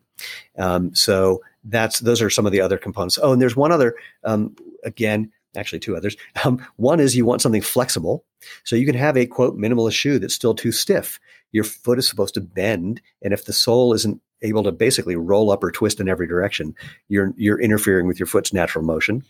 Um, 0.57 0.95
so 0.95 1.43
that's 1.65 1.99
those 1.99 2.23
are 2.23 2.31
some 2.31 2.47
of 2.47 2.53
the 2.53 2.61
other 2.61 2.79
components. 2.79 3.19
Oh, 3.21 3.33
and 3.33 3.43
there's 3.43 3.57
one 3.57 3.73
other 3.73 3.97
um, 4.23 4.55
again, 4.85 5.33
actually 5.57 5.81
two 5.81 5.97
others. 5.97 6.17
Um, 6.45 6.65
one 6.77 7.01
is 7.01 7.17
you 7.17 7.25
want 7.25 7.43
something 7.43 7.63
flexible. 7.63 8.25
So 8.65 8.77
you 8.77 8.85
can 8.85 8.97
have 8.97 9.17
a 9.17 9.27
quote 9.27 9.57
minimalist 9.57 9.95
shoe 9.95 10.19
that's 10.19 10.35
still 10.35 10.55
too 10.55 10.73
stiff 10.73 11.19
your 11.55 11.65
foot 11.65 12.01
is 12.01 12.09
supposed 12.09 12.35
to 12.35 12.41
bend. 12.41 13.01
And 13.23 13.33
if 13.33 13.45
the 13.45 13.53
sole 13.53 13.95
isn't 13.95 14.21
able 14.43 14.65
to 14.65 14.73
basically 14.73 15.15
roll 15.15 15.53
up 15.53 15.63
or 15.63 15.71
twist 15.71 16.01
in 16.01 16.09
every 16.09 16.27
direction, 16.27 16.75
you're 17.09 17.33
you're 17.37 17.61
interfering 17.61 18.09
with 18.09 18.19
your 18.19 18.27
foot's 18.27 18.53
natural 18.53 18.85
motion. 18.85 19.23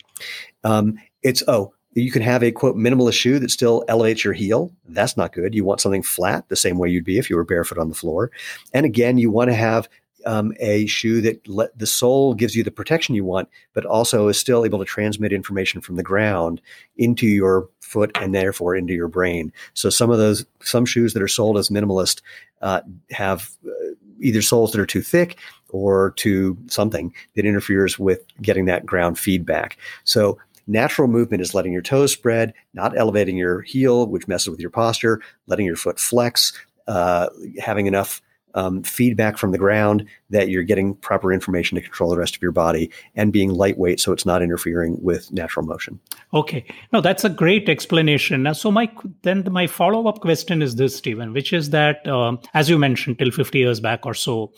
Um, 0.64 0.98
it's 1.22 1.42
oh, 1.46 1.74
you 1.92 2.10
can 2.10 2.22
have 2.22 2.42
a 2.42 2.50
quote 2.50 2.76
minimalist 2.76 3.12
shoe 3.12 3.38
that 3.38 3.50
still 3.50 3.84
elevates 3.88 4.24
your 4.24 4.32
heel. 4.32 4.72
That's 4.88 5.18
not 5.18 5.34
good. 5.34 5.54
You 5.54 5.64
want 5.64 5.82
something 5.82 6.02
flat, 6.02 6.48
the 6.48 6.56
same 6.56 6.78
way 6.78 6.88
you'd 6.88 7.04
be 7.04 7.18
if 7.18 7.28
you 7.28 7.36
were 7.36 7.44
barefoot 7.44 7.78
on 7.78 7.90
the 7.90 7.94
floor. 7.94 8.30
And 8.72 8.86
again, 8.86 9.18
you 9.18 9.30
want 9.30 9.50
to 9.50 9.54
have 9.54 9.86
um, 10.26 10.52
a 10.60 10.86
shoe 10.86 11.20
that 11.20 11.46
let 11.48 11.76
the 11.78 11.86
sole 11.86 12.34
gives 12.34 12.54
you 12.54 12.62
the 12.62 12.70
protection 12.70 13.14
you 13.14 13.24
want, 13.24 13.48
but 13.72 13.84
also 13.84 14.28
is 14.28 14.38
still 14.38 14.64
able 14.64 14.78
to 14.78 14.84
transmit 14.84 15.32
information 15.32 15.80
from 15.80 15.96
the 15.96 16.02
ground 16.02 16.60
into 16.96 17.26
your 17.26 17.68
foot 17.80 18.10
and 18.20 18.34
therefore 18.34 18.74
into 18.74 18.94
your 18.94 19.08
brain. 19.08 19.52
So 19.74 19.90
some 19.90 20.10
of 20.10 20.18
those, 20.18 20.44
some 20.62 20.86
shoes 20.86 21.12
that 21.12 21.22
are 21.22 21.28
sold 21.28 21.58
as 21.58 21.68
minimalist 21.68 22.22
uh, 22.62 22.80
have 23.10 23.50
uh, 23.66 23.94
either 24.20 24.42
soles 24.42 24.72
that 24.72 24.80
are 24.80 24.86
too 24.86 25.02
thick 25.02 25.38
or 25.70 26.12
to 26.16 26.56
something 26.68 27.12
that 27.34 27.44
interferes 27.44 27.98
with 27.98 28.24
getting 28.40 28.64
that 28.66 28.86
ground 28.86 29.18
feedback. 29.18 29.76
So 30.04 30.38
natural 30.66 31.08
movement 31.08 31.42
is 31.42 31.54
letting 31.54 31.72
your 31.72 31.82
toes 31.82 32.12
spread, 32.12 32.54
not 32.72 32.96
elevating 32.96 33.36
your 33.36 33.62
heel, 33.62 34.06
which 34.06 34.28
messes 34.28 34.48
with 34.48 34.60
your 34.60 34.70
posture, 34.70 35.20
letting 35.46 35.66
your 35.66 35.76
foot 35.76 35.98
flex, 35.98 36.52
uh, 36.86 37.28
having 37.58 37.86
enough 37.86 38.22
um, 38.54 38.82
feedback 38.82 39.36
from 39.36 39.52
the 39.52 39.58
ground 39.58 40.06
that 40.30 40.48
you're 40.48 40.62
getting 40.62 40.94
proper 40.96 41.32
information 41.32 41.76
to 41.76 41.82
control 41.82 42.10
the 42.10 42.16
rest 42.16 42.36
of 42.36 42.42
your 42.42 42.52
body 42.52 42.90
and 43.14 43.32
being 43.32 43.50
lightweight 43.50 44.00
so 44.00 44.12
it's 44.12 44.24
not 44.24 44.42
interfering 44.42 44.96
with 45.02 45.32
natural 45.32 45.66
motion. 45.66 46.00
Okay. 46.32 46.64
No, 46.92 47.00
that's 47.00 47.24
a 47.24 47.28
great 47.28 47.68
explanation. 47.68 48.52
So 48.54 48.70
my 48.70 48.90
then 49.22 49.46
my 49.50 49.66
follow-up 49.66 50.20
question 50.20 50.62
is 50.62 50.76
this, 50.76 50.96
Stephen, 50.96 51.32
which 51.32 51.52
is 51.52 51.70
that 51.70 52.06
um, 52.06 52.38
as 52.54 52.70
you 52.70 52.78
mentioned, 52.78 53.18
till 53.18 53.30
50 53.30 53.58
years 53.58 53.80
back 53.80 54.06
or 54.06 54.14
so, 54.14 54.52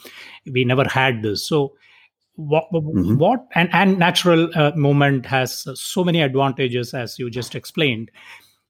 we 0.53 0.65
never 0.65 0.85
had 0.85 1.23
this. 1.23 1.47
So 1.47 1.75
what, 2.37 2.65
mm-hmm. 2.73 3.17
what 3.17 3.47
and, 3.55 3.69
and 3.73 3.99
natural 3.99 4.51
uh, 4.55 4.73
movement 4.77 5.27
has 5.27 5.67
so 5.75 6.05
many 6.05 6.21
advantages 6.21 6.93
as 6.93 7.19
you 7.19 7.31
just 7.31 7.55
explained. 7.55 8.11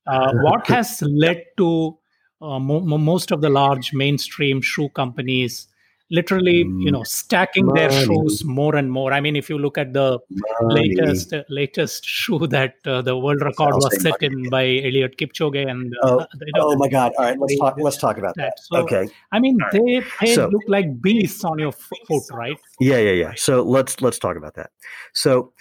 Uh, 0.06 0.32
what 0.34 0.64
has 0.68 1.02
led 1.02 1.42
to 1.56 1.98
uh, 2.40 2.58
mo- 2.58 2.80
most 2.80 3.30
of 3.30 3.40
the 3.40 3.48
large 3.48 3.92
mainstream 3.92 4.60
shoe 4.60 4.88
companies 4.90 5.68
literally 6.10 6.58
you 6.58 6.90
know 6.90 7.02
stacking 7.02 7.66
Money. 7.66 7.80
their 7.80 7.90
shoes 7.90 8.44
more 8.44 8.76
and 8.76 8.90
more. 8.92 9.12
I 9.12 9.20
mean 9.20 9.34
if 9.34 9.50
you 9.50 9.58
look 9.58 9.76
at 9.76 9.92
the 9.92 10.18
Money. 10.62 10.94
latest 10.94 11.32
uh, 11.32 11.42
latest 11.48 12.04
shoe 12.04 12.46
that 12.46 12.74
uh, 12.84 13.02
the 13.02 13.16
world 13.16 13.42
record 13.42 13.74
was 13.74 14.02
set 14.02 14.22
in 14.22 14.48
by 14.48 14.64
Eliud 14.64 15.16
Kipchoge 15.16 15.68
and 15.68 15.92
uh, 16.02 16.06
oh, 16.06 16.26
you 16.40 16.52
know, 16.54 16.68
oh 16.68 16.76
my 16.76 16.88
god. 16.88 17.12
All 17.18 17.24
right 17.24 17.38
let's 17.38 17.58
talk 17.58 17.76
let's 17.78 17.96
talk 17.96 18.18
about 18.18 18.36
that, 18.36 18.54
that. 18.56 18.60
So, 18.60 18.76
okay. 18.78 19.08
I 19.32 19.40
mean 19.40 19.58
right. 19.58 19.72
they, 19.72 20.02
they 20.20 20.34
so, 20.34 20.48
look 20.48 20.62
like 20.68 21.00
beasts 21.00 21.44
on 21.44 21.58
your 21.58 21.72
foot 21.72 22.22
right? 22.32 22.56
Yeah 22.78 22.98
yeah 22.98 23.12
yeah. 23.12 23.32
So 23.36 23.62
let's 23.62 24.00
let's 24.00 24.18
talk 24.18 24.36
about 24.36 24.54
that. 24.54 24.70
So 25.12 25.52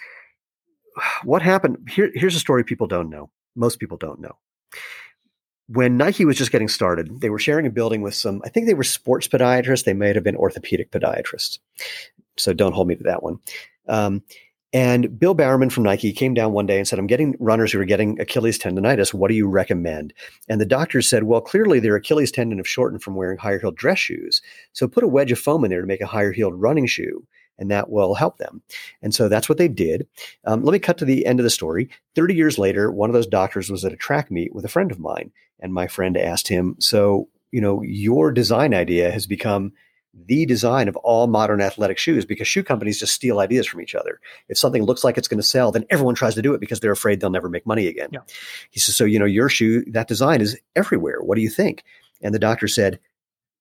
what 1.23 1.41
happened 1.41 1.89
here 1.89 2.11
here's 2.13 2.35
a 2.35 2.39
story 2.39 2.63
people 2.63 2.87
don't 2.87 3.09
know. 3.09 3.31
Most 3.55 3.79
people 3.79 3.97
don't 3.97 4.19
know 4.19 4.37
when 5.67 5.97
Nike 5.97 6.25
was 6.25 6.37
just 6.37 6.51
getting 6.51 6.67
started, 6.67 7.21
they 7.21 7.29
were 7.29 7.39
sharing 7.39 7.65
a 7.65 7.71
building 7.71 8.01
with 8.01 8.13
some, 8.13 8.41
I 8.45 8.49
think 8.49 8.67
they 8.67 8.73
were 8.73 8.83
sports 8.83 9.27
podiatrists. 9.27 9.83
They 9.83 9.93
may 9.93 10.13
have 10.13 10.23
been 10.23 10.35
orthopedic 10.35 10.91
podiatrists. 10.91 11.59
So 12.37 12.53
don't 12.53 12.73
hold 12.73 12.87
me 12.87 12.95
to 12.95 13.03
that 13.03 13.23
one. 13.23 13.39
Um, 13.87 14.23
and 14.73 15.17
Bill 15.17 15.33
Bowerman 15.33 15.69
from 15.69 15.83
Nike 15.83 16.11
came 16.11 16.33
down 16.33 16.51
one 16.51 16.65
day 16.65 16.77
and 16.77 16.87
said, 16.87 16.99
I'm 16.99 17.07
getting 17.07 17.35
runners 17.39 17.71
who 17.71 17.79
are 17.79 17.85
getting 17.85 18.19
Achilles 18.19 18.59
tendonitis. 18.59 19.13
What 19.13 19.29
do 19.29 19.33
you 19.35 19.47
recommend? 19.47 20.13
And 20.49 20.59
the 20.59 20.65
doctor 20.65 21.01
said, 21.01 21.23
Well, 21.23 21.39
clearly 21.39 21.79
their 21.79 21.95
Achilles 21.95 22.31
tendon 22.31 22.57
have 22.57 22.67
shortened 22.67 23.01
from 23.01 23.15
wearing 23.15 23.37
higher 23.37 23.57
heeled 23.57 23.77
dress 23.77 23.99
shoes. 23.99 24.41
So 24.73 24.87
put 24.87 25.05
a 25.05 25.07
wedge 25.07 25.31
of 25.31 25.39
foam 25.39 25.63
in 25.63 25.71
there 25.71 25.79
to 25.79 25.87
make 25.87 26.01
a 26.01 26.07
higher 26.07 26.33
heeled 26.33 26.59
running 26.59 26.87
shoe 26.87 27.25
and 27.57 27.71
that 27.71 27.89
will 27.89 28.15
help 28.15 28.37
them. 28.37 28.61
And 29.01 29.13
so 29.13 29.29
that's 29.29 29.47
what 29.47 29.57
they 29.57 29.67
did. 29.67 30.07
Um, 30.45 30.63
let 30.63 30.73
me 30.73 30.79
cut 30.79 30.97
to 30.99 31.05
the 31.05 31.25
end 31.25 31.39
of 31.39 31.45
the 31.45 31.49
story. 31.49 31.89
30 32.15 32.35
years 32.35 32.57
later, 32.57 32.91
one 32.91 33.09
of 33.09 33.13
those 33.13 33.27
doctors 33.27 33.69
was 33.69 33.85
at 33.85 33.93
a 33.93 33.97
track 33.97 34.29
meet 34.29 34.53
with 34.53 34.65
a 34.65 34.69
friend 34.69 34.91
of 34.91 34.99
mine. 34.99 35.31
And 35.59 35.73
my 35.73 35.87
friend 35.87 36.17
asked 36.17 36.47
him, 36.47 36.75
So, 36.79 37.29
you 37.51 37.61
know, 37.61 37.81
your 37.81 38.31
design 38.31 38.73
idea 38.73 39.11
has 39.11 39.27
become 39.27 39.73
the 40.27 40.45
design 40.45 40.87
of 40.87 40.95
all 40.97 41.27
modern 41.27 41.59
athletic 41.59 41.97
shoes 41.97 42.25
because 42.25 42.47
shoe 42.47 42.63
companies 42.63 42.99
just 42.99 43.13
steal 43.13 43.39
ideas 43.39 43.67
from 43.67 43.81
each 43.81 43.95
other. 43.95 44.19
If 44.47 44.57
something 44.57 44.83
looks 44.83 45.03
like 45.03 45.17
it's 45.17 45.27
going 45.27 45.41
to 45.41 45.47
sell, 45.47 45.71
then 45.71 45.85
everyone 45.89 46.15
tries 46.15 46.35
to 46.35 46.41
do 46.41 46.53
it 46.53 46.61
because 46.61 46.79
they're 46.79 46.91
afraid 46.91 47.19
they'll 47.19 47.29
never 47.29 47.49
make 47.49 47.65
money 47.65 47.87
again. 47.87 48.09
Yeah. 48.13 48.21
He 48.71 48.79
says, 48.79 48.95
So, 48.95 49.05
you 49.05 49.19
know, 49.19 49.25
your 49.25 49.49
shoe, 49.49 49.83
that 49.91 50.07
design 50.07 50.41
is 50.41 50.57
everywhere. 50.75 51.21
What 51.21 51.35
do 51.35 51.41
you 51.41 51.49
think? 51.49 51.83
And 52.21 52.33
the 52.33 52.39
doctor 52.39 52.67
said, 52.67 52.99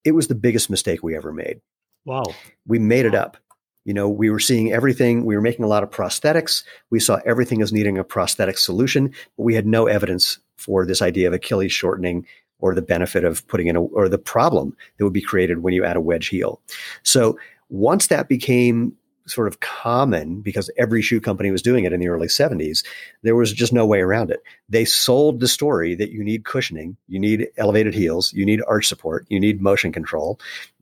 It 0.05 0.13
was 0.13 0.29
the 0.29 0.35
biggest 0.35 0.71
mistake 0.71 1.03
we 1.03 1.17
ever 1.17 1.33
made. 1.33 1.61
Wow. 2.05 2.25
We 2.67 2.79
made 2.79 3.07
it 3.07 3.15
up 3.15 3.39
You 3.85 3.95
know, 3.95 4.09
we 4.09 4.31
were 4.31 4.41
seeing 4.41 4.73
everything. 4.73 5.25
We 5.25 5.35
were 5.37 5.43
making 5.43 5.65
a 5.65 5.69
lot 5.69 5.83
of 5.83 5.91
prosthetics. 5.91 6.65
We 6.91 7.01
saw 7.01 7.21
everything 7.27 7.63
as 7.63 7.73
needing 7.73 7.99
a 7.99 8.05
prosthetic 8.05 8.59
solution, 8.59 9.09
but 9.37 9.43
we 9.43 9.55
had 9.55 9.67
no 9.67 9.87
evidence 9.87 10.39
for 10.57 10.87
this 10.87 11.03
idea 11.03 11.29
of 11.29 11.35
Achilles 11.35 11.73
shortening 11.73 12.27
or 12.59 12.75
the 12.75 12.83
benefit 12.83 13.25
of 13.25 13.47
putting 13.49 13.67
in 13.67 13.77
a, 13.77 13.83
or 13.83 14.09
the 14.09 14.19
problem 14.19 14.77
that 14.97 15.05
would 15.05 15.13
be 15.13 15.21
created 15.21 15.63
when 15.63 15.75
you 15.75 15.85
add 15.85 15.97
a 15.97 16.01
wedge 16.01 16.29
heel. 16.29 16.61
So 17.03 17.39
once 17.69 18.07
that 18.07 18.29
became 18.29 18.97
sort 19.27 19.49
of 19.49 19.61
common 19.61 20.41
because 20.41 20.71
every 20.77 21.01
shoe 21.01 21.21
company 21.21 21.51
was 21.51 21.63
doing 21.63 21.85
it 21.85 21.93
in 21.93 22.01
the 22.01 22.09
early 22.09 22.27
70s, 22.27 22.85
there 23.23 23.35
was 23.35 23.53
just 23.53 23.73
no 23.73 23.87
way 23.87 24.01
around 24.01 24.31
it. 24.31 24.43
They 24.69 24.85
sold 24.85 25.41
the 25.41 25.49
story 25.49 25.95
that 25.95 26.11
you 26.11 26.23
need 26.23 26.45
cushioning, 26.45 26.97
you 27.09 27.19
need 27.19 27.49
elevated 27.57 27.95
heels, 27.95 28.33
you 28.33 28.45
need 28.45 28.63
arch 28.69 28.87
support, 28.87 29.27
you 29.29 29.41
need 29.41 29.63
motion 29.63 29.93
control, 29.93 30.39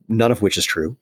none 0.08 0.32
of 0.32 0.42
which 0.42 0.56
is 0.56 0.64
true. 0.64 0.96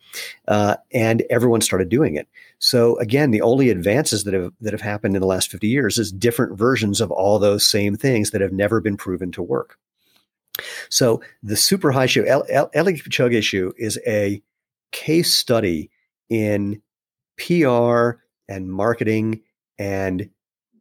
Uh, 0.49 0.77
and 0.93 1.23
everyone 1.31 1.61
started 1.61 1.89
doing 1.89 2.17
it. 2.17 2.29
So 2.59 2.99
again, 2.99 3.31
the 3.31 3.43
only 3.43 3.71
advances 3.71 4.25
that 4.25 4.35
have 4.35 4.53
that 4.61 4.73
have 4.73 4.81
happened 4.81 5.17
in 5.17 5.21
the 5.21 5.27
last 5.27 5.51
50 5.51 5.69
years 5.69 5.99
is 5.99 6.13
different 6.13 6.59
versions 6.59 7.01
of 7.01 7.11
all 7.11 7.39
those 7.39 7.67
same 7.67 7.97
things 7.97 8.31
that 8.31 8.41
have 8.41 8.53
never 8.53 8.81
been 8.81 8.97
proven 8.97 9.33
to 9.33 9.43
work. 9.43 9.79
So 10.89 11.23
the 11.43 11.57
super 11.57 11.93
high 11.93 12.07
shoe, 12.07 12.27
El- 12.27 12.47
El- 12.49 12.71
Eliud 12.71 13.03
Kipchoge 13.03 13.43
shoe, 13.43 13.73
is 13.77 13.99
a 14.07 14.43
case 14.93 15.33
study 15.33 15.91
in 16.29 16.83
PR 17.37 18.19
and 18.49 18.71
marketing 18.71 19.43
and 19.79 20.29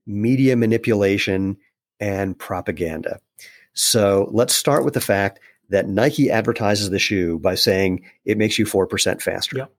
media 0.05 0.55
manipulation 0.55 1.58
and 1.99 2.38
propaganda. 2.38 3.19
So 3.73 4.29
let's 4.32 4.55
start 4.55 4.84
with 4.84 4.93
the 4.93 5.01
fact 5.01 5.39
that 5.69 5.88
Nike 5.88 6.29
advertises 6.29 6.89
the 6.89 6.99
shoe 6.99 7.39
by 7.39 7.55
saying 7.55 8.03
it 8.25 8.38
makes 8.38 8.58
you 8.60 8.65
4% 8.65 9.21
faster. 9.21 9.58
Yep. 9.58 9.73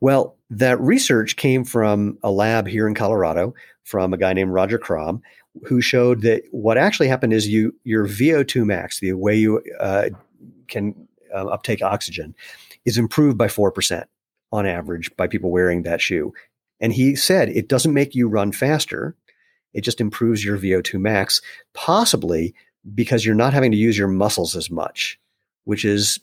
Well, 0.00 0.36
that 0.50 0.80
research 0.80 1.36
came 1.36 1.64
from 1.64 2.18
a 2.22 2.30
lab 2.30 2.66
here 2.66 2.86
in 2.86 2.94
Colorado 2.94 3.54
from 3.84 4.12
a 4.12 4.18
guy 4.18 4.32
named 4.32 4.52
Rodger 4.52 4.78
Kram, 4.78 5.22
who 5.64 5.80
showed 5.80 6.22
that 6.22 6.42
what 6.50 6.76
actually 6.76 7.08
happened 7.08 7.32
is 7.32 7.48
you 7.48 7.74
your 7.84 8.06
VO2 8.06 8.64
max, 8.64 9.00
the 9.00 9.12
way 9.12 9.34
you 9.36 9.62
uh, 9.80 10.10
can 10.68 11.08
uh, 11.34 11.46
uptake 11.46 11.82
oxygen, 11.82 12.34
is 12.84 12.98
improved 12.98 13.38
by 13.38 13.46
4% 13.46 14.04
on 14.52 14.66
average 14.66 15.14
by 15.16 15.26
people 15.26 15.50
wearing 15.50 15.82
that 15.82 16.00
shoe. 16.00 16.32
And 16.80 16.92
he 16.92 17.16
said 17.16 17.48
it 17.48 17.68
doesn't 17.68 17.94
make 17.94 18.14
you 18.14 18.28
run 18.28 18.52
faster. 18.52 19.16
It 19.72 19.82
just 19.82 20.00
improves 20.00 20.44
your 20.44 20.58
VO2 20.58 21.00
max, 21.00 21.40
possibly 21.74 22.54
because 22.94 23.24
you're 23.24 23.34
not 23.34 23.52
having 23.52 23.70
to 23.70 23.76
use 23.76 23.98
your 23.98 24.08
muscles 24.08 24.54
as 24.56 24.70
much, 24.70 25.18
which 25.64 25.84
is 25.84 26.20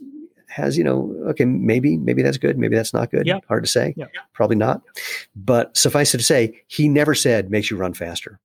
has 0.53 0.77
you 0.77 0.83
know 0.83 1.15
okay 1.25 1.45
maybe 1.45 1.97
maybe 1.97 2.21
that's 2.21 2.37
good 2.37 2.57
maybe 2.57 2.75
that's 2.75 2.93
not 2.93 3.09
good 3.09 3.25
yeah. 3.25 3.39
hard 3.47 3.63
to 3.63 3.69
say 3.69 3.93
yeah. 3.97 4.05
probably 4.33 4.55
not 4.55 4.81
but 5.35 5.75
suffice 5.75 6.13
it 6.13 6.19
to 6.19 6.23
say 6.23 6.61
he 6.67 6.87
never 6.87 7.15
said 7.15 7.49
makes 7.49 7.71
you 7.71 7.77
run 7.77 7.93
faster 7.93 8.39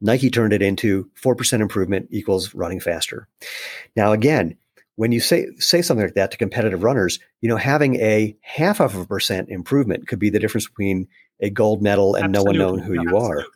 nike 0.00 0.30
turned 0.30 0.52
it 0.52 0.62
into 0.62 1.08
4% 1.22 1.60
improvement 1.60 2.08
equals 2.10 2.54
running 2.54 2.80
faster 2.80 3.28
now 3.94 4.12
again 4.12 4.56
when 4.96 5.12
you 5.12 5.20
say 5.20 5.46
say 5.58 5.80
something 5.80 6.04
like 6.04 6.14
that 6.14 6.32
to 6.32 6.36
competitive 6.36 6.82
runners 6.82 7.20
you 7.40 7.48
know 7.48 7.56
having 7.56 7.96
a 8.00 8.36
half 8.40 8.80
of 8.80 8.96
a 8.96 9.06
percent 9.06 9.48
improvement 9.48 10.08
could 10.08 10.18
be 10.18 10.30
the 10.30 10.40
difference 10.40 10.66
between 10.66 11.06
a 11.40 11.50
gold 11.50 11.82
medal 11.82 12.16
and 12.16 12.34
Absolutely. 12.34 12.58
no 12.58 12.66
one 12.66 12.78
knowing 12.78 12.84
who 12.84 12.94
yeah, 12.94 13.02
you 13.02 13.16
absolutely. 13.16 13.44
are 13.44 13.46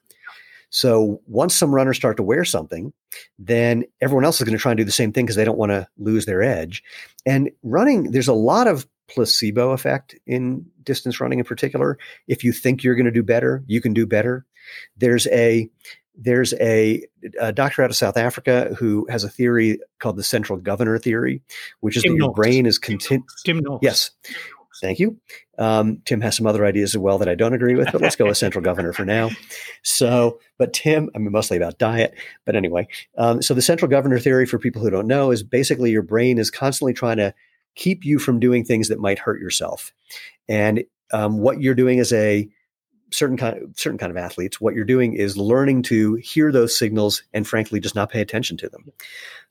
so 0.71 1.21
once 1.27 1.55
some 1.55 1.75
runners 1.75 1.97
start 1.97 2.17
to 2.17 2.23
wear 2.23 2.45
something, 2.45 2.93
then 3.39 3.85
everyone 4.01 4.25
else 4.25 4.41
is 4.41 4.45
going 4.45 4.57
to 4.57 4.63
try 4.63 4.73
and 4.73 4.79
do 4.79 4.85
the 4.85 4.93
same 4.93 5.13
thing 5.13 5.27
because 5.27 5.37
they 5.37 5.45
don't 5.45 5.59
want 5.59 5.71
to 5.71 5.87
lose 5.99 6.27
their 6.27 6.43
edge. 6.43 6.83
And 7.27 7.51
running, 7.63 8.13
there's 8.13 8.29
a 8.29 8.33
lot 8.33 8.69
of 8.69 8.87
placebo 9.09 9.71
effect 9.73 10.15
in 10.27 10.65
distance 10.85 11.21
running 11.21 11.41
in 11.41 11.45
particular. 11.45 11.99
If 12.29 12.45
you 12.45 12.53
think 12.53 12.83
you're 12.83 12.95
going 12.95 13.07
to 13.07 13.11
do 13.11 13.25
better, 13.25 13.65
you 13.67 13.81
can 13.81 13.93
do 13.93 14.07
better. 14.07 14.47
There's 14.97 15.27
a 15.27 15.69
there's 16.17 16.53
a, 16.55 17.03
a, 17.41 17.51
doctor 17.51 17.83
out 17.83 17.89
of 17.89 17.97
South 17.97 18.19
Africa 18.19 18.75
who 18.79 19.07
has 19.09 19.25
a 19.25 19.29
theory 19.29 19.79
called 20.01 20.17
the 20.17 20.23
central 20.23 20.59
governor 20.59 20.99
theory, 20.99 21.41
which 21.81 21.97
is 21.97 22.03
Tim 22.03 22.13
that 22.13 22.19
your 22.19 22.33
brain 22.33 22.67
is 22.67 22.79
content. 22.79 23.25
Yes. 23.81 24.11
Thank 24.81 24.99
you. 24.99 25.19
Um, 25.59 26.01
Tim 26.05 26.21
has 26.23 26.37
some 26.37 26.47
other 26.47 26.65
ideas 26.65 26.95
as 26.95 26.99
well 26.99 27.19
that 27.19 27.29
I 27.29 27.35
don't 27.35 27.53
agree 27.53 27.75
with, 27.75 27.93
but 27.93 28.01
let's 28.01 28.17
go 28.17 28.27
with 28.27 28.37
central 28.39 28.65
governor 28.65 28.93
for 28.93 29.05
now. 29.05 29.31
So, 29.83 30.41
but 30.59 30.73
Tim, 30.73 31.11
I 31.15 31.19
mean, 31.19 31.33
mostly 31.33 31.57
about 31.57 31.79
diet, 31.79 32.15
but 32.47 32.57
anyway. 32.57 32.89
Um, 33.19 33.43
so 33.43 33.55
the 33.55 33.63
central 33.63 33.91
governor 33.91 34.19
theory, 34.19 34.47
for 34.47 34.59
people 34.59 34.83
who 34.83 34.91
don't 34.91 35.07
know, 35.07 35.31
is 35.31 35.43
basically 35.43 35.91
your 35.91 36.03
brain 36.03 36.39
is 36.39 36.51
constantly 36.51 36.95
trying 36.95 37.19
to 37.19 37.35
keep 37.75 38.05
you 38.05 38.19
from 38.19 38.41
doing 38.41 38.65
things 38.65 38.89
that 38.89 38.99
might 38.99 39.19
hurt 39.19 39.41
yourself. 39.41 39.93
And 40.49 40.85
um, 41.13 41.39
what 41.39 41.61
you're 41.61 41.75
doing 41.75 42.01
as 42.01 42.13
a 42.13 42.49
certain 43.13 43.37
kind 43.37 43.63
of 43.63 43.79
certain 43.79 43.99
kind 43.99 44.11
of 44.11 44.17
athletes, 44.17 44.61
what 44.61 44.75
you're 44.75 44.85
doing 44.85 45.15
is 45.15 45.37
learning 45.37 45.83
to 45.83 46.15
hear 46.17 46.53
those 46.53 46.77
signals 46.77 47.23
and 47.33 47.47
frankly 47.47 47.81
just 47.81 47.95
not 47.95 48.11
pay 48.11 48.21
attention 48.21 48.57
to 48.59 48.69
them. 48.69 48.91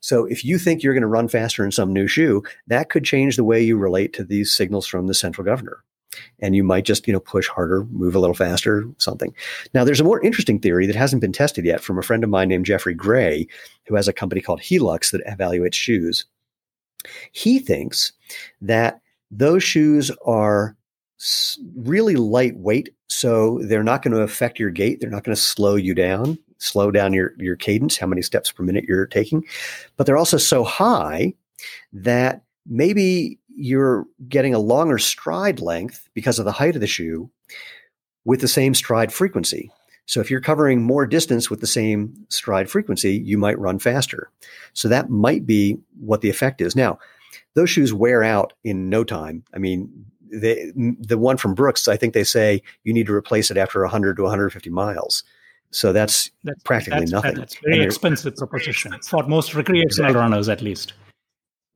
So 0.00 0.24
if 0.24 0.44
you 0.44 0.58
think 0.58 0.82
you're 0.82 0.94
going 0.94 1.02
to 1.02 1.08
run 1.08 1.28
faster 1.28 1.64
in 1.64 1.72
some 1.72 1.92
new 1.92 2.06
shoe, 2.06 2.42
that 2.66 2.88
could 2.90 3.04
change 3.04 3.36
the 3.36 3.44
way 3.44 3.62
you 3.62 3.76
relate 3.76 4.12
to 4.14 4.24
these 4.24 4.54
signals 4.54 4.86
from 4.86 5.06
the 5.06 5.14
central 5.14 5.44
governor. 5.44 5.84
And 6.40 6.56
you 6.56 6.64
might 6.64 6.84
just, 6.84 7.06
you 7.06 7.12
know, 7.12 7.20
push 7.20 7.46
harder, 7.46 7.84
move 7.84 8.16
a 8.16 8.18
little 8.18 8.34
faster, 8.34 8.84
something. 8.98 9.32
Now, 9.74 9.84
there's 9.84 10.00
a 10.00 10.04
more 10.04 10.20
interesting 10.22 10.58
theory 10.58 10.86
that 10.86 10.96
hasn't 10.96 11.20
been 11.20 11.32
tested 11.32 11.64
yet 11.64 11.80
from 11.80 11.98
a 11.98 12.02
friend 12.02 12.24
of 12.24 12.30
mine 12.30 12.48
named 12.48 12.66
Jeffrey 12.66 12.94
Gray, 12.94 13.46
who 13.86 13.94
has 13.94 14.08
a 14.08 14.12
company 14.12 14.40
called 14.40 14.60
Helux 14.60 15.12
that 15.12 15.24
evaluates 15.24 15.74
shoes. 15.74 16.24
He 17.30 17.60
thinks 17.60 18.12
that 18.60 19.00
those 19.30 19.62
shoes 19.62 20.10
are 20.26 20.76
really 21.76 22.16
lightweight, 22.16 22.94
so 23.10 23.58
they're 23.62 23.82
not 23.82 24.02
going 24.02 24.14
to 24.14 24.22
affect 24.22 24.60
your 24.60 24.70
gait. 24.70 25.00
They're 25.00 25.10
not 25.10 25.24
going 25.24 25.34
to 25.34 25.42
slow 25.42 25.74
you 25.74 25.94
down, 25.94 26.38
slow 26.58 26.92
down 26.92 27.12
your, 27.12 27.34
your 27.38 27.56
cadence, 27.56 27.98
how 27.98 28.06
many 28.06 28.22
steps 28.22 28.52
per 28.52 28.62
minute 28.62 28.84
you're 28.86 29.06
taking. 29.06 29.44
But 29.96 30.06
they're 30.06 30.16
also 30.16 30.38
so 30.38 30.62
high 30.62 31.34
that 31.92 32.42
maybe 32.66 33.38
you're 33.56 34.06
getting 34.28 34.54
a 34.54 34.60
longer 34.60 34.96
stride 34.96 35.60
length 35.60 36.08
because 36.14 36.38
of 36.38 36.44
the 36.44 36.52
height 36.52 36.76
of 36.76 36.80
the 36.80 36.86
shoe 36.86 37.28
with 38.24 38.40
the 38.40 38.48
same 38.48 38.74
stride 38.74 39.12
frequency. 39.12 39.72
So 40.06 40.20
if 40.20 40.30
you're 40.30 40.40
covering 40.40 40.82
more 40.82 41.04
distance 41.04 41.50
with 41.50 41.60
the 41.60 41.66
same 41.66 42.14
stride 42.28 42.70
frequency, 42.70 43.16
you 43.16 43.38
might 43.38 43.58
run 43.58 43.80
faster. 43.80 44.30
So 44.72 44.86
that 44.86 45.10
might 45.10 45.46
be 45.46 45.78
what 45.98 46.20
the 46.20 46.30
effect 46.30 46.60
is. 46.60 46.76
Now, 46.76 47.00
those 47.54 47.70
shoes 47.70 47.92
wear 47.92 48.22
out 48.22 48.52
in 48.62 48.88
no 48.88 49.02
time. 49.02 49.42
I 49.52 49.58
mean, 49.58 50.06
they, 50.32 50.72
the 50.74 51.18
one 51.18 51.36
from 51.36 51.54
Brooks, 51.54 51.88
I 51.88 51.96
think 51.96 52.14
they 52.14 52.24
say 52.24 52.62
you 52.84 52.92
need 52.92 53.06
to 53.06 53.14
replace 53.14 53.50
it 53.50 53.56
after 53.56 53.80
100 53.82 54.16
to 54.16 54.22
150 54.22 54.70
miles. 54.70 55.24
So 55.72 55.92
that's, 55.92 56.30
that's 56.42 56.62
practically 56.64 57.00
that's, 57.00 57.12
nothing. 57.12 57.34
That's 57.36 57.56
very 57.64 57.84
expensive 57.84 58.36
proposition 58.36 58.92
for 59.02 59.22
most 59.26 59.54
recreational 59.54 60.14
runners, 60.14 60.48
at 60.48 60.62
least. 60.62 60.94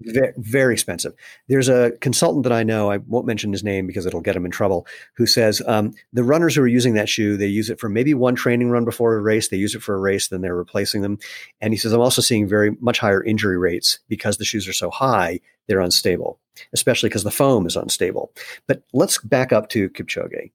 Very, 0.00 0.32
very, 0.36 0.74
expensive. 0.74 1.14
There's 1.48 1.68
a 1.68 1.92
consultant 2.00 2.42
that 2.42 2.52
I 2.52 2.64
know, 2.64 2.90
I 2.90 2.96
won't 2.96 3.26
mention 3.26 3.52
his 3.52 3.62
name 3.62 3.86
because 3.86 4.06
it'll 4.06 4.20
get 4.20 4.34
him 4.34 4.44
in 4.44 4.50
trouble, 4.50 4.86
who 5.16 5.24
says 5.24 5.62
um, 5.66 5.94
the 6.12 6.24
runners 6.24 6.56
who 6.56 6.62
are 6.62 6.68
using 6.68 6.94
that 6.94 7.08
shoe, 7.08 7.36
they 7.36 7.46
use 7.46 7.70
it 7.70 7.78
for 7.78 7.88
maybe 7.88 8.12
one 8.12 8.34
training 8.34 8.70
run 8.70 8.84
before 8.84 9.14
a 9.14 9.20
race, 9.20 9.48
they 9.48 9.56
use 9.56 9.74
it 9.74 9.82
for 9.82 9.94
a 9.94 10.00
race, 10.00 10.28
then 10.28 10.40
they're 10.40 10.56
replacing 10.56 11.02
them. 11.02 11.18
And 11.60 11.72
he 11.72 11.78
says, 11.78 11.92
I'm 11.92 12.00
also 12.00 12.22
seeing 12.22 12.48
very 12.48 12.76
much 12.80 12.98
higher 12.98 13.22
injury 13.22 13.56
rates 13.56 14.00
because 14.08 14.36
the 14.36 14.44
shoes 14.44 14.66
are 14.66 14.72
so 14.72 14.90
high, 14.90 15.38
they're 15.66 15.80
unstable, 15.80 16.38
especially 16.72 17.08
because 17.08 17.24
the 17.24 17.30
foam 17.30 17.66
is 17.66 17.76
unstable. 17.76 18.32
But 18.66 18.82
let's 18.92 19.18
back 19.18 19.52
up 19.52 19.68
to 19.70 19.90
Kipchoge 19.90 20.50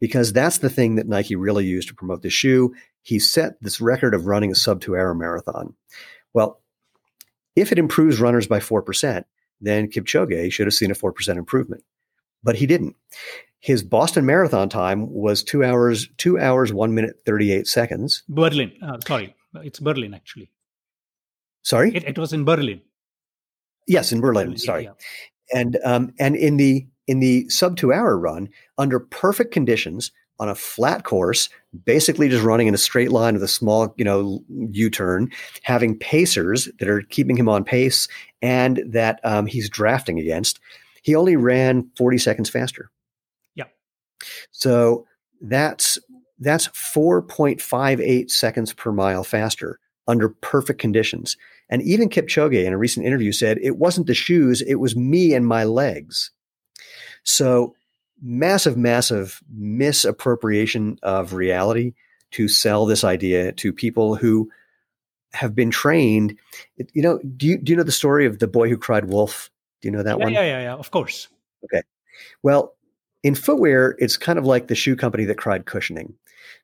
because 0.00 0.32
that's 0.32 0.58
the 0.58 0.70
thing 0.70 0.96
that 0.96 1.08
Nike 1.08 1.36
really 1.36 1.66
used 1.66 1.88
to 1.88 1.94
promote 1.94 2.22
the 2.22 2.30
shoe. 2.30 2.74
He 3.02 3.18
set 3.18 3.62
this 3.62 3.80
record 3.80 4.14
of 4.14 4.26
running 4.26 4.50
a 4.50 4.54
sub 4.54 4.80
two 4.80 4.96
hour 4.96 5.14
marathon. 5.14 5.74
Well, 6.34 6.60
if 7.56 7.72
it 7.72 7.78
improves 7.78 8.20
runners 8.20 8.46
by 8.46 8.60
4%, 8.60 9.24
then 9.60 9.88
Kipchoge 9.90 10.52
should 10.52 10.66
have 10.66 10.74
seen 10.74 10.90
a 10.90 10.94
4% 10.94 11.36
improvement. 11.36 11.82
But 12.42 12.56
he 12.56 12.66
didn't. 12.66 12.94
His 13.60 13.82
Boston 13.82 14.24
Marathon 14.24 14.68
time 14.68 15.10
was 15.12 15.42
two 15.42 15.64
hours, 15.64 16.08
two 16.16 16.38
hours, 16.38 16.72
one 16.72 16.94
minute, 16.94 17.16
38 17.26 17.66
seconds. 17.66 18.22
Berlin. 18.28 18.72
Uh, 18.80 18.98
sorry, 19.04 19.34
it's 19.56 19.80
Berlin, 19.80 20.14
actually. 20.14 20.50
Sorry? 21.62 21.94
It, 21.94 22.04
it 22.04 22.18
was 22.18 22.32
in 22.32 22.44
Berlin. 22.44 22.80
Yes, 23.88 24.12
in 24.12 24.20
Berlin. 24.20 24.56
Sorry. 24.56 24.84
yeah. 24.84 24.92
And, 25.52 25.78
um, 25.84 26.12
and 26.20 26.36
in 26.36 26.58
the, 26.58 26.86
in 27.06 27.20
the 27.20 27.48
sub 27.48 27.76
two 27.76 27.92
hour 27.92 28.16
run, 28.16 28.48
under 28.76 29.00
perfect 29.00 29.52
conditions, 29.52 30.12
on 30.40 30.48
a 30.48 30.54
flat 30.54 31.04
course, 31.04 31.48
basically 31.84 32.28
just 32.28 32.44
running 32.44 32.68
in 32.68 32.74
a 32.74 32.78
straight 32.78 33.10
line 33.10 33.34
with 33.34 33.42
a 33.42 33.48
small, 33.48 33.92
you 33.96 34.04
know, 34.04 34.40
U-turn, 34.70 35.30
having 35.62 35.98
pacers 35.98 36.68
that 36.78 36.88
are 36.88 37.02
keeping 37.02 37.36
him 37.36 37.48
on 37.48 37.64
pace 37.64 38.06
and 38.40 38.82
that 38.86 39.20
um, 39.24 39.46
he's 39.46 39.68
drafting 39.68 40.18
against. 40.20 40.60
He 41.02 41.14
only 41.14 41.36
ran 41.36 41.90
40 41.96 42.18
seconds 42.18 42.50
faster. 42.50 42.90
Yeah. 43.54 43.64
So 44.52 45.06
that's 45.40 45.98
that's 46.40 46.68
4.58 46.68 48.30
seconds 48.30 48.72
per 48.72 48.92
mile 48.92 49.24
faster 49.24 49.80
under 50.06 50.28
perfect 50.28 50.80
conditions. 50.80 51.36
And 51.70 51.82
even 51.82 52.08
Kipchoge 52.08 52.64
in 52.64 52.72
a 52.72 52.78
recent 52.78 53.06
interview 53.06 53.32
said 53.32 53.58
it 53.60 53.76
wasn't 53.76 54.06
the 54.06 54.14
shoes, 54.14 54.62
it 54.62 54.76
was 54.76 54.96
me 54.96 55.34
and 55.34 55.46
my 55.46 55.64
legs. 55.64 56.30
So 57.24 57.74
massive, 58.22 58.76
massive 58.76 59.40
misappropriation 59.50 60.98
of 61.02 61.34
reality 61.34 61.94
to 62.32 62.48
sell 62.48 62.86
this 62.86 63.04
idea 63.04 63.52
to 63.52 63.72
people 63.72 64.14
who 64.14 64.50
have 65.32 65.54
been 65.54 65.70
trained. 65.70 66.38
You 66.92 67.02
know, 67.02 67.18
do 67.18 67.46
you 67.46 67.58
do 67.58 67.72
you 67.72 67.76
know 67.76 67.82
the 67.82 67.92
story 67.92 68.26
of 68.26 68.38
the 68.38 68.48
boy 68.48 68.68
who 68.68 68.78
cried 68.78 69.06
wolf? 69.06 69.50
Do 69.80 69.88
you 69.88 69.92
know 69.92 70.02
that 70.02 70.18
yeah, 70.18 70.24
one? 70.24 70.32
Yeah, 70.32 70.42
yeah, 70.42 70.62
yeah. 70.62 70.74
Of 70.74 70.90
course. 70.90 71.28
Okay. 71.64 71.82
Well, 72.42 72.74
in 73.22 73.34
footwear, 73.34 73.94
it's 73.98 74.16
kind 74.16 74.38
of 74.38 74.46
like 74.46 74.68
the 74.68 74.74
shoe 74.74 74.96
company 74.96 75.24
that 75.26 75.38
cried 75.38 75.66
cushioning, 75.66 76.14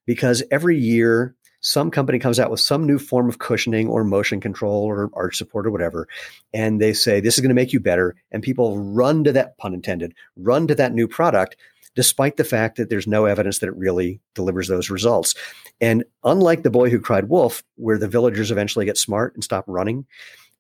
because 0.07 0.43
every 0.51 0.79
year 0.79 1.35
some 1.65 1.91
company 1.91 2.19
comes 2.19 2.39
out 2.39 2.51
with 2.51 2.61
some 2.61 2.87
new 2.87 2.99
form 2.99 3.27
of 3.27 3.39
cushioning 3.39 3.89
or 3.89 4.05
motion 4.05 4.39
control 4.39 4.85
or 4.85 5.11
arch 5.15 5.39
support 5.39 5.67
or 5.67 5.71
whatever, 5.71 6.07
and 6.53 6.79
they 6.81 6.93
say 6.93 7.21
this 7.21 7.35
is 7.35 7.41
going 7.41 7.49
to 7.49 7.55
make 7.55 7.73
you 7.73 7.81
better, 7.81 8.15
and 8.31 8.43
people 8.43 8.79
run 8.79 9.25
to 9.25 9.33
that 9.33 9.57
pun 9.57 9.73
intended, 9.73 10.15
run 10.37 10.67
to 10.67 10.75
that 10.75 10.93
new 10.93 11.09
product 11.09 11.57
despite 11.95 12.37
the 12.37 12.45
fact 12.45 12.77
that 12.77 12.91
there's 12.91 13.07
no 13.07 13.25
evidence 13.25 13.61
that 13.61 13.69
it 13.69 13.77
really 13.77 14.21
delivers 14.35 14.69
those 14.69 14.91
results. 14.91 15.35
And 15.81 16.05
unlike 16.25 16.65
the 16.65 16.71
boy 16.71 16.91
who 16.91 17.01
cried 17.01 17.29
wolf, 17.29 17.63
where 17.77 17.99
the 17.99 18.09
villagers 18.09 18.51
eventually 18.51 18.85
get 18.85 18.99
smart 18.99 19.33
and 19.35 19.45
stop 19.45 19.65
running 19.67 20.05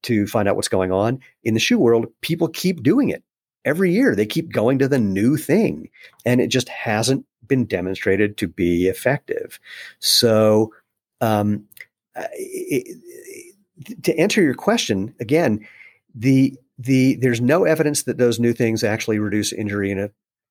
to 0.04 0.26
find 0.26 0.48
out 0.48 0.56
what's 0.56 0.68
going 0.68 0.92
on, 0.92 1.20
in 1.42 1.54
the 1.54 1.60
shoe 1.60 1.78
world, 1.78 2.06
people 2.20 2.48
keep 2.48 2.82
doing 2.82 3.10
it. 3.10 3.22
Every 3.64 3.92
year, 3.92 4.14
they 4.14 4.26
keep 4.26 4.52
going 4.52 4.78
to 4.78 4.88
the 4.88 4.98
new 4.98 5.36
thing, 5.36 5.88
and 6.24 6.40
it 6.40 6.48
just 6.48 6.68
hasn't 6.68 7.26
been 7.48 7.64
demonstrated 7.64 8.36
to 8.36 8.48
be 8.48 8.86
effective. 8.86 9.58
So, 9.98 10.72
um, 11.24 11.64
it, 12.32 12.96
to 14.02 14.16
answer 14.18 14.42
your 14.42 14.54
question 14.54 15.14
again, 15.20 15.66
the 16.14 16.56
the 16.78 17.16
there's 17.16 17.40
no 17.40 17.64
evidence 17.64 18.04
that 18.04 18.18
those 18.18 18.40
new 18.40 18.52
things 18.52 18.84
actually 18.84 19.18
reduce 19.18 19.52
injury 19.52 19.90
in 19.90 19.98
a 19.98 20.10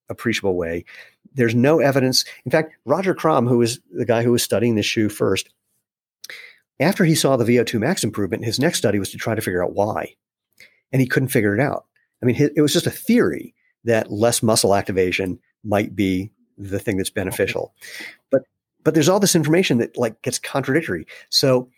appreciable 0.10 0.56
way. 0.56 0.86
There's 1.34 1.56
no 1.56 1.80
evidence. 1.80 2.26
In 2.46 2.52
fact, 2.52 2.76
Rodger 2.86 3.16
Kram, 3.16 3.48
who 3.48 3.58
was 3.58 3.80
the 3.92 4.06
guy 4.06 4.24
who 4.24 4.32
was 4.32 4.44
studying 4.44 4.76
this 4.76 4.86
shoe 4.86 5.10
first, 5.10 5.50
after 6.80 7.06
he 7.06 7.16
saw 7.16 7.38
the 7.38 7.46
VO2 7.46 7.80
max 7.80 8.04
improvement, 8.04 8.46
his 8.46 8.60
next 8.60 8.78
study 8.78 9.00
was 9.00 9.12
to 9.12 9.18
try 9.18 9.36
to 9.36 9.42
figure 9.42 9.64
out 9.64 9.74
why. 9.74 10.16
And 10.92 11.02
he 11.02 11.08
couldn't 11.08 11.30
figure 11.30 11.56
it 11.56 11.62
out. 11.62 11.86
I 12.22 12.26
mean, 12.26 12.36
it 12.56 12.62
was 12.62 12.74
just 12.74 12.88
a 12.88 12.92
theory 12.92 13.56
that 13.84 14.12
less 14.12 14.44
muscle 14.44 14.76
activation 14.76 15.40
might 15.64 15.96
be 15.96 16.32
the 16.58 16.80
thing 16.80 16.98
that's 16.98 17.10
beneficial. 17.10 17.74
But 18.32 18.44
but 18.84 18.94
there's 18.94 19.10
all 19.10 19.20
this 19.20 19.36
information 19.36 19.78
that 19.80 19.98
like 19.98 20.22
gets 20.22 20.40
contradictory. 20.40 21.06
So 21.30 21.70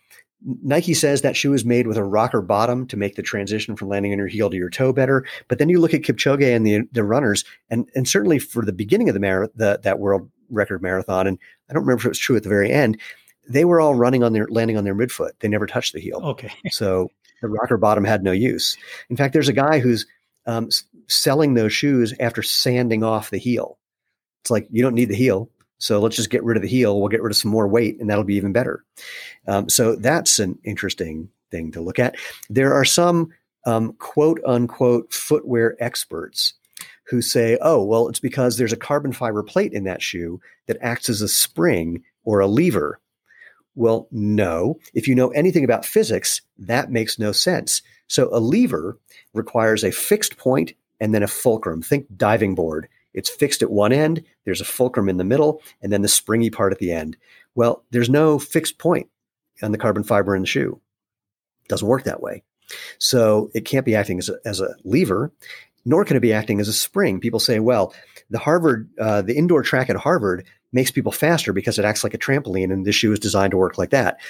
Nike 0.62 0.94
says 0.94 1.22
that 1.22 1.36
shoe 1.36 1.54
is 1.54 1.64
made 1.64 1.86
with 1.86 1.96
a 1.96 2.04
rocker 2.04 2.42
bottom 2.42 2.86
to 2.88 2.96
make 2.96 3.16
the 3.16 3.22
transition 3.22 3.74
from 3.74 3.88
landing 3.88 4.12
on 4.12 4.18
your 4.18 4.26
heel 4.26 4.50
to 4.50 4.56
your 4.56 4.70
toe 4.70 4.92
better. 4.92 5.24
But 5.48 5.58
then 5.58 5.68
you 5.68 5.80
look 5.80 5.94
at 5.94 6.02
Kipchoge 6.02 6.54
and 6.54 6.66
the 6.66 6.82
the 6.92 7.04
runners, 7.04 7.44
and 7.70 7.88
and 7.94 8.08
certainly 8.08 8.38
for 8.38 8.64
the 8.64 8.72
beginning 8.72 9.08
of 9.08 9.14
the 9.14 9.20
marathon, 9.20 9.52
the, 9.56 9.80
that 9.82 9.98
world 9.98 10.30
record 10.50 10.82
marathon, 10.82 11.26
and 11.26 11.38
I 11.68 11.72
don't 11.72 11.82
remember 11.82 12.00
if 12.00 12.06
it 12.06 12.10
was 12.10 12.18
true 12.18 12.36
at 12.36 12.42
the 12.42 12.48
very 12.48 12.70
end. 12.70 13.00
They 13.48 13.64
were 13.64 13.80
all 13.80 13.94
running 13.94 14.22
on 14.22 14.32
their 14.32 14.46
landing 14.48 14.76
on 14.76 14.84
their 14.84 14.94
midfoot. 14.94 15.32
They 15.40 15.48
never 15.48 15.66
touched 15.66 15.92
the 15.92 16.00
heel. 16.00 16.20
Okay. 16.22 16.52
so 16.70 17.10
the 17.40 17.48
rocker 17.48 17.76
bottom 17.76 18.04
had 18.04 18.22
no 18.22 18.32
use. 18.32 18.76
In 19.08 19.16
fact, 19.16 19.32
there's 19.32 19.48
a 19.48 19.52
guy 19.52 19.78
who's 19.78 20.06
um, 20.46 20.68
selling 21.08 21.54
those 21.54 21.72
shoes 21.72 22.14
after 22.20 22.42
sanding 22.42 23.02
off 23.02 23.30
the 23.30 23.38
heel. 23.38 23.78
It's 24.42 24.50
like 24.50 24.68
you 24.70 24.82
don't 24.82 24.94
need 24.94 25.08
the 25.08 25.16
heel. 25.16 25.50
So 25.78 26.00
let's 26.00 26.16
just 26.16 26.30
get 26.30 26.44
rid 26.44 26.56
of 26.56 26.62
the 26.62 26.68
heel. 26.68 26.98
We'll 26.98 27.08
get 27.08 27.22
rid 27.22 27.32
of 27.32 27.36
some 27.36 27.50
more 27.50 27.68
weight, 27.68 28.00
and 28.00 28.08
that'll 28.08 28.24
be 28.24 28.36
even 28.36 28.52
better. 28.52 28.84
Um, 29.46 29.68
so 29.68 29.96
that's 29.96 30.38
an 30.38 30.58
interesting 30.64 31.28
thing 31.50 31.72
to 31.72 31.80
look 31.80 31.98
at. 31.98 32.16
There 32.48 32.74
are 32.74 32.84
some 32.84 33.32
um, 33.66 33.92
quote 33.94 34.40
unquote 34.46 35.12
footwear 35.12 35.76
experts 35.80 36.54
who 37.08 37.20
say, 37.20 37.56
oh, 37.60 37.84
well, 37.84 38.08
it's 38.08 38.18
because 38.18 38.56
there's 38.56 38.72
a 38.72 38.76
carbon 38.76 39.12
fiber 39.12 39.42
plate 39.42 39.72
in 39.72 39.84
that 39.84 40.02
shoe 40.02 40.40
that 40.66 40.78
acts 40.80 41.08
as 41.08 41.22
a 41.22 41.28
spring 41.28 42.02
or 42.24 42.40
a 42.40 42.46
lever. 42.46 43.00
Well, 43.74 44.08
no. 44.10 44.78
If 44.94 45.06
you 45.06 45.14
know 45.14 45.28
anything 45.28 45.62
about 45.62 45.84
physics, 45.84 46.40
that 46.58 46.90
makes 46.90 47.18
no 47.18 47.30
sense. 47.32 47.82
So 48.08 48.28
a 48.32 48.40
lever 48.40 48.98
requires 49.34 49.84
a 49.84 49.92
fixed 49.92 50.36
point 50.36 50.72
and 50.98 51.14
then 51.14 51.22
a 51.22 51.28
fulcrum. 51.28 51.82
Think 51.82 52.06
diving 52.16 52.54
board. 52.54 52.88
It's 53.16 53.28
fixed 53.28 53.62
at 53.62 53.70
one 53.72 53.92
end, 53.92 54.22
there's 54.44 54.60
a 54.60 54.64
fulcrum 54.64 55.08
in 55.08 55.16
the 55.16 55.24
middle, 55.24 55.60
and 55.82 55.92
then 55.92 56.02
the 56.02 56.08
springy 56.08 56.50
part 56.50 56.72
at 56.72 56.78
the 56.78 56.92
end. 56.92 57.16
Well, 57.56 57.82
there's 57.90 58.08
no 58.08 58.38
fixed 58.38 58.78
point 58.78 59.08
on 59.62 59.72
the 59.72 59.78
carbon 59.78 60.04
fiber 60.04 60.36
in 60.36 60.42
the 60.42 60.46
shoe. 60.46 60.80
It 61.64 61.68
doesn't 61.68 61.88
work 61.88 62.04
that 62.04 62.22
way. 62.22 62.44
So 62.98 63.50
it 63.54 63.64
can't 63.64 63.86
be 63.86 63.96
acting 63.96 64.18
as 64.18 64.28
a, 64.28 64.36
as 64.44 64.60
a 64.60 64.76
lever, 64.84 65.32
nor 65.84 66.04
can 66.04 66.16
it 66.16 66.20
be 66.20 66.32
acting 66.32 66.60
as 66.60 66.68
a 66.68 66.72
spring. 66.72 67.18
People 67.18 67.40
say, 67.40 67.58
well, 67.58 67.94
the 68.30 68.38
Harvard, 68.38 68.88
uh, 69.00 69.22
the 69.22 69.36
indoor 69.36 69.62
track 69.62 69.88
at 69.88 69.96
Harvard 69.96 70.44
makes 70.72 70.90
people 70.90 71.12
faster 71.12 71.52
because 71.52 71.78
it 71.78 71.84
acts 71.84 72.04
like 72.04 72.14
a 72.14 72.18
trampoline, 72.18 72.72
and 72.72 72.84
this 72.84 72.94
shoe 72.94 73.12
is 73.12 73.18
designed 73.18 73.52
to 73.52 73.56
work 73.56 73.78
like 73.78 73.90
that. 73.90 74.20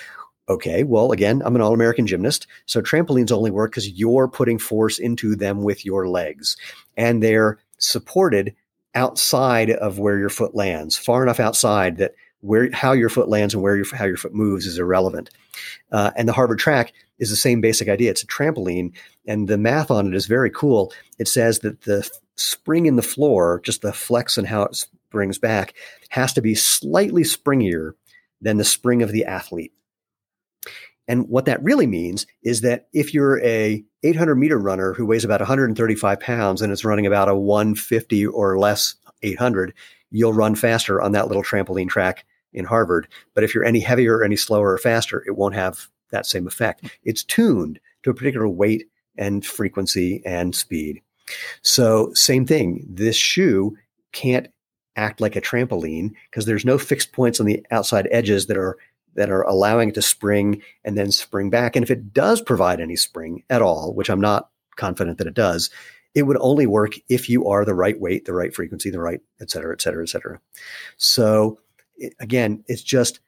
Okay, 0.48 0.84
well, 0.84 1.10
again, 1.10 1.42
I'm 1.44 1.56
an 1.56 1.60
all 1.60 1.74
American 1.74 2.06
gymnast. 2.06 2.46
So 2.66 2.80
trampolines 2.80 3.32
only 3.32 3.50
work 3.50 3.72
because 3.72 3.90
you're 3.90 4.28
putting 4.28 4.58
force 4.58 4.98
into 4.98 5.34
them 5.34 5.62
with 5.62 5.84
your 5.84 6.08
legs. 6.08 6.56
And 6.96 7.20
they're 7.20 7.58
supported 7.78 8.54
outside 8.96 9.70
of 9.70 10.00
where 10.00 10.18
your 10.18 10.30
foot 10.30 10.54
lands, 10.54 10.96
far 10.96 11.22
enough 11.22 11.38
outside 11.38 11.98
that 11.98 12.14
where 12.40 12.70
how 12.72 12.92
your 12.92 13.08
foot 13.08 13.28
lands 13.28 13.54
and 13.54 13.62
where 13.62 13.76
your 13.76 13.86
how 13.94 14.04
your 14.04 14.16
foot 14.16 14.34
moves 14.34 14.66
is 14.66 14.78
irrelevant. 14.78 15.30
Uh, 15.92 16.10
and 16.16 16.28
the 16.28 16.32
Harvard 16.32 16.58
track 16.58 16.92
is 17.18 17.30
the 17.30 17.36
same 17.36 17.60
basic 17.60 17.88
idea. 17.88 18.10
It's 18.10 18.22
a 18.22 18.26
trampoline, 18.26 18.92
and 19.26 19.48
the 19.48 19.58
math 19.58 19.90
on 19.90 20.06
it 20.06 20.14
is 20.14 20.26
very 20.26 20.50
cool. 20.50 20.92
It 21.18 21.28
says 21.28 21.60
that 21.60 21.82
the 21.82 22.08
spring 22.36 22.86
in 22.86 22.96
the 22.96 23.02
floor, 23.02 23.60
just 23.64 23.82
the 23.82 23.92
flex 23.92 24.36
and 24.36 24.46
how 24.46 24.62
it 24.62 24.76
springs 24.76 25.38
back, 25.38 25.74
has 26.10 26.32
to 26.34 26.42
be 26.42 26.54
slightly 26.54 27.22
springier 27.22 27.92
than 28.40 28.58
the 28.58 28.64
spring 28.64 29.02
of 29.02 29.12
the 29.12 29.24
athlete. 29.24 29.72
And 31.08 31.28
what 31.28 31.44
that 31.44 31.62
really 31.62 31.86
means 31.86 32.26
is 32.42 32.62
that 32.62 32.88
if 32.92 33.14
you're 33.14 33.40
a 33.44 33.84
800 34.02 34.34
meter 34.36 34.58
runner 34.58 34.92
who 34.92 35.06
weighs 35.06 35.24
about 35.24 35.40
135 35.40 36.20
pounds 36.20 36.62
and 36.62 36.72
is 36.72 36.84
running 36.84 37.06
about 37.06 37.28
a 37.28 37.36
150 37.36 38.26
or 38.26 38.58
less 38.58 38.94
800, 39.22 39.72
you'll 40.10 40.32
run 40.32 40.54
faster 40.54 41.00
on 41.00 41.12
that 41.12 41.28
little 41.28 41.42
trampoline 41.42 41.88
track 41.88 42.24
in 42.52 42.64
Harvard. 42.64 43.08
But 43.34 43.44
if 43.44 43.54
you're 43.54 43.64
any 43.64 43.80
heavier, 43.80 44.18
or 44.18 44.24
any 44.24 44.36
slower 44.36 44.72
or 44.72 44.78
faster, 44.78 45.22
it 45.26 45.36
won't 45.36 45.54
have 45.54 45.88
that 46.10 46.26
same 46.26 46.46
effect. 46.46 46.84
It's 47.04 47.22
tuned 47.22 47.80
to 48.02 48.10
a 48.10 48.14
particular 48.14 48.48
weight 48.48 48.86
and 49.18 49.44
frequency 49.44 50.22
and 50.24 50.54
speed. 50.54 51.02
So, 51.62 52.12
same 52.14 52.46
thing. 52.46 52.86
This 52.88 53.16
shoe 53.16 53.76
can't 54.12 54.48
act 54.94 55.20
like 55.20 55.36
a 55.36 55.40
trampoline 55.40 56.12
because 56.30 56.46
there's 56.46 56.64
no 56.64 56.78
fixed 56.78 57.12
points 57.12 57.40
on 57.40 57.46
the 57.46 57.64
outside 57.70 58.08
edges 58.10 58.46
that 58.46 58.56
are 58.56 58.78
that 59.16 59.30
are 59.30 59.42
allowing 59.42 59.88
it 59.88 59.94
to 59.96 60.02
spring 60.02 60.62
and 60.84 60.96
then 60.96 61.10
spring 61.10 61.50
back. 61.50 61.76
And 61.76 61.82
if 61.82 61.90
it 61.90 62.12
does 62.12 62.40
provide 62.40 62.80
any 62.80 62.96
spring 62.96 63.42
at 63.50 63.62
all, 63.62 63.92
which 63.94 64.08
I'm 64.08 64.20
not 64.20 64.50
confident 64.76 65.18
that 65.18 65.26
it 65.26 65.34
does, 65.34 65.70
it 66.14 66.22
would 66.22 66.38
only 66.40 66.66
work 66.66 66.94
if 67.08 67.28
you 67.28 67.46
are 67.46 67.64
the 67.64 67.74
right 67.74 68.00
weight, 68.00 68.24
the 68.24 68.32
right 68.32 68.54
frequency, 68.54 68.90
the 68.90 69.00
right, 69.00 69.20
et 69.40 69.50
cetera, 69.50 69.74
et 69.74 69.82
cetera, 69.82 70.02
et 70.02 70.08
cetera. 70.08 70.40
So 70.96 71.58
again, 72.20 72.64
it's 72.68 72.82
just, 72.82 73.20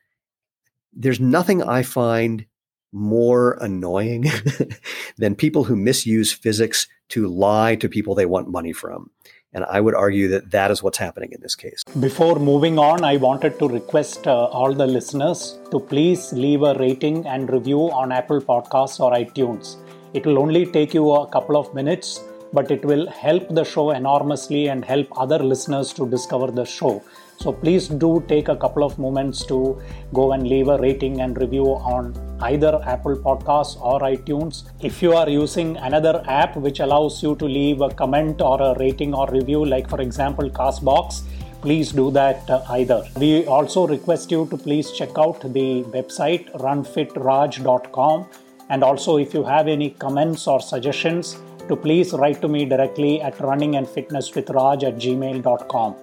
there's 0.95 1.21
nothing 1.21 1.63
I 1.63 1.83
find 1.83 2.47
more 2.93 3.59
annoying 3.61 4.25
than 5.19 5.35
people 5.35 5.65
who 5.65 5.77
misuse 5.77 6.33
physics 6.33 6.89
to 7.11 7.29
lie 7.29 7.77
to 7.77 7.89
people 7.89 8.15
they 8.15 8.27
want 8.27 8.49
money 8.49 8.73
from. 8.73 9.11
And 9.55 9.65
I 9.65 9.81
would 9.81 9.95
argue 9.95 10.29
that 10.29 10.51
that 10.51 10.71
is 10.71 10.83
what's 10.83 10.99
happening 10.99 11.33
in 11.33 11.41
this 11.41 11.55
case. 11.55 11.83
Before 11.99 12.39
moving 12.39 12.79
on, 12.79 13.03
I 13.03 13.17
wanted 13.17 13.59
to 13.61 13.69
request 13.69 14.27
uh, 14.27 14.45
all 14.47 14.75
the 14.75 14.87
listeners 14.87 15.59
to 15.71 15.81
please 15.81 16.33
leave 16.33 16.63
a 16.63 16.75
rating 16.75 17.27
and 17.27 17.51
review 17.51 17.91
on 17.91 18.13
Apple 18.13 18.41
Podcasts 18.41 19.01
or 19.01 19.13
iTunes. 19.13 19.77
It 20.13 20.27
will 20.27 20.39
only 20.39 20.67
take 20.67 20.93
you 20.93 21.11
a 21.13 21.27
couple 21.27 21.57
of 21.57 21.73
minutes, 21.75 22.21
but 22.53 22.71
it 22.71 22.85
will 22.85 23.07
help 23.09 23.49
the 23.49 23.65
show 23.65 23.91
enormously 23.91 24.69
and 24.69 24.85
help 24.85 25.07
other 25.19 25.39
listeners 25.39 25.93
to 25.95 26.09
discover 26.09 26.51
the 26.51 26.65
show. 26.65 27.03
So 27.41 27.53
please 27.53 27.87
do 27.87 28.25
take 28.27 28.49
a 28.49 28.57
couple 28.57 28.83
of 28.83 28.99
moments 28.99 29.45
to 29.47 29.81
go 30.13 30.33
and 30.33 30.47
leave 30.49 30.69
a 30.69 30.77
rating 30.79 31.21
and 31.21 31.39
review 31.39 31.67
on 31.67 32.13
either 32.41 32.81
Apple 32.85 33.15
Podcasts 33.17 33.81
or 33.81 34.01
iTunes. 34.01 34.65
If 34.81 35.01
you 35.03 35.13
are 35.15 35.29
using 35.29 35.77
another 35.77 36.23
app 36.27 36.57
which 36.57 36.81
allows 36.81 37.23
you 37.23 37.37
to 37.37 37.45
leave 37.45 37.81
a 37.81 37.91
comment 37.91 38.41
or 38.41 38.61
a 38.61 38.77
rating 38.79 39.15
or 39.15 39.29
review, 39.31 39.65
like 39.65 39.89
for 39.89 40.01
example 40.01 40.51
Castbox, 40.51 41.23
please 41.63 41.93
do 41.93 42.11
that 42.11 42.51
uh, 42.51 42.63
either. 42.71 43.05
We 43.17 43.47
also 43.47 43.87
request 43.87 44.33
you 44.33 44.47
to 44.51 44.57
please 44.57 44.91
check 44.91 45.11
out 45.17 45.41
the 45.41 45.85
website 45.97 46.51
runfitraj.com 46.53 48.27
and 48.69 48.83
also 48.83 49.17
if 49.19 49.33
you 49.33 49.45
have 49.45 49.69
any 49.69 49.91
comments 49.91 50.49
or 50.49 50.61
suggestions 50.61 51.39
to 51.69 51.77
please 51.77 52.13
write 52.15 52.41
to 52.41 52.49
me 52.49 52.65
directly 52.65 53.21
at 53.23 53.37
runningandfitnesswithraj 53.37 54.83
at 54.83 54.97
gmail.com. 54.97 55.95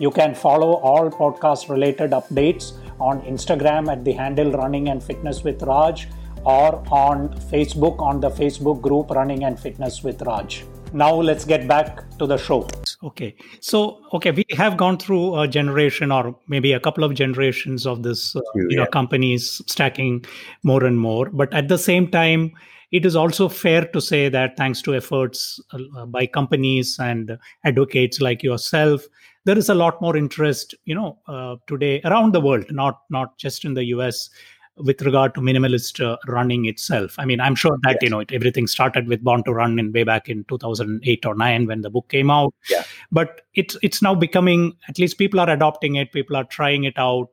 You 0.00 0.10
can 0.10 0.34
follow 0.34 0.76
all 0.76 1.10
podcast 1.10 1.68
related 1.68 2.12
updates 2.12 2.72
on 2.98 3.20
Instagram 3.20 3.92
at 3.92 4.02
the 4.02 4.12
handle 4.12 4.50
Running 4.50 4.88
and 4.88 5.02
Fitness 5.02 5.44
with 5.44 5.62
Raj 5.62 6.08
or 6.42 6.82
on 6.90 7.28
Facebook 7.52 8.00
on 8.00 8.18
the 8.18 8.30
Facebook 8.30 8.80
group 8.80 9.10
Running 9.10 9.44
and 9.44 9.60
Fitness 9.60 10.02
with 10.02 10.22
Raj. 10.22 10.64
Now 10.94 11.14
let's 11.14 11.44
get 11.44 11.68
back 11.68 12.18
to 12.18 12.26
the 12.26 12.38
show. 12.38 12.66
Okay. 13.02 13.36
So, 13.60 14.00
okay, 14.14 14.30
we 14.30 14.46
have 14.52 14.78
gone 14.78 14.96
through 14.96 15.38
a 15.38 15.46
generation 15.46 16.10
or 16.10 16.34
maybe 16.48 16.72
a 16.72 16.80
couple 16.80 17.04
of 17.04 17.12
generations 17.12 17.86
of 17.86 18.02
this, 18.02 18.34
uh, 18.34 18.40
you 18.54 18.76
know, 18.76 18.86
companies 18.86 19.60
stacking 19.66 20.24
more 20.62 20.82
and 20.82 20.98
more. 20.98 21.28
But 21.28 21.52
at 21.52 21.68
the 21.68 21.76
same 21.76 22.10
time, 22.10 22.52
it 22.90 23.06
is 23.06 23.14
also 23.14 23.48
fair 23.48 23.84
to 23.84 24.00
say 24.00 24.28
that 24.30 24.56
thanks 24.56 24.82
to 24.82 24.94
efforts 24.94 25.60
uh, 25.72 26.06
by 26.06 26.26
companies 26.26 26.98
and 26.98 27.38
advocates 27.64 28.20
like 28.20 28.42
yourself, 28.42 29.06
there 29.44 29.58
is 29.58 29.68
a 29.68 29.74
lot 29.74 30.00
more 30.00 30.16
interest, 30.16 30.74
you 30.84 30.94
know, 30.94 31.18
uh, 31.26 31.56
today 31.66 32.00
around 32.04 32.32
the 32.32 32.40
world, 32.40 32.64
not 32.70 33.00
not 33.10 33.38
just 33.38 33.64
in 33.64 33.74
the 33.74 33.84
US, 33.86 34.30
with 34.76 35.02
regard 35.02 35.34
to 35.34 35.40
minimalist 35.40 36.04
uh, 36.04 36.16
running 36.26 36.66
itself. 36.66 37.14
I 37.18 37.24
mean, 37.24 37.40
I'm 37.40 37.54
sure 37.54 37.76
that 37.82 37.94
yes. 37.94 38.02
you 38.02 38.10
know 38.10 38.20
it, 38.20 38.32
everything 38.32 38.66
started 38.66 39.08
with 39.08 39.22
Born 39.22 39.44
to 39.44 39.52
Run 39.52 39.78
in 39.78 39.92
way 39.92 40.04
back 40.04 40.28
in 40.28 40.44
2008 40.44 41.26
or 41.26 41.34
nine 41.34 41.66
when 41.66 41.82
the 41.82 41.90
book 41.90 42.08
came 42.08 42.30
out. 42.30 42.54
Yeah. 42.68 42.84
But 43.10 43.42
it's 43.54 43.76
it's 43.82 44.02
now 44.02 44.14
becoming 44.14 44.76
at 44.88 44.98
least 44.98 45.18
people 45.18 45.40
are 45.40 45.50
adopting 45.50 45.96
it, 45.96 46.12
people 46.12 46.36
are 46.36 46.44
trying 46.44 46.84
it 46.84 46.98
out. 46.98 47.28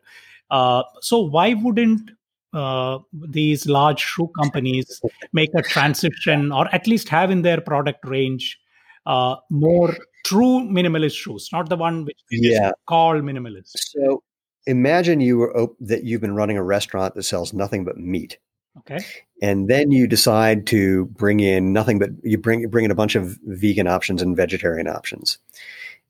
Uh, 0.49 0.83
so 1.01 1.19
why 1.19 1.53
wouldn't 1.53 2.11
uh, 2.53 2.99
these 3.13 3.67
large 3.67 3.99
shoe 3.99 4.31
companies 4.39 5.01
make 5.33 5.49
a 5.55 5.61
transition 5.61 6.51
or 6.51 6.73
at 6.73 6.87
least 6.87 7.09
have 7.09 7.29
in 7.29 7.41
their 7.41 7.59
product 7.59 8.05
range 8.05 8.59
uh, 9.05 9.35
more 9.49 9.95
true 10.27 10.67
minimalist 10.67 11.15
shoes, 11.15 11.49
not 11.51 11.69
the 11.69 11.77
one 11.77 12.05
which 12.05 12.19
yeah. 12.29 12.69
is 12.69 12.73
called 12.85 13.23
minimalist. 13.23 13.71
So 13.75 14.23
imagine 14.65 15.21
you 15.21 15.37
were 15.37 15.57
op- 15.57 15.77
that 15.79 16.03
you've 16.03 16.21
been 16.21 16.35
running 16.35 16.57
a 16.57 16.63
restaurant 16.63 17.15
that 17.15 17.23
sells 17.23 17.53
nothing 17.53 17.85
but 17.85 17.97
meat. 17.97 18.37
Okay. 18.79 18.99
And 19.41 19.69
then 19.69 19.91
you 19.91 20.05
decide 20.05 20.67
to 20.67 21.05
bring 21.05 21.39
in 21.39 21.73
nothing 21.73 21.97
but 21.97 22.09
you 22.23 22.37
bring 22.37 22.69
bring 22.69 22.85
in 22.85 22.91
a 22.91 22.95
bunch 22.95 23.15
of 23.15 23.37
vegan 23.43 23.87
options 23.87 24.21
and 24.21 24.35
vegetarian 24.35 24.87
options. 24.87 25.39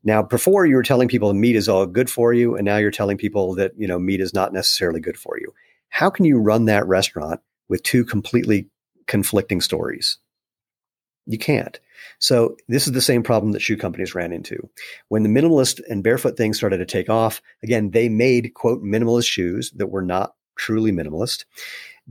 Now, 0.03 0.21
before 0.21 0.65
you 0.65 0.75
were 0.75 0.83
telling 0.83 1.07
people 1.07 1.33
meat 1.33 1.55
is 1.55 1.69
all 1.69 1.85
good 1.85 2.09
for 2.09 2.33
you, 2.33 2.55
and 2.55 2.65
now 2.65 2.77
you're 2.77 2.91
telling 2.91 3.17
people 3.17 3.55
that 3.55 3.71
you 3.77 3.87
know 3.87 3.99
meat 3.99 4.19
is 4.19 4.33
not 4.33 4.51
necessarily 4.51 4.99
good 4.99 5.17
for 5.17 5.37
you. 5.39 5.53
How 5.89 6.09
can 6.09 6.25
you 6.25 6.39
run 6.39 6.65
that 6.65 6.87
restaurant 6.87 7.39
with 7.69 7.83
two 7.83 8.03
completely 8.03 8.67
conflicting 9.05 9.61
stories? 9.61 10.17
You 11.25 11.37
can't. 11.37 11.79
So 12.19 12.57
this 12.67 12.87
is 12.87 12.93
the 12.93 13.01
same 13.01 13.23
problem 13.23 13.51
that 13.51 13.61
shoe 13.61 13.77
companies 13.77 14.15
ran 14.15 14.31
into. 14.31 14.69
When 15.09 15.23
the 15.23 15.29
minimalist 15.29 15.81
and 15.89 16.03
barefoot 16.03 16.37
thing 16.37 16.53
started 16.53 16.77
to 16.77 16.85
take 16.85 17.09
off, 17.09 17.41
again, 17.63 17.91
they 17.91 18.09
made 18.09 18.53
quote 18.53 18.83
minimalist 18.83 19.27
shoes 19.27 19.71
that 19.75 19.87
were 19.87 20.01
not 20.01 20.33
truly 20.57 20.91
minimalist 20.91 21.45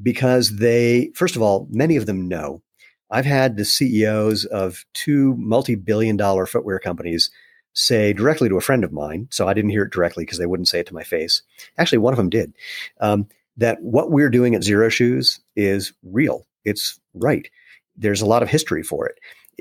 because 0.03 0.57
they, 0.57 1.11
first 1.15 1.37
of 1.37 1.43
all, 1.43 1.67
many 1.71 1.97
of 1.97 2.07
them 2.07 2.29
know. 2.29 2.63
I've 3.11 3.25
had 3.25 3.57
the 3.57 3.65
CEOs 3.65 4.45
of 4.47 4.85
two 4.93 5.35
multi-billion 5.37 6.17
dollar 6.17 6.47
footwear 6.47 6.79
companies 6.79 7.31
say 7.73 8.13
directly 8.13 8.49
to 8.49 8.57
a 8.57 8.63
friend 8.63 8.85
of 8.85 8.93
mine. 8.93 9.29
So 9.31 9.47
I 9.47 9.55
didn't 9.55 9.71
hear 9.71 9.85
it 9.85 9.93
directly 9.93 10.25
because 10.25 10.39
they 10.39 10.47
wouldn't 10.47 10.69
say 10.69 10.81
it 10.81 10.87
to 10.87 10.95
my 10.95 11.05
face. 11.05 11.43
Actually, 11.79 11.99
one 11.99 12.13
of 12.13 12.17
them 12.17 12.31
did. 12.31 12.53
Um, 13.01 13.29
that 13.59 13.83
what 13.83 14.11
we're 14.11 14.31
doing 14.31 14.55
at 14.55 14.63
Xero 14.63 14.91
Shoes 14.91 15.41
is 15.55 15.93
real. 16.03 16.47
It's 16.65 16.99
right. 17.15 17.49
There's 17.97 18.21
a 18.21 18.27
lot 18.27 18.43
of 18.43 18.51
history 18.51 18.83
for 18.83 19.07
it 19.07 19.19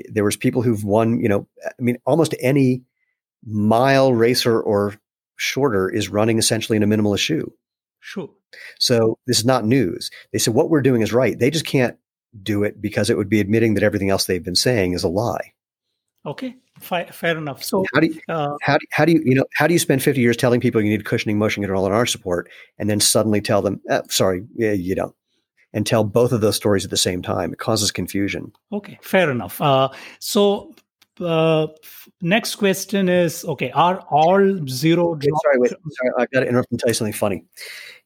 there 0.08 0.24
was 0.24 0.36
people 0.36 0.62
who've 0.62 0.84
won, 0.84 1.20
you 1.20 1.28
know, 1.28 1.46
I 1.64 1.70
mean, 1.78 1.98
almost 2.06 2.34
any 2.40 2.82
mile 3.44 4.12
racer 4.12 4.60
or 4.60 4.94
shorter 5.36 5.88
is 5.88 6.08
running 6.08 6.38
essentially 6.38 6.76
in 6.76 6.82
a 6.82 6.86
minimalist 6.86 7.20
shoe. 7.20 7.52
Sure. 8.00 8.30
So 8.78 9.18
this 9.26 9.38
is 9.38 9.44
not 9.44 9.64
news. 9.64 10.10
They 10.32 10.38
said 10.38 10.54
what 10.54 10.70
we're 10.70 10.82
doing 10.82 11.02
is 11.02 11.12
right. 11.12 11.38
They 11.38 11.50
just 11.50 11.66
can't 11.66 11.96
do 12.42 12.62
it 12.62 12.80
because 12.80 13.10
it 13.10 13.16
would 13.16 13.28
be 13.28 13.40
admitting 13.40 13.74
that 13.74 13.82
everything 13.82 14.10
else 14.10 14.26
they've 14.26 14.44
been 14.44 14.54
saying 14.54 14.92
is 14.92 15.04
a 15.04 15.08
lie. 15.08 15.52
Okay, 16.24 16.56
fair, 16.80 17.06
fair 17.06 17.38
enough. 17.38 17.62
So 17.62 17.84
how 17.94 18.00
do 18.00 18.08
you, 18.08 18.20
uh, 18.28 18.54
how 18.60 18.78
do, 18.78 18.86
how 18.90 19.04
do 19.04 19.12
you 19.12 19.22
you 19.24 19.34
know 19.34 19.44
how 19.54 19.68
do 19.68 19.72
you 19.72 19.78
spend 19.78 20.02
fifty 20.02 20.20
years 20.20 20.36
telling 20.36 20.60
people 20.60 20.80
you 20.80 20.90
need 20.90 21.04
cushioning, 21.04 21.38
motion 21.38 21.62
control, 21.62 21.86
and 21.86 21.94
arch 21.94 22.10
support, 22.10 22.50
and 22.78 22.90
then 22.90 22.98
suddenly 22.98 23.40
tell 23.40 23.62
them, 23.62 23.80
eh, 23.88 24.02
sorry, 24.08 24.44
yeah, 24.56 24.72
you 24.72 24.96
don't 24.96 25.14
and 25.76 25.86
tell 25.86 26.04
both 26.04 26.32
of 26.32 26.40
those 26.40 26.56
stories 26.56 26.86
at 26.86 26.90
the 26.90 26.96
same 26.96 27.20
time. 27.20 27.52
It 27.52 27.58
causes 27.58 27.92
confusion. 27.92 28.50
Okay, 28.72 28.98
fair 29.02 29.30
enough. 29.30 29.60
Uh, 29.60 29.90
so, 30.20 30.74
uh, 31.20 31.66
next 32.22 32.56
question 32.56 33.10
is 33.10 33.44
okay, 33.44 33.70
are 33.72 34.00
all 34.08 34.66
zero 34.66 35.18
sorry, 35.20 35.58
wait, 35.58 35.70
sorry, 35.70 36.10
I 36.18 36.26
got 36.32 36.40
to 36.40 36.48
interrupt 36.48 36.70
and 36.70 36.80
tell 36.80 36.88
you 36.88 36.94
something 36.94 37.12
funny. 37.12 37.44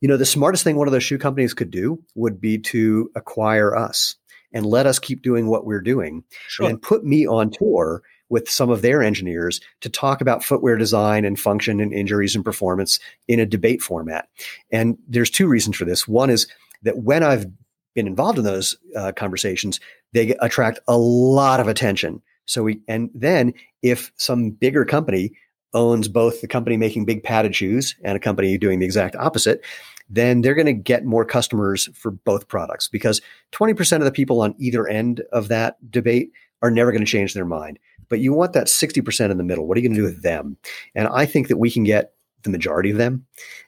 You 0.01 0.09
know, 0.09 0.17
the 0.17 0.27
smartest 0.27 0.65
thing 0.65 0.77
one 0.77 0.89
of 0.89 0.93
those 0.93 1.05
shoe 1.05 1.17
companies 1.17 1.55
could 1.55 1.71
do 1.71 2.03
would 2.17 2.41
be 2.41 2.59
to 2.59 3.11
acquire 3.15 3.77
us 3.77 4.17
and 4.53 4.67
let 4.67 4.87
us 4.87 4.99
keep 4.99 5.23
doing 5.23 5.47
what 5.47 5.65
we're 5.65 5.81
doing 5.81 6.25
sure. 6.49 6.69
and 6.69 6.83
put 6.83 7.05
me 7.05 7.25
on 7.27 7.51
tour 7.51 8.03
with 8.31 8.49
some 8.49 8.71
of 8.71 8.83
their 8.83 9.01
engineers 9.01 9.61
to 9.81 9.89
talk 9.89 10.21
about 10.21 10.43
footwear 10.43 10.77
design 10.77 11.25
and 11.25 11.39
function 11.39 11.81
and 11.81 11.93
injuries 11.93 12.35
and 12.35 12.45
performance 12.45 12.99
in 13.29 13.39
a 13.39 13.47
debate 13.47 13.81
format. 13.81 14.29
And 14.73 14.99
there's 15.07 15.31
two 15.31 15.47
reasons 15.47 15.77
for 15.77 15.85
this. 15.85 16.09
One 16.09 16.31
is 16.31 16.49
that 16.83 16.99
when 16.99 17.23
I've 17.23 17.47
been 17.95 18.07
involved 18.07 18.39
in 18.39 18.45
those 18.45 18.77
uh, 18.97 19.13
conversations, 19.13 19.81
they 20.13 20.35
attract 20.41 20.81
a 20.89 20.97
lot 20.97 21.61
of 21.61 21.69
attention. 21.69 22.23
So 22.47 22.63
we, 22.65 22.81
and 22.89 23.11
then 23.15 23.53
if 23.83 24.13
some 24.17 24.51
bigger 24.51 24.85
company 24.85 25.33
owns 25.73 26.09
both 26.09 26.41
the 26.41 26.49
company 26.49 26.77
making 26.77 27.05
big 27.05 27.23
padded 27.23 27.55
shoes 27.55 27.95
and 28.03 28.17
a 28.17 28.21
company 28.21 28.59
doing 28.59 28.81
the 28.81 28.87
exact 28.87 29.15
opposite, 29.17 29.65
then 30.09 30.41
they're 30.41 30.55
going 30.55 30.67
to 30.67 30.73
get 30.73 31.05
more 31.05 31.25
customers 31.25 31.89
for 31.95 32.11
both 32.11 32.49
products 32.49 32.89
because 32.89 33.21
20% 33.53 33.99
of 33.99 34.05
the 34.05 34.11
people 34.11 34.41
on 34.41 34.55
either 34.59 34.89
end 34.89 35.23
of 35.33 35.49
that 35.49 35.77
debate 35.91 36.33
are 36.63 36.71
never 36.71 36.91
going 36.91 37.05
to 37.05 37.11
change 37.11 37.33
their 37.33 37.45
mind. 37.45 37.79
But 38.09 38.19
you 38.19 38.33
want 38.33 38.53
that 38.55 38.67
60% 38.67 39.31
in 39.31 39.39
the 39.39 39.45
middle. 39.45 39.67
What 39.67 39.77
are 39.77 39.81
you 39.81 39.89
going 39.89 39.97
to 39.97 40.03
do 40.03 40.07
with 40.07 40.23
them? 40.23 40.57
And 40.97 41.07
I 41.09 41.27
think 41.27 41.47
that 41.49 41.59
we 41.59 41.71
can 41.71 41.85
get 41.85 42.13
the 42.43 42.51
majority 42.51 42.91
of 42.91 42.97
them. 42.97 43.25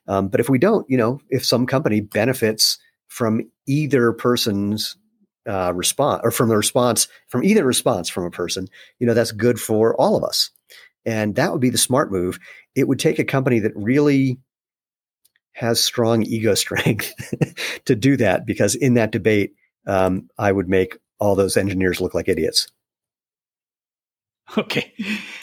Um, 0.09 0.29
but 0.29 0.41
if 0.41 0.49
we 0.49 0.59
don't, 0.59 0.89
you 0.91 0.97
know, 0.97 1.21
if 1.31 1.45
some 1.45 1.67
company 1.67 2.01
benefits 2.01 2.79
from 3.13 3.43
either 3.67 4.11
person's 4.15 4.97
uh, 5.47 5.71
response 5.75 6.23
or 6.25 6.31
from 6.31 6.49
the 6.49 6.57
response 6.57 7.09
from 7.29 7.45
either 7.45 7.63
response 7.63 8.09
from 8.09 8.25
a 8.25 8.31
person, 8.31 8.67
you 8.99 9.07
know, 9.07 9.13
that's 9.13 9.33
good 9.33 9.61
for 9.61 9.95
all 10.01 10.17
of 10.17 10.25
us. 10.25 10.51
And 11.05 11.35
that 11.35 11.53
would 11.53 11.61
be 11.61 11.69
the 11.69 11.77
smart 11.77 12.11
move. 12.11 12.39
It 12.75 12.89
would 12.89 12.99
take 12.99 13.19
a 13.19 13.25
company 13.25 13.59
that 13.59 13.73
really 13.77 14.39
has 15.53 15.85
strong 15.85 16.23
ego 16.23 16.55
strength 16.65 17.13
to 17.85 17.95
do 17.95 18.17
that 18.17 18.47
because 18.47 18.75
in 18.75 18.95
that 18.95 19.13
debate, 19.13 19.53
um, 19.87 20.31
I 20.39 20.51
would 20.51 20.71
make 20.71 20.97
all 21.19 21.35
those 21.35 21.59
engineers 21.59 22.01
look 22.01 22.15
like 22.15 22.29
idiots. 22.29 22.69
Okay. 24.57 24.95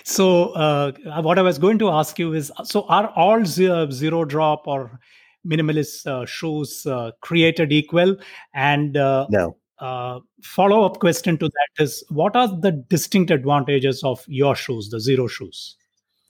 So, 0.03 0.53
uh, 0.53 0.91
what 1.21 1.38
I 1.38 1.43
was 1.43 1.60
going 1.60 1.77
to 1.79 1.89
ask 1.89 2.17
you 2.17 2.34
is 2.34 2.51
so, 2.63 2.86
are 2.88 3.10
all 3.15 3.45
zero, 3.45 3.89
zero 3.91 4.25
drop 4.25 4.67
or 4.67 4.99
minimalist 5.45 6.06
uh, 6.08 6.25
shoes 6.25 6.86
uh, 6.86 7.12
created 7.21 7.71
equal? 7.71 8.15
And 8.54 8.97
uh, 8.97 9.28
no. 9.30 9.56
Uh, 9.80 10.19
follow 10.43 10.84
up 10.84 10.99
question 10.99 11.38
to 11.38 11.47
that 11.47 11.84
is 11.84 12.04
what 12.10 12.36
are 12.36 12.49
the 12.49 12.71
distinct 12.89 13.32
advantages 13.32 14.04
of 14.04 14.21
your 14.28 14.54
shoes, 14.54 14.89
the 14.89 14.97
Xero 14.97 15.30
shoes, 15.30 15.78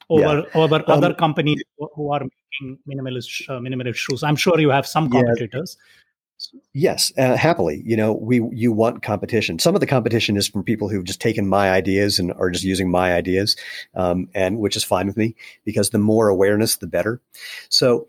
over 0.09 0.21
yeah. 0.21 0.43
over 0.53 0.75
um, 0.75 0.83
other 0.87 1.15
companies 1.15 1.63
who 1.95 2.11
are 2.11 2.21
making 2.21 2.77
minimalist 2.87 3.49
uh, 3.49 3.59
minimalist 3.59 3.95
shoes? 3.95 4.21
I'm 4.21 4.35
sure 4.35 4.59
you 4.59 4.69
have 4.69 4.85
some 4.85 5.09
competitors. 5.09 5.77
Yeah. 5.79 5.85
Yes, 6.73 7.11
uh, 7.17 7.35
happily. 7.35 7.81
You 7.85 7.97
know, 7.97 8.13
we 8.13 8.41
you 8.53 8.71
want 8.71 9.01
competition. 9.01 9.59
Some 9.59 9.75
of 9.75 9.81
the 9.81 9.87
competition 9.87 10.37
is 10.37 10.47
from 10.47 10.63
people 10.63 10.87
who've 10.87 11.03
just 11.03 11.19
taken 11.19 11.49
my 11.49 11.71
ideas 11.71 12.17
and 12.17 12.31
are 12.33 12.49
just 12.49 12.63
using 12.63 12.89
my 12.89 13.13
ideas, 13.13 13.57
um, 13.95 14.29
and 14.33 14.59
which 14.59 14.77
is 14.77 14.83
fine 14.83 15.07
with 15.07 15.17
me 15.17 15.35
because 15.65 15.89
the 15.89 15.97
more 15.97 16.29
awareness, 16.29 16.77
the 16.77 16.87
better. 16.87 17.19
So 17.67 18.07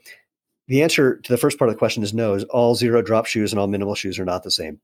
the 0.71 0.83
answer 0.83 1.17
to 1.17 1.33
the 1.33 1.37
first 1.37 1.59
part 1.59 1.69
of 1.69 1.75
the 1.75 1.79
question 1.79 2.05
is 2.05 2.15
no. 2.15 2.35
Is 2.35 2.45
all 2.45 2.77
zero 2.77 3.03
drop 3.03 3.27
shoes 3.27 3.53
and 3.53 3.59
all 3.59 3.67
minimal 3.67 3.97
shoes 3.97 4.21
are 4.21 4.25
not 4.25 4.45
the 4.45 4.53
same. 4.53 4.81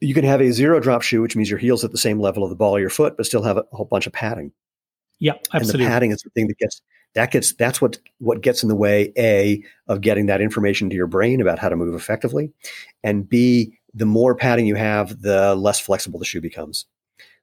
You 0.00 0.14
can 0.14 0.24
have 0.24 0.40
a 0.40 0.50
zero 0.50 0.80
drop 0.80 1.02
shoe, 1.02 1.20
which 1.20 1.36
means 1.36 1.50
your 1.50 1.58
heel's 1.58 1.84
at 1.84 1.92
the 1.92 1.98
same 1.98 2.18
level 2.18 2.42
of 2.42 2.48
the 2.48 2.56
ball 2.56 2.74
of 2.74 2.80
your 2.80 2.90
foot, 2.90 3.16
but 3.16 3.26
still 3.26 3.42
have 3.42 3.58
a 3.58 3.64
whole 3.72 3.84
bunch 3.84 4.06
of 4.06 4.14
padding. 4.14 4.50
Yeah, 5.18 5.34
absolutely. 5.54 5.84
And 5.84 5.90
the 5.90 5.94
padding 5.94 6.10
is 6.10 6.22
the 6.22 6.30
thing 6.30 6.48
that 6.48 6.58
gets 6.58 6.80
that 7.14 7.30
gets 7.30 7.52
that's 7.52 7.82
what 7.82 7.98
what 8.18 8.40
gets 8.40 8.62
in 8.62 8.70
the 8.70 8.74
way 8.74 9.12
a 9.18 9.62
of 9.88 10.00
getting 10.00 10.24
that 10.26 10.40
information 10.40 10.88
to 10.88 10.96
your 10.96 11.06
brain 11.06 11.42
about 11.42 11.58
how 11.58 11.68
to 11.68 11.76
move 11.76 11.94
effectively, 11.94 12.50
and 13.04 13.28
b 13.28 13.78
the 13.94 14.06
more 14.06 14.34
padding 14.34 14.64
you 14.64 14.74
have, 14.74 15.20
the 15.20 15.54
less 15.54 15.78
flexible 15.78 16.18
the 16.18 16.24
shoe 16.24 16.40
becomes. 16.40 16.86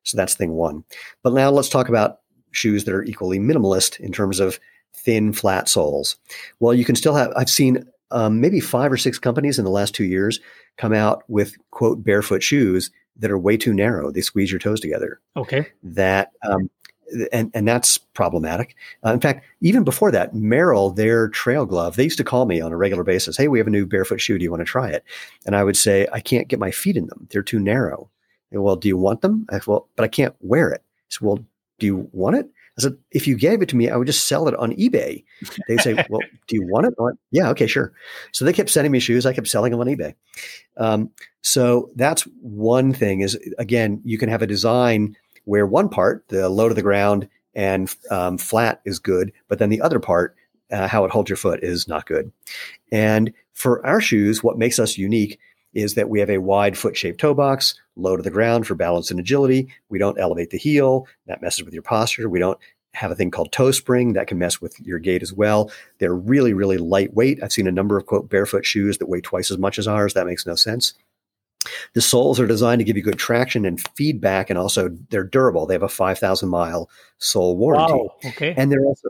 So 0.01 0.17
that's 0.17 0.33
thing 0.33 0.53
one. 0.53 0.83
But 1.21 1.33
now 1.33 1.51
let's 1.51 1.69
talk 1.69 1.89
about 1.89 2.21
shoes 2.51 2.85
that 2.85 2.93
are 2.95 3.03
equally 3.03 3.37
minimalist 3.37 3.99
in 3.99 4.11
terms 4.11 4.39
of 4.39 4.59
thin, 4.93 5.33
flat 5.33 5.69
soles. 5.69 6.17
Well, 6.59 6.73
you 6.73 6.85
can 6.85 6.95
still 6.95 7.15
have, 7.15 7.31
I've 7.35 7.49
seen 7.49 7.85
um, 8.11 8.41
maybe 8.41 8.59
five 8.59 8.91
or 8.91 8.97
six 8.97 9.19
companies 9.19 9.59
in 9.59 9.65
the 9.65 9.71
last 9.71 9.93
two 9.93 10.05
years 10.05 10.39
come 10.77 10.93
out 10.93 11.23
with 11.27 11.55
quote 11.71 12.03
barefoot 12.03 12.43
shoes 12.43 12.91
that 13.17 13.31
are 13.31 13.37
way 13.37 13.57
too 13.57 13.73
narrow. 13.73 14.11
They 14.11 14.21
squeeze 14.21 14.51
your 14.51 14.59
toes 14.59 14.79
together. 14.79 15.19
Okay. 15.35 15.67
That, 15.83 16.31
um, 16.43 16.69
and, 17.31 17.51
and 17.53 17.67
that's 17.67 17.97
problematic. 17.97 18.75
Uh, 19.05 19.13
in 19.13 19.19
fact, 19.19 19.45
even 19.61 19.83
before 19.83 20.11
that, 20.11 20.33
Merrell, 20.33 20.95
their 20.95 21.27
trail 21.29 21.65
glove, 21.65 21.95
they 21.95 22.03
used 22.03 22.17
to 22.17 22.23
call 22.23 22.45
me 22.45 22.61
on 22.61 22.71
a 22.71 22.77
regular 22.77 23.03
basis. 23.03 23.35
Hey, 23.35 23.47
we 23.47 23.57
have 23.57 23.67
a 23.67 23.71
new 23.71 23.85
barefoot 23.85 24.21
shoe. 24.21 24.37
Do 24.37 24.43
you 24.43 24.51
want 24.51 24.61
to 24.61 24.65
try 24.65 24.89
it? 24.89 25.03
And 25.45 25.55
I 25.55 25.63
would 25.63 25.77
say, 25.77 26.07
I 26.13 26.19
can't 26.19 26.47
get 26.47 26.59
my 26.59 26.71
feet 26.71 26.97
in 26.97 27.07
them. 27.07 27.27
They're 27.31 27.41
too 27.43 27.59
narrow. 27.59 28.09
well, 28.51 28.75
do 28.75 28.87
you 28.87 28.97
want 28.97 29.21
them? 29.21 29.47
I, 29.51 29.59
well, 29.65 29.87
but 29.95 30.03
I 30.03 30.07
can't 30.07 30.35
wear 30.41 30.69
it. 30.69 30.83
So, 31.09 31.25
well, 31.25 31.39
do 31.79 31.85
you 31.85 32.09
want 32.11 32.35
it? 32.35 32.49
I 32.79 32.89
said, 32.89 32.97
if 33.11 33.27
you 33.27 33.35
gave 33.37 33.61
it 33.61 33.69
to 33.69 33.75
me, 33.75 33.89
I 33.89 33.97
would 33.97 34.07
just 34.07 34.27
sell 34.27 34.47
it 34.47 34.55
on 34.55 34.71
eBay. 34.73 35.23
They'd 35.67 35.81
say, 35.81 35.93
well, 36.09 36.21
do 36.47 36.55
you 36.55 36.65
want 36.65 36.87
it? 36.87 36.93
Like, 36.97 37.15
yeah, 37.31 37.49
okay, 37.49 37.67
sure. 37.67 37.93
So 38.31 38.45
they 38.45 38.53
kept 38.53 38.69
sending 38.69 38.91
me 38.91 38.99
shoes. 38.99 39.25
I 39.25 39.33
kept 39.33 39.47
selling 39.47 39.71
them 39.71 39.79
on 39.81 39.87
eBay. 39.87 40.15
Um, 40.77 41.11
so 41.41 41.89
that's 41.95 42.23
one 42.41 42.93
thing 42.93 43.21
is 43.21 43.37
again, 43.57 44.01
you 44.03 44.17
can 44.17 44.29
have 44.29 44.41
a 44.41 44.47
design 44.47 45.15
where 45.45 45.65
one 45.65 45.89
part, 45.89 46.25
the 46.27 46.49
low 46.49 46.69
to 46.69 46.75
the 46.75 46.81
ground 46.81 47.27
and 47.55 47.93
um, 48.11 48.37
flat 48.37 48.81
is 48.85 48.99
good, 48.99 49.31
but 49.47 49.59
then 49.59 49.69
the 49.69 49.81
other 49.81 49.99
part, 49.99 50.35
uh, 50.71 50.87
how 50.87 51.03
it 51.03 51.11
holds 51.11 51.29
your 51.29 51.37
foot 51.37 51.61
is 51.63 51.87
not 51.87 52.05
good. 52.05 52.31
And 52.91 53.33
for 53.53 53.85
our 53.85 53.99
shoes, 53.99 54.43
what 54.43 54.57
makes 54.57 54.79
us 54.79 54.97
unique 54.97 55.39
is 55.73 55.95
that 55.95 56.09
we 56.09 56.19
have 56.19 56.29
a 56.29 56.37
wide 56.37 56.77
foot 56.77 56.95
shaped 56.95 57.19
toe 57.19 57.33
box, 57.33 57.79
low 57.99 58.17
to 58.17 58.23
the 58.23 58.31
ground 58.31 58.67
for 58.67 58.75
balance 58.75 59.11
and 59.11 59.19
agility. 59.19 59.73
We 59.89 59.99
don't 59.99 60.19
elevate 60.19 60.49
the 60.49 60.57
heel. 60.57 61.07
That 61.27 61.41
messes 61.41 61.63
with 61.63 61.73
your 61.73 61.83
posture. 61.83 62.29
We 62.29 62.39
don't 62.39 62.59
have 62.93 63.11
a 63.11 63.15
thing 63.15 63.31
called 63.31 63.51
toe 63.51 63.71
spring 63.71 64.13
that 64.13 64.27
can 64.27 64.39
mess 64.39 64.59
with 64.59 64.79
your 64.79 64.99
gait 64.99 65.21
as 65.21 65.31
well. 65.31 65.71
They're 65.99 66.15
really, 66.15 66.53
really 66.53 66.77
lightweight. 66.77 67.43
I've 67.43 67.53
seen 67.53 67.67
a 67.67 67.71
number 67.71 67.97
of 67.97 68.05
quote 68.05 68.29
barefoot 68.29 68.65
shoes 68.65 68.97
that 68.97 69.07
weigh 69.07 69.21
twice 69.21 69.51
as 69.51 69.57
much 69.57 69.77
as 69.77 69.87
ours. 69.87 70.13
That 70.13 70.25
makes 70.25 70.45
no 70.45 70.55
sense. 70.55 70.93
The 71.93 72.01
soles 72.01 72.39
are 72.39 72.47
designed 72.47 72.79
to 72.79 72.85
give 72.85 72.97
you 72.97 73.03
good 73.03 73.19
traction 73.19 73.65
and 73.65 73.85
feedback, 73.95 74.49
and 74.49 74.57
also 74.57 74.89
they're 75.09 75.23
durable. 75.23 75.65
They 75.65 75.75
have 75.75 75.83
a 75.83 75.89
5,000 75.89 76.49
mile 76.49 76.89
sole 77.17 77.57
warranty. 77.57 77.93
Wow, 77.93 78.15
okay. 78.25 78.53
And 78.55 78.71
they're 78.71 78.85
also 78.85 79.09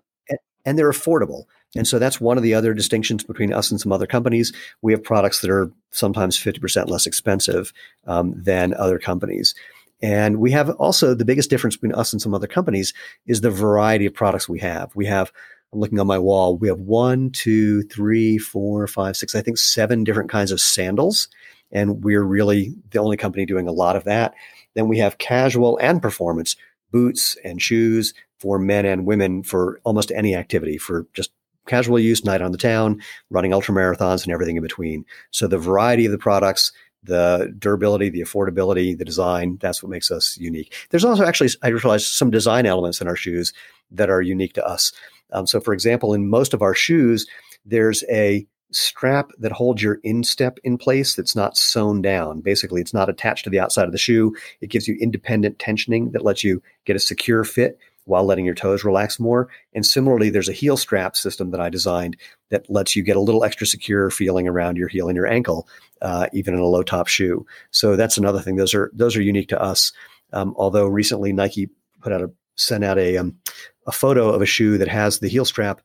and 0.66 0.78
they're 0.78 0.92
affordable. 0.92 1.46
And 1.76 1.88
so 1.88 2.00
that's 2.00 2.20
one 2.20 2.38
of 2.38 2.44
the 2.44 2.54
other 2.54 2.74
distinctions 2.74 3.24
between 3.24 3.54
us 3.54 3.70
and 3.70 3.80
some 3.80 3.92
other 3.92 4.08
companies. 4.08 4.52
We 4.82 4.92
have 4.92 5.04
products 5.04 5.42
that 5.42 5.52
are 5.52 5.72
sometimes 5.92 6.38
50% 6.38 6.90
less 6.90 7.06
expensive 7.06 7.72
um, 8.08 8.34
than 8.36 8.74
other 8.74 8.98
companies. 8.98 9.54
And 10.02 10.40
we 10.40 10.52
have 10.52 10.70
also 10.72 11.14
the 11.14 11.26
biggest 11.26 11.50
difference 11.50 11.76
between 11.76 11.94
us 11.94 12.14
and 12.14 12.22
some 12.22 12.34
other 12.34 12.48
companies 12.48 12.94
is 13.28 13.42
the 13.42 13.52
variety 13.52 14.06
of 14.06 14.14
products 14.14 14.48
we 14.48 14.60
have. 14.60 14.96
We 14.96 15.06
have, 15.08 15.32
I'm 15.74 15.80
looking 15.80 16.00
on 16.00 16.08
my 16.08 16.18
wall, 16.18 16.58
we 16.58 16.70
have 16.70 16.80
one, 16.80 17.32
two, 17.32 17.84
three, 17.84 18.38
four, 18.38 18.88
five, 18.88 19.18
six, 19.18 19.36
I 19.36 19.42
think 19.42 19.58
seven 19.58 20.04
different 20.04 20.30
kinds 20.30 20.52
of 20.52 20.62
sandals. 20.62 21.28
And 21.72 22.04
we're 22.04 22.24
really 22.24 22.74
the 22.92 23.00
only 23.00 23.18
company 23.18 23.46
doing 23.46 23.68
a 23.68 23.74
lot 23.74 23.96
of 23.96 24.06
that. 24.06 24.34
Then 24.74 24.88
we 24.88 24.98
have 25.00 25.18
casual 25.18 25.78
and 25.80 26.02
performance 26.02 26.56
boots 26.92 27.38
and 27.44 27.62
shoes 27.62 28.14
for 28.40 28.58
men 28.58 28.86
and 28.86 29.06
women 29.06 29.44
for 29.44 29.80
almost 29.84 30.12
any 30.12 30.34
activity, 30.34 30.78
for 30.78 31.06
just 31.14 31.32
casual 31.70 32.00
use, 32.00 32.26
night 32.26 32.42
on 32.42 32.52
the 32.52 32.58
town, 32.58 33.02
running 33.30 33.54
ultra 33.54 33.74
marathons, 33.74 34.24
and 34.24 34.34
everything 34.34 34.58
in 34.58 34.64
between. 34.64 35.06
So 35.32 35.48
the 35.48 35.58
variety 35.58 36.06
of 36.06 36.12
the 36.12 36.18
products, 36.18 36.74
the 37.04 37.54
durability, 37.58 38.10
the 38.10 38.22
affordability, 38.22 38.98
the 38.98 39.06
design, 39.06 39.58
that's 39.62 39.82
what 39.82 39.90
makes 39.90 40.12
us 40.12 40.38
unique. 40.38 40.76
There's 40.90 41.06
also 41.06 41.24
actually, 41.24 41.50
I 41.64 41.70
realized, 41.70 42.08
some 42.08 42.32
design 42.32 42.66
elements 42.66 43.00
in 43.00 43.08
our 43.08 43.16
shoes 43.16 43.54
that 43.92 44.10
are 44.10 44.22
unique 44.22 44.54
to 44.54 44.66
us. 44.66 44.92
Um, 45.32 45.48
so, 45.48 45.62
for 45.62 45.74
example, 45.74 46.14
in 46.14 46.30
most 46.30 46.54
of 46.54 46.62
our 46.62 46.74
shoes, 46.74 47.28
there's 47.66 48.04
a 48.10 48.46
strap 48.72 49.32
that 49.40 49.52
holds 49.52 49.82
your 49.82 50.00
instep 50.04 50.60
in 50.64 50.78
place 50.78 51.16
that's 51.16 51.36
not 51.36 51.58
sewn 51.58 52.02
down. 52.02 52.42
Basically, 52.42 52.82
it's 52.82 52.94
not 52.94 53.10
attached 53.10 53.44
to 53.44 53.50
the 53.50 53.60
outside 53.60 53.86
of 53.86 53.92
the 53.92 53.98
shoe. 53.98 54.36
It 54.62 54.70
gives 54.70 54.88
you 54.88 54.98
independent 55.00 55.58
tensioning 55.58 56.12
that 56.12 56.24
lets 56.24 56.44
you 56.44 56.62
get 56.86 56.96
a 56.96 57.00
secure 57.00 57.44
fit 57.44 57.80
while 58.10 58.26
letting 58.26 58.46
your 58.46 58.56
toes 58.56 58.84
relax 58.84 59.20
more. 59.20 59.50
And 59.74 59.86
similarly, 59.86 60.30
there's 60.30 60.50
a 60.50 60.54
heel 60.54 60.78
strap 60.78 61.16
system 61.16 61.52
that 61.52 61.62
I 61.62 61.70
designed 61.70 62.18
that 62.50 62.70
lets 62.70 62.96
you 62.96 63.04
get 63.04 63.16
a 63.16 63.22
little 63.22 63.44
extra 63.44 63.68
secure 63.68 64.10
feeling 64.10 64.48
around 64.48 64.78
your 64.78 64.88
heel 64.88 65.08
and 65.08 65.16
your 65.16 65.28
ankle, 65.28 65.68
uh, 66.02 66.28
even 66.34 66.54
in 66.54 66.60
a 66.60 66.66
low 66.66 66.84
top 66.84 67.08
shoe. 67.08 67.46
So 67.72 67.96
that's 67.96 68.18
another 68.18 68.42
thing. 68.42 68.56
Those 68.56 68.74
are 68.74 68.92
those 68.94 69.16
are 69.16 69.22
unique 69.22 69.50
to 69.50 69.62
us. 69.62 69.94
Um, 70.34 70.54
although 70.58 70.88
recently 70.88 71.32
Nike 71.32 71.70
put 72.02 72.12
out 72.12 72.22
a 72.22 72.32
sent 72.56 72.84
out 72.84 72.98
a 72.98 73.18
um, 73.18 73.38
a 73.88 73.92
photo 73.92 74.30
of 74.30 74.42
a 74.42 74.46
shoe 74.46 74.78
that 74.78 74.88
has 74.88 75.20
the 75.20 75.30
heel 75.30 75.46
strap 75.46 75.82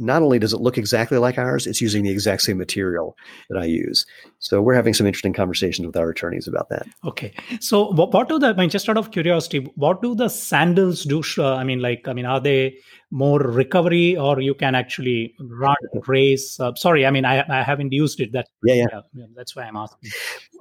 not 0.00 0.22
only 0.22 0.38
does 0.38 0.52
it 0.52 0.60
look 0.60 0.78
exactly 0.78 1.18
like 1.18 1.38
ours, 1.38 1.66
it's 1.66 1.80
using 1.80 2.02
the 2.02 2.10
exact 2.10 2.42
same 2.42 2.58
material 2.58 3.16
that 3.48 3.58
I 3.58 3.66
use. 3.66 4.06
So 4.38 4.62
we're 4.62 4.74
having 4.74 4.94
some 4.94 5.06
interesting 5.06 5.32
conversations 5.32 5.86
with 5.86 5.96
our 5.96 6.10
attorneys 6.10 6.48
about 6.48 6.68
that. 6.70 6.86
Okay. 7.04 7.32
So 7.60 7.92
what 7.92 8.28
do 8.28 8.38
the, 8.38 8.48
I 8.48 8.52
mean, 8.54 8.70
just 8.70 8.88
out 8.88 8.96
of 8.96 9.10
curiosity, 9.10 9.70
what 9.76 10.02
do 10.02 10.14
the 10.14 10.28
sandals 10.28 11.04
do? 11.04 11.22
I 11.38 11.64
mean, 11.64 11.80
like, 11.80 12.08
I 12.08 12.14
mean, 12.14 12.24
are 12.24 12.40
they 12.40 12.78
more 13.10 13.38
recovery 13.38 14.16
or 14.16 14.40
you 14.40 14.54
can 14.54 14.74
actually 14.74 15.34
run, 15.38 15.76
race? 16.06 16.58
Uh, 16.58 16.74
sorry, 16.74 17.04
I 17.04 17.10
mean, 17.10 17.24
I, 17.24 17.44
I 17.48 17.62
haven't 17.62 17.92
used 17.92 18.20
it. 18.20 18.32
That 18.32 18.46
yeah, 18.64 18.74
yeah. 18.74 19.00
yeah 19.14 19.26
that's 19.36 19.54
why 19.54 19.64
I'm 19.64 19.76
asking. 19.76 20.10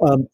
Um, 0.02 0.28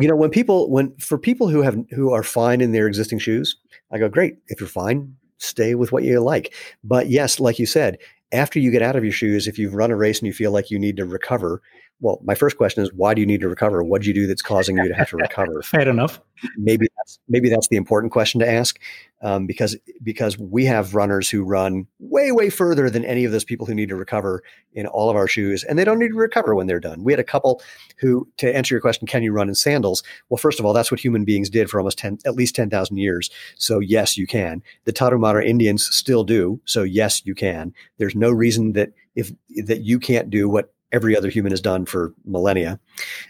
you 0.00 0.08
know, 0.08 0.16
when 0.16 0.30
people, 0.30 0.70
when 0.70 0.94
for 0.96 1.18
people 1.18 1.48
who 1.48 1.62
have, 1.62 1.76
who 1.90 2.12
are 2.12 2.22
fine 2.22 2.60
in 2.60 2.72
their 2.72 2.86
existing 2.86 3.18
shoes, 3.18 3.56
I 3.90 3.98
go, 3.98 4.08
great. 4.08 4.36
If 4.46 4.60
you're 4.60 4.68
fine, 4.68 5.16
stay 5.38 5.74
with 5.74 5.92
what 5.92 6.04
you 6.04 6.20
like. 6.20 6.54
But 6.84 7.08
yes, 7.08 7.40
like 7.40 7.58
you 7.58 7.66
said, 7.66 7.98
after 8.32 8.58
you 8.58 8.70
get 8.70 8.82
out 8.82 8.96
of 8.96 9.04
your 9.04 9.12
shoes, 9.12 9.46
if 9.46 9.58
you've 9.58 9.74
run 9.74 9.90
a 9.90 9.96
race 9.96 10.18
and 10.18 10.26
you 10.26 10.32
feel 10.32 10.50
like 10.50 10.70
you 10.70 10.78
need 10.78 10.96
to 10.96 11.04
recover, 11.04 11.62
well, 12.00 12.20
my 12.24 12.34
first 12.34 12.56
question 12.56 12.82
is, 12.82 12.92
why 12.92 13.14
do 13.14 13.20
you 13.20 13.26
need 13.26 13.40
to 13.42 13.48
recover? 13.48 13.82
What 13.82 14.02
do 14.02 14.08
you 14.08 14.14
do 14.14 14.26
that's 14.26 14.42
causing 14.42 14.76
you 14.76 14.88
to 14.88 14.94
have 14.94 15.10
to 15.10 15.16
recover? 15.16 15.62
Fair 15.64 15.88
enough. 15.88 16.20
Maybe 16.56 16.88
that's 16.96 17.20
maybe 17.28 17.48
that's 17.48 17.68
the 17.68 17.76
important 17.76 18.12
question 18.12 18.40
to 18.40 18.50
ask, 18.50 18.80
um, 19.22 19.46
because 19.46 19.76
because 20.02 20.36
we 20.36 20.64
have 20.64 20.94
runners 20.94 21.30
who 21.30 21.44
run 21.44 21.86
way 21.98 22.32
way 22.32 22.50
further 22.50 22.90
than 22.90 23.04
any 23.04 23.24
of 23.24 23.32
those 23.32 23.44
people 23.44 23.66
who 23.66 23.74
need 23.74 23.88
to 23.88 23.96
recover 23.96 24.42
in 24.72 24.86
all 24.86 25.08
of 25.08 25.16
our 25.16 25.28
shoes, 25.28 25.64
and 25.64 25.78
they 25.78 25.84
don't 25.84 25.98
need 25.98 26.08
to 26.08 26.14
recover 26.14 26.54
when 26.54 26.66
they're 26.66 26.80
done. 26.80 27.04
We 27.04 27.12
had 27.12 27.20
a 27.20 27.24
couple 27.24 27.62
who, 27.98 28.28
to 28.38 28.54
answer 28.54 28.74
your 28.74 28.80
question, 28.80 29.06
can 29.06 29.22
you 29.22 29.32
run 29.32 29.48
in 29.48 29.54
sandals? 29.54 30.02
Well, 30.28 30.38
first 30.38 30.58
of 30.58 30.66
all, 30.66 30.72
that's 30.72 30.90
what 30.90 31.00
human 31.00 31.24
beings 31.24 31.48
did 31.48 31.70
for 31.70 31.78
almost 31.78 31.98
ten, 31.98 32.18
at 32.26 32.34
least 32.34 32.54
ten 32.54 32.70
thousand 32.70 32.96
years. 32.96 33.30
So 33.56 33.78
yes, 33.78 34.16
you 34.16 34.26
can. 34.26 34.62
The 34.84 34.92
Tarahumara 34.92 35.46
Indians 35.46 35.86
still 35.86 36.24
do. 36.24 36.60
So 36.64 36.82
yes, 36.82 37.24
you 37.24 37.34
can. 37.34 37.72
There's 37.98 38.14
no 38.14 38.30
reason 38.30 38.72
that 38.72 38.92
if 39.14 39.30
that 39.64 39.82
you 39.82 39.98
can't 39.98 40.30
do 40.30 40.48
what 40.48 40.72
every 40.92 41.16
other 41.16 41.28
human 41.28 41.52
has 41.52 41.60
done 41.60 41.86
for 41.86 42.12
millennia. 42.24 42.78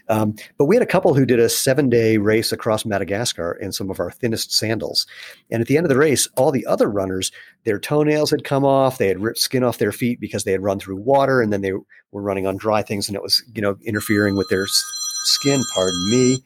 Um, 0.09 0.35
but 0.57 0.65
we 0.65 0.75
had 0.75 0.83
a 0.83 0.87
couple 0.87 1.13
who 1.13 1.25
did 1.25 1.39
a 1.39 1.49
seven 1.49 1.89
day 1.89 2.17
race 2.17 2.51
across 2.51 2.85
Madagascar 2.85 3.53
in 3.53 3.71
some 3.71 3.89
of 3.89 3.99
our 3.99 4.11
thinnest 4.11 4.53
sandals. 4.53 5.07
And 5.49 5.61
at 5.61 5.67
the 5.67 5.77
end 5.77 5.85
of 5.85 5.89
the 5.89 5.97
race, 5.97 6.27
all 6.37 6.51
the 6.51 6.65
other 6.65 6.89
runners, 6.89 7.31
their 7.63 7.79
toenails 7.79 8.29
had 8.31 8.43
come 8.43 8.65
off, 8.65 8.97
they 8.97 9.07
had 9.07 9.21
ripped 9.21 9.39
skin 9.39 9.63
off 9.63 9.77
their 9.77 9.91
feet 9.91 10.19
because 10.19 10.43
they 10.43 10.51
had 10.51 10.63
run 10.63 10.79
through 10.79 10.97
water, 10.97 11.41
and 11.41 11.51
then 11.51 11.61
they 11.61 11.71
were 11.71 12.21
running 12.21 12.45
on 12.45 12.57
dry 12.57 12.81
things, 12.81 13.07
and 13.07 13.15
it 13.15 13.23
was 13.23 13.43
you 13.53 13.61
know 13.61 13.77
interfering 13.83 14.35
with 14.35 14.49
their 14.49 14.65
skin. 14.67 15.61
Pardon 15.73 16.09
me. 16.11 16.43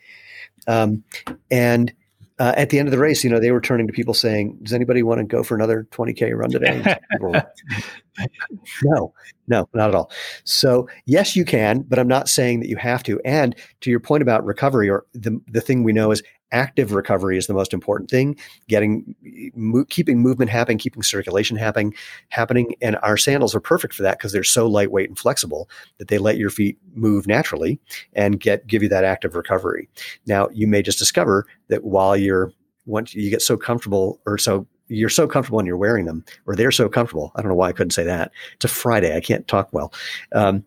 Um, 0.68 1.04
and 1.50 1.94
uh, 2.40 2.54
at 2.56 2.70
the 2.70 2.80
end 2.80 2.88
of 2.88 2.92
the 2.92 3.00
race, 3.00 3.24
you 3.24 3.30
know, 3.30 3.40
they 3.40 3.52
were 3.52 3.62
turning 3.62 3.88
to 3.88 3.94
people 3.94 4.14
saying, 4.14 4.60
"Does 4.62 4.74
anybody 4.74 5.02
want 5.04 5.20
to 5.20 5.26
go 5.26 5.44
for 5.44 5.56
another 5.56 5.88
20k 5.92 6.36
run 6.36 6.52
today?" 6.52 6.98
no, 8.84 9.14
no, 9.48 9.70
not 9.74 9.90
at 9.90 9.96
all. 9.96 10.12
So 10.44 10.88
yes, 11.06 11.36
you 11.36 11.46
can, 11.46 11.82
but 11.82 11.98
I'm 11.98 12.08
not 12.08 12.30
saying 12.30 12.60
that 12.60 12.70
you 12.70 12.78
have 12.78 13.04
to. 13.04 13.20
And 13.26 13.56
to 13.82 13.90
your 13.90 14.00
point 14.00 14.22
about 14.22 14.46
recovery, 14.46 14.90
or 14.90 15.06
the 15.14 15.42
the 15.48 15.62
thing 15.62 15.84
we 15.84 15.94
know 15.94 16.12
is 16.12 16.22
active 16.52 16.94
recovery 16.94 17.38
is 17.38 17.48
the 17.48 17.54
most 17.54 17.74
important 17.74 18.10
thing. 18.10 18.38
Getting, 18.68 19.16
mo- 19.56 19.86
keeping 19.90 20.20
movement 20.20 20.50
happening, 20.50 20.78
keeping 20.78 21.04
circulation 21.04 21.58
happening, 21.58 21.94
happening, 22.30 22.76
and 22.82 22.98
our 23.04 23.18
sandals 23.18 23.56
are 23.56 23.60
perfect 23.60 23.94
for 23.94 24.04
that 24.04 24.18
because 24.18 24.32
they're 24.32 24.44
so 24.44 24.68
lightweight 24.68 25.10
and 25.10 25.20
flexible 25.20 25.70
that 25.98 26.08
they 26.08 26.18
let 26.18 26.38
your 26.38 26.50
feet 26.50 26.78
move 26.94 27.28
naturally 27.28 27.80
and 28.14 28.40
get 28.40 28.68
give 28.68 28.84
you 28.84 28.90
that 28.90 29.04
active 29.04 29.36
recovery. 29.36 29.90
Now, 30.26 30.50
you 30.54 30.68
may 30.68 30.82
just 30.82 31.00
discover 31.00 31.46
that 31.68 31.84
while 31.84 32.16
you're 32.16 32.52
once 32.86 33.14
you 33.14 33.30
get 33.30 33.42
so 33.42 33.58
comfortable 33.58 34.22
or 34.26 34.38
so 34.38 34.66
you're 34.90 35.10
so 35.10 35.28
comfortable 35.28 35.60
and 35.60 35.68
you're 35.68 35.78
wearing 35.78 36.06
them, 36.06 36.24
or 36.46 36.56
they're 36.56 36.72
so 36.72 36.88
comfortable. 36.90 37.32
I 37.36 37.42
don't 37.42 37.50
know 37.50 37.56
why 37.56 37.70
I 37.70 37.74
couldn't 37.74 37.92
say 37.92 38.04
that. 38.06 38.32
It's 38.56 38.66
a 38.66 38.70
Friday. 38.70 39.16
I 39.16 39.20
can't 39.20 39.48
talk 39.48 39.70
well. 39.74 39.94
Um, 40.32 40.64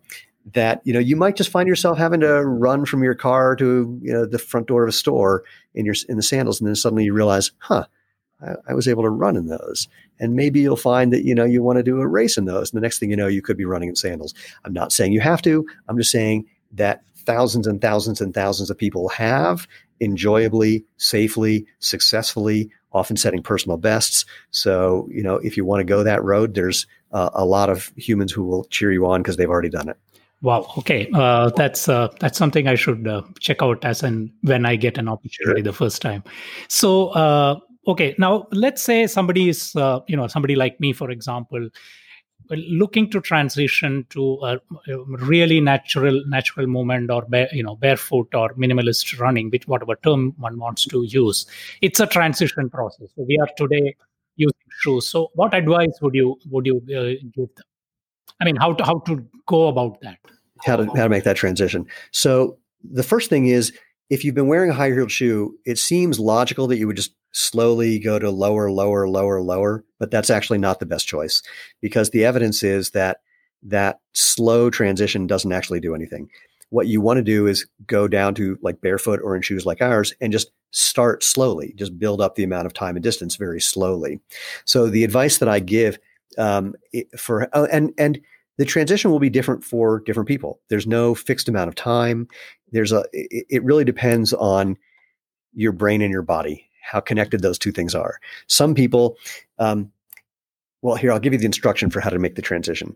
that 0.53 0.81
you 0.83 0.93
know 0.93 0.99
you 0.99 1.15
might 1.15 1.35
just 1.35 1.49
find 1.49 1.67
yourself 1.67 1.97
having 1.97 2.21
to 2.21 2.43
run 2.43 2.85
from 2.85 3.03
your 3.03 3.13
car 3.13 3.55
to 3.55 3.99
you 4.01 4.11
know 4.11 4.25
the 4.25 4.39
front 4.39 4.67
door 4.67 4.83
of 4.83 4.89
a 4.89 4.93
store 4.93 5.43
in 5.73 5.85
your 5.85 5.95
in 6.09 6.17
the 6.17 6.23
sandals, 6.23 6.59
and 6.59 6.67
then 6.67 6.75
suddenly 6.75 7.03
you 7.03 7.13
realize, 7.13 7.51
huh, 7.59 7.85
I, 8.41 8.55
I 8.69 8.73
was 8.73 8.87
able 8.87 9.03
to 9.03 9.09
run 9.09 9.35
in 9.35 9.47
those. 9.47 9.87
And 10.19 10.35
maybe 10.35 10.59
you'll 10.59 10.75
find 10.75 11.13
that 11.13 11.23
you 11.23 11.35
know 11.35 11.45
you 11.45 11.63
want 11.63 11.77
to 11.77 11.83
do 11.83 12.01
a 12.01 12.07
race 12.07 12.37
in 12.37 12.45
those. 12.45 12.71
And 12.71 12.77
the 12.77 12.81
next 12.81 12.99
thing 12.99 13.09
you 13.09 13.15
know, 13.17 13.27
you 13.27 13.41
could 13.41 13.57
be 13.57 13.65
running 13.65 13.89
in 13.89 13.95
sandals. 13.95 14.33
I'm 14.65 14.73
not 14.73 14.91
saying 14.91 15.13
you 15.13 15.21
have 15.21 15.41
to. 15.43 15.65
I'm 15.87 15.97
just 15.97 16.11
saying 16.11 16.47
that 16.73 17.03
thousands 17.15 17.67
and 17.67 17.81
thousands 17.81 18.21
and 18.21 18.33
thousands 18.33 18.69
of 18.69 18.77
people 18.77 19.09
have 19.09 19.67
enjoyably, 19.99 20.83
safely, 20.97 21.65
successfully, 21.79 22.71
often 22.91 23.15
setting 23.15 23.43
personal 23.43 23.77
bests. 23.77 24.25
So, 24.49 25.07
you 25.11 25.23
know, 25.23 25.35
if 25.35 25.55
you 25.55 25.63
want 25.63 25.81
to 25.81 25.85
go 25.85 26.03
that 26.03 26.23
road, 26.23 26.55
there's 26.55 26.87
uh, 27.11 27.29
a 27.33 27.45
lot 27.45 27.69
of 27.69 27.91
humans 27.95 28.31
who 28.31 28.43
will 28.43 28.65
cheer 28.65 28.91
you 28.91 29.05
on 29.05 29.21
because 29.21 29.37
they've 29.37 29.49
already 29.49 29.69
done 29.69 29.89
it. 29.89 29.97
Wow. 30.41 30.71
Okay. 30.79 31.07
Uh, 31.13 31.51
that's 31.55 31.87
uh, 31.87 32.07
that's 32.19 32.37
something 32.37 32.67
I 32.67 32.75
should 32.75 33.07
uh, 33.07 33.21
check 33.39 33.61
out 33.61 33.85
as 33.85 34.01
and 34.01 34.31
when 34.41 34.65
I 34.65 34.75
get 34.75 34.97
an 34.97 35.07
opportunity 35.07 35.61
sure. 35.61 35.63
the 35.63 35.73
first 35.73 36.01
time. 36.01 36.23
So, 36.67 37.09
uh, 37.09 37.59
okay. 37.87 38.15
Now, 38.17 38.47
let's 38.51 38.81
say 38.81 39.05
somebody 39.05 39.49
is, 39.49 39.75
uh, 39.75 39.99
you 40.07 40.17
know, 40.17 40.27
somebody 40.27 40.55
like 40.55 40.79
me, 40.79 40.93
for 40.93 41.11
example, 41.11 41.69
looking 42.49 43.09
to 43.11 43.21
transition 43.21 44.05
to 44.09 44.39
a 44.43 44.59
really 45.07 45.61
natural 45.61 46.21
natural 46.27 46.65
movement 46.67 47.11
or 47.11 47.21
bare, 47.23 47.47
you 47.51 47.63
know 47.63 47.75
barefoot 47.75 48.33
or 48.33 48.53
minimalist 48.55 49.19
running, 49.19 49.49
which 49.51 49.67
whatever 49.67 49.95
term 50.03 50.33
one 50.37 50.57
wants 50.57 50.85
to 50.85 51.03
use. 51.03 51.45
It's 51.81 51.99
a 51.99 52.07
transition 52.07 52.69
process. 52.69 53.09
So 53.15 53.23
we 53.27 53.37
are 53.39 53.49
today 53.57 53.95
using 54.35 54.69
shoes. 54.79 55.07
So, 55.07 55.29
what 55.35 55.53
advice 55.53 55.99
would 56.01 56.15
you 56.15 56.37
would 56.49 56.65
you 56.65 56.77
uh, 56.77 57.21
give 57.35 57.53
them? 57.55 57.65
I 58.41 58.45
mean, 58.45 58.55
how 58.55 58.73
to 58.73 58.83
how 58.83 58.99
to 58.99 59.25
go 59.45 59.67
about 59.67 60.01
that? 60.01 60.17
How 60.65 60.75
to 60.75 60.85
how 60.87 61.03
to 61.03 61.09
make 61.09 61.23
that 61.23 61.37
transition. 61.37 61.85
So, 62.11 62.57
the 62.83 63.03
first 63.03 63.29
thing 63.29 63.45
is 63.45 63.71
if 64.09 64.25
you've 64.25 64.35
been 64.35 64.47
wearing 64.47 64.71
a 64.71 64.73
high 64.73 64.91
heeled 64.91 65.11
shoe, 65.11 65.57
it 65.65 65.77
seems 65.77 66.19
logical 66.19 66.67
that 66.67 66.77
you 66.77 66.87
would 66.87 66.97
just 66.97 67.13
slowly 67.31 67.97
go 67.99 68.19
to 68.19 68.29
lower, 68.29 68.69
lower, 68.71 69.07
lower, 69.07 69.41
lower, 69.41 69.85
but 69.99 70.11
that's 70.11 70.29
actually 70.29 70.57
not 70.57 70.79
the 70.79 70.85
best 70.85 71.07
choice 71.07 71.41
because 71.79 72.09
the 72.09 72.25
evidence 72.25 72.61
is 72.61 72.89
that 72.89 73.21
that 73.63 73.99
slow 74.13 74.69
transition 74.69 75.27
doesn't 75.27 75.53
actually 75.53 75.79
do 75.79 75.95
anything. 75.95 76.29
What 76.71 76.87
you 76.87 76.99
want 76.99 77.17
to 77.17 77.23
do 77.23 77.47
is 77.47 77.65
go 77.85 78.07
down 78.07 78.33
to 78.35 78.57
like 78.61 78.81
barefoot 78.81 79.21
or 79.23 79.35
in 79.35 79.41
shoes 79.41 79.65
like 79.65 79.81
ours 79.81 80.13
and 80.19 80.31
just 80.31 80.51
start 80.71 81.23
slowly, 81.23 81.73
just 81.75 81.97
build 81.99 82.21
up 82.21 82.35
the 82.35 82.43
amount 82.43 82.65
of 82.65 82.73
time 82.73 82.95
and 82.95 83.03
distance 83.03 83.35
very 83.35 83.61
slowly. 83.61 84.19
So 84.65 84.87
the 84.87 85.03
advice 85.03 85.37
that 85.37 85.49
I 85.49 85.59
give 85.59 85.99
um, 86.37 86.75
for 87.17 87.49
oh, 87.53 87.65
and 87.65 87.93
and 87.97 88.19
the 88.57 88.65
transition 88.65 89.11
will 89.11 89.19
be 89.19 89.29
different 89.29 89.63
for 89.63 90.01
different 90.01 90.27
people. 90.27 90.59
There's 90.69 90.87
no 90.87 91.15
fixed 91.15 91.49
amount 91.49 91.69
of 91.69 91.75
time. 91.75 92.27
There's 92.71 92.91
a, 92.91 93.03
it 93.13 93.63
really 93.63 93.85
depends 93.85 94.33
on 94.33 94.77
your 95.53 95.71
brain 95.71 96.01
and 96.01 96.11
your 96.11 96.21
body, 96.21 96.69
how 96.81 96.99
connected 96.99 97.41
those 97.41 97.57
two 97.57 97.71
things 97.71 97.95
are. 97.95 98.19
Some 98.47 98.75
people, 98.75 99.17
um, 99.59 99.91
well, 100.81 100.95
here, 100.95 101.11
I'll 101.11 101.19
give 101.19 101.33
you 101.33 101.39
the 101.39 101.45
instruction 101.45 101.89
for 101.89 101.99
how 101.99 102.09
to 102.09 102.19
make 102.19 102.35
the 102.35 102.41
transition. 102.41 102.95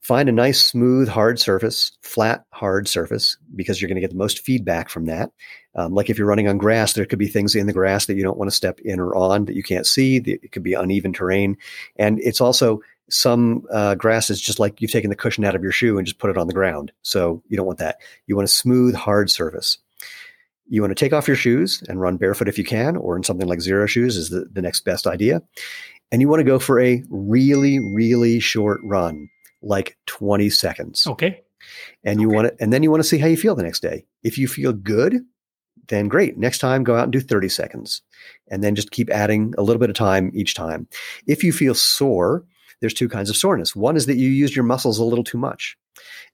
Find 0.00 0.28
a 0.28 0.32
nice, 0.32 0.64
smooth, 0.64 1.08
hard 1.08 1.38
surface, 1.38 1.92
flat, 2.02 2.44
hard 2.52 2.88
surface, 2.88 3.36
because 3.54 3.80
you're 3.80 3.88
going 3.88 3.96
to 3.96 4.00
get 4.00 4.10
the 4.10 4.16
most 4.16 4.40
feedback 4.40 4.88
from 4.88 5.06
that. 5.06 5.30
Um, 5.74 5.92
like 5.92 6.08
if 6.08 6.16
you're 6.16 6.26
running 6.26 6.48
on 6.48 6.56
grass, 6.56 6.94
there 6.94 7.04
could 7.04 7.18
be 7.18 7.28
things 7.28 7.54
in 7.54 7.66
the 7.66 7.72
grass 7.72 8.06
that 8.06 8.14
you 8.14 8.22
don't 8.22 8.38
want 8.38 8.50
to 8.50 8.56
step 8.56 8.80
in 8.80 9.00
or 9.00 9.14
on 9.14 9.44
that 9.46 9.56
you 9.56 9.62
can't 9.62 9.86
see. 9.86 10.16
It 10.16 10.50
could 10.52 10.62
be 10.62 10.72
uneven 10.74 11.12
terrain. 11.12 11.58
And 11.96 12.18
it's 12.20 12.40
also 12.40 12.80
some 13.10 13.64
uh, 13.72 13.94
grass 13.94 14.30
is 14.30 14.40
just 14.40 14.58
like 14.58 14.80
you've 14.80 14.90
taken 14.90 15.10
the 15.10 15.16
cushion 15.16 15.44
out 15.44 15.54
of 15.54 15.62
your 15.62 15.72
shoe 15.72 15.98
and 15.98 16.06
just 16.06 16.18
put 16.18 16.30
it 16.30 16.38
on 16.38 16.46
the 16.46 16.52
ground. 16.52 16.92
So 17.02 17.42
you 17.48 17.56
don't 17.56 17.66
want 17.66 17.78
that. 17.78 17.98
You 18.26 18.36
want 18.36 18.44
a 18.44 18.52
smooth, 18.52 18.94
hard 18.94 19.30
surface. 19.30 19.78
You 20.66 20.82
want 20.82 20.90
to 20.90 21.02
take 21.02 21.14
off 21.14 21.26
your 21.26 21.36
shoes 21.36 21.82
and 21.88 22.00
run 22.00 22.18
barefoot 22.18 22.48
if 22.48 22.58
you 22.58 22.64
can, 22.64 22.96
or 22.96 23.16
in 23.16 23.22
something 23.22 23.48
like 23.48 23.60
Xero 23.60 23.88
shoes 23.88 24.16
is 24.16 24.28
the, 24.28 24.44
the 24.52 24.60
next 24.60 24.84
best 24.84 25.06
idea. 25.06 25.42
And 26.12 26.20
you 26.20 26.28
want 26.28 26.40
to 26.40 26.44
go 26.44 26.58
for 26.58 26.80
a 26.80 27.02
really, 27.08 27.78
really 27.78 28.40
short 28.40 28.80
run, 28.82 29.30
like 29.62 29.96
20 30.06 30.50
seconds. 30.50 31.06
Okay. 31.06 31.42
And 32.04 32.20
you 32.20 32.28
okay. 32.28 32.36
want 32.36 32.48
to, 32.48 32.62
and 32.62 32.72
then 32.72 32.82
you 32.82 32.90
want 32.90 33.02
to 33.02 33.08
see 33.08 33.18
how 33.18 33.26
you 33.26 33.36
feel 33.36 33.54
the 33.54 33.62
next 33.62 33.80
day. 33.80 34.04
If 34.22 34.36
you 34.36 34.46
feel 34.48 34.72
good, 34.72 35.24
then 35.88 36.08
great. 36.08 36.36
Next 36.36 36.58
time, 36.58 36.84
go 36.84 36.96
out 36.96 37.04
and 37.04 37.12
do 37.12 37.20
30 37.20 37.48
seconds. 37.48 38.02
And 38.48 38.62
then 38.62 38.74
just 38.74 38.90
keep 38.90 39.10
adding 39.10 39.54
a 39.56 39.62
little 39.62 39.80
bit 39.80 39.90
of 39.90 39.96
time 39.96 40.30
each 40.34 40.54
time. 40.54 40.86
If 41.26 41.42
you 41.42 41.52
feel 41.52 41.74
sore, 41.74 42.44
there's 42.80 42.94
two 42.94 43.08
kinds 43.08 43.30
of 43.30 43.36
soreness. 43.36 43.74
One 43.74 43.96
is 43.96 44.06
that 44.06 44.16
you 44.16 44.28
used 44.28 44.54
your 44.54 44.64
muscles 44.64 44.98
a 44.98 45.04
little 45.04 45.24
too 45.24 45.38
much. 45.38 45.76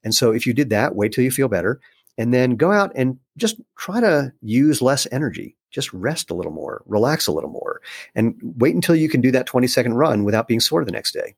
And 0.03 0.14
so 0.14 0.30
if 0.30 0.47
you 0.47 0.53
did 0.53 0.70
that, 0.70 0.95
wait 0.95 1.12
till 1.12 1.24
you 1.24 1.30
feel 1.30 1.49
better 1.49 1.80
and 2.16 2.32
then 2.32 2.57
go 2.57 2.70
out 2.70 2.92
and 2.95 3.18
just 3.36 3.61
try 3.76 4.01
to 4.01 4.32
use 4.40 4.82
less 4.82 5.07
energy. 5.11 5.57
Just 5.70 5.92
rest 5.92 6.30
a 6.30 6.34
little 6.34 6.53
more, 6.53 6.82
relax 6.86 7.26
a 7.26 7.32
little 7.32 7.51
more, 7.51 7.80
and 8.14 8.36
wait 8.42 8.76
until 8.76 8.95
you 8.95 9.09
can 9.09 9.20
do 9.20 9.32
that 9.32 9.47
20 9.47 9.66
second 9.66 9.95
run 9.95 10.22
without 10.22 10.47
being 10.47 10.61
sore 10.61 10.84
the 10.84 10.92
next 10.92 11.12
day 11.12 11.34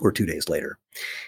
or 0.00 0.12
two 0.12 0.26
days 0.26 0.48
later. 0.48 0.78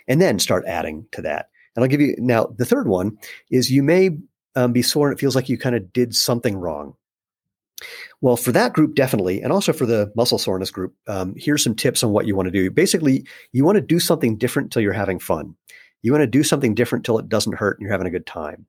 And 0.07 0.21
then 0.23 0.39
start 0.39 0.65
adding 0.67 1.07
to 1.13 1.23
that. 1.23 1.49
And 1.75 1.83
I'll 1.83 1.89
give 1.89 2.01
you 2.01 2.15
now 2.19 2.47
the 2.57 2.65
third 2.65 2.87
one 2.87 3.19
is 3.51 3.71
you 3.71 3.83
may 3.83 4.11
um, 4.55 4.73
be 4.73 4.83
sore 4.83 5.09
and 5.09 5.17
it 5.17 5.21
feels 5.21 5.35
like 5.35 5.49
you 5.49 5.59
kind 5.59 5.75
of 5.75 5.93
did 5.93 6.15
something 6.15 6.57
wrong. 6.57 6.95
Well, 8.21 8.37
for 8.37 8.53
that 8.53 8.73
group, 8.73 8.95
definitely, 8.95 9.41
and 9.41 9.53
also 9.53 9.73
for 9.73 9.87
the 9.87 10.13
muscle 10.15 10.39
soreness 10.39 10.71
group, 10.71 10.95
um, 11.07 11.35
here's 11.37 11.65
some 11.65 11.75
tips 11.75 12.03
on 12.03 12.13
what 12.13 12.27
you 12.27 12.37
want 12.37 12.47
to 12.47 12.53
do. 12.53 12.71
Basically, 12.71 13.27
you 13.53 13.65
want 13.65 13.77
to 13.77 13.83
do 13.83 13.99
something 13.99 14.37
different 14.37 14.67
until 14.67 14.83
you're 14.83 14.93
having 14.93 15.19
fun. 15.19 15.55
You 16.03 16.13
want 16.13 16.23
to 16.23 16.27
do 16.27 16.43
something 16.43 16.75
different 16.75 17.05
till 17.05 17.19
it 17.19 17.29
doesn't 17.29 17.57
hurt 17.57 17.79
and 17.79 17.85
you're 17.85 17.93
having 17.93 18.07
a 18.07 18.11
good 18.11 18.27
time. 18.27 18.67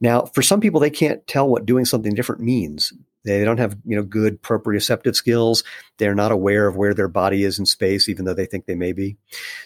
Now, 0.00 0.22
for 0.22 0.42
some 0.42 0.60
people, 0.60 0.80
they 0.80 0.90
can't 0.90 1.26
tell 1.26 1.48
what 1.48 1.66
doing 1.66 1.84
something 1.84 2.14
different 2.14 2.42
means. 2.42 2.92
They 3.24 3.42
don't 3.44 3.58
have, 3.58 3.76
you 3.86 3.96
know, 3.96 4.02
good 4.02 4.42
proprioceptive 4.42 5.14
skills. 5.14 5.64
They're 5.98 6.14
not 6.14 6.32
aware 6.32 6.66
of 6.66 6.76
where 6.76 6.92
their 6.92 7.08
body 7.08 7.44
is 7.44 7.58
in 7.58 7.64
space, 7.64 8.08
even 8.08 8.26
though 8.26 8.34
they 8.34 8.44
think 8.44 8.66
they 8.66 8.74
may 8.74 8.92
be. 8.92 9.16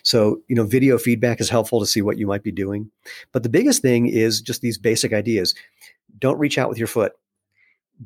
So, 0.05 0.43
you 0.47 0.55
know, 0.55 0.65
video 0.65 0.97
feedback 0.97 1.41
is 1.41 1.51
helpful 1.51 1.81
to 1.81 1.87
see 1.87 2.01
what 2.01 2.19
you 2.19 2.27
might 2.27 2.45
be 2.45 2.53
doing. 2.53 2.91
But 3.33 3.43
the 3.43 3.49
biggest 3.49 3.83
thing 3.83 4.07
is 4.07 4.41
just 4.41 4.61
these 4.61 4.79
basic 4.79 5.13
ideas. 5.13 5.55
Don't 6.19 6.39
reach 6.39 6.57
out 6.57 6.69
with 6.69 6.79
your 6.79 6.87
foot 6.87 7.13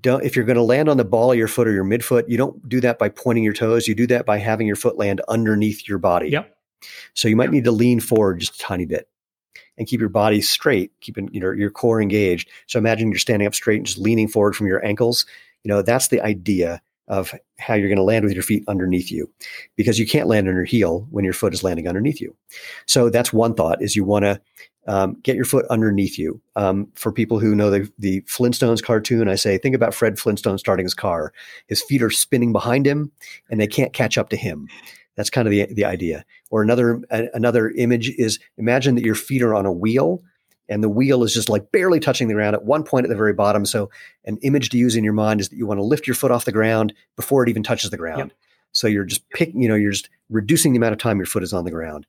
don't 0.01 0.24
if 0.24 0.34
you're 0.34 0.45
going 0.45 0.57
to 0.57 0.62
land 0.62 0.88
on 0.88 0.97
the 0.97 1.05
ball 1.05 1.32
of 1.32 1.38
your 1.38 1.49
foot 1.49 1.68
or 1.68 1.72
your 1.72 1.84
midfoot, 1.84 2.28
you 2.28 2.36
don't 2.36 2.68
do 2.68 2.80
that 2.80 2.99
by 2.99 3.09
pointing 3.09 3.45
your 3.45 3.53
toes. 3.53 3.86
You 3.86 3.95
do 3.95 4.07
that 4.09 4.24
by 4.24 4.38
having 4.38 4.66
your 4.66 4.76
foot 4.76 4.97
land 4.97 5.20
underneath 5.28 5.88
your 5.88 5.99
body. 5.99 6.30
Yep. 6.30 6.57
So 7.14 7.28
you 7.28 7.36
might 7.36 7.45
yep. 7.45 7.53
need 7.53 7.64
to 7.64 7.72
lean 7.72 8.01
forward 8.01 8.40
just 8.40 8.55
a 8.55 8.59
tiny 8.59 8.86
bit 8.86 9.09
and 9.76 9.86
keep 9.86 10.01
your 10.01 10.09
body 10.09 10.40
straight, 10.40 10.93
keeping 11.01 11.28
you 11.32 11.40
know 11.40 11.53
your 11.53 11.70
core 11.70 12.01
engaged. 12.01 12.49
So 12.66 12.78
imagine 12.78 13.11
you're 13.11 13.18
standing 13.18 13.47
up 13.47 13.55
straight 13.55 13.78
and 13.78 13.86
just 13.86 13.99
leaning 13.99 14.28
forward 14.28 14.57
from 14.57 14.66
your 14.66 14.84
ankles. 14.84 15.26
You 15.64 15.68
know, 15.68 15.82
that's 15.82 16.09
the 16.09 16.20
idea 16.20 16.80
of 17.09 17.34
how 17.59 17.74
you're 17.74 17.88
going 17.88 17.97
to 17.97 18.03
land 18.03 18.24
with 18.24 18.32
your 18.32 18.43
feet 18.43 18.64
underneath 18.68 19.11
you 19.11 19.30
because 19.76 19.99
you 19.99 20.07
can't 20.07 20.28
land 20.28 20.49
on 20.49 20.55
your 20.55 20.64
heel 20.64 21.07
when 21.11 21.24
your 21.24 21.34
foot 21.34 21.53
is 21.53 21.62
landing 21.62 21.88
underneath 21.88 22.20
you. 22.20 22.34
So 22.86 23.11
that's 23.11 23.32
one 23.32 23.55
thought 23.55 23.82
is 23.82 23.97
you 23.97 24.05
want 24.05 24.24
to 24.24 24.40
um, 24.87 25.16
get 25.22 25.37
your 25.37 25.45
foot 25.45 25.66
underneath 25.70 26.18
you. 26.18 26.41
Um, 26.57 26.89
for 26.95 27.12
people 27.12 27.39
who 27.39 27.55
know 27.55 27.70
the, 27.70 27.91
the 27.99 28.20
Flintstones 28.22 28.83
cartoon, 28.83 29.28
I 29.28 29.37
say, 29.37 29.59
think 29.59 29.74
about 29.74 29.95
Fred 29.95 30.18
Flintstone 30.18 30.59
starting 30.59 30.85
his 30.85 30.95
car. 30.95 31.33
His 31.68 31.83
feet 31.83 32.03
are 32.03 32.11
spinning 32.11 32.53
behind 32.53 32.87
him 32.87 33.12
and 33.51 33.61
they 33.61 33.66
can't 33.66 33.93
catch 33.93 34.18
up 34.18 34.28
to 34.30 34.37
him. 34.37 34.68
That's 35.16 35.30
kind 35.30 35.47
of 35.47 35.53
the, 35.53 35.66
the 35.72 35.85
idea. 35.85 36.24
Or 36.51 36.62
another, 36.62 37.01
a, 37.11 37.28
another 37.35 37.70
image 37.70 38.11
is 38.11 38.39
imagine 38.57 38.95
that 38.97 39.05
your 39.05 39.14
feet 39.14 39.43
are 39.43 39.55
on 39.55 39.66
a 39.66 39.72
wheel 39.72 40.22
and 40.68 40.83
the 40.83 40.89
wheel 40.89 41.22
is 41.22 41.35
just 41.35 41.49
like 41.49 41.70
barely 41.70 42.01
touching 42.01 42.28
the 42.28 42.35
ground 42.35 42.57
at 42.57 42.64
one 42.64 42.83
point 42.83 43.05
at 43.05 43.11
the 43.11 43.16
very 43.16 43.35
bottom. 43.35 43.66
So 43.66 43.91
an 44.24 44.39
image 44.39 44.70
to 44.70 44.78
use 44.78 44.97
in 44.97 45.05
your 45.05 45.12
mind 45.12 45.41
is 45.41 45.49
that 45.51 45.57
you 45.57 45.66
want 45.66 45.78
to 45.78 45.85
lift 45.85 46.07
your 46.07 46.14
foot 46.14 46.30
off 46.30 46.45
the 46.45 46.53
ground 46.53 46.95
before 47.16 47.43
it 47.43 47.49
even 47.49 47.62
touches 47.62 47.91
the 47.91 47.97
ground. 47.97 48.18
Yep. 48.18 48.33
So 48.73 48.87
you're 48.87 49.05
just 49.05 49.29
picking, 49.31 49.62
you 49.62 49.68
know, 49.68 49.75
you're 49.75 49.93
just 49.93 50.11
reducing 50.31 50.73
the 50.73 50.79
amount 50.79 50.95
of 50.95 50.99
time 50.99 51.18
your 51.18 51.27
foot 51.27 51.43
is 51.43 51.53
on 51.53 51.64
the 51.64 51.70
ground. 51.70 52.07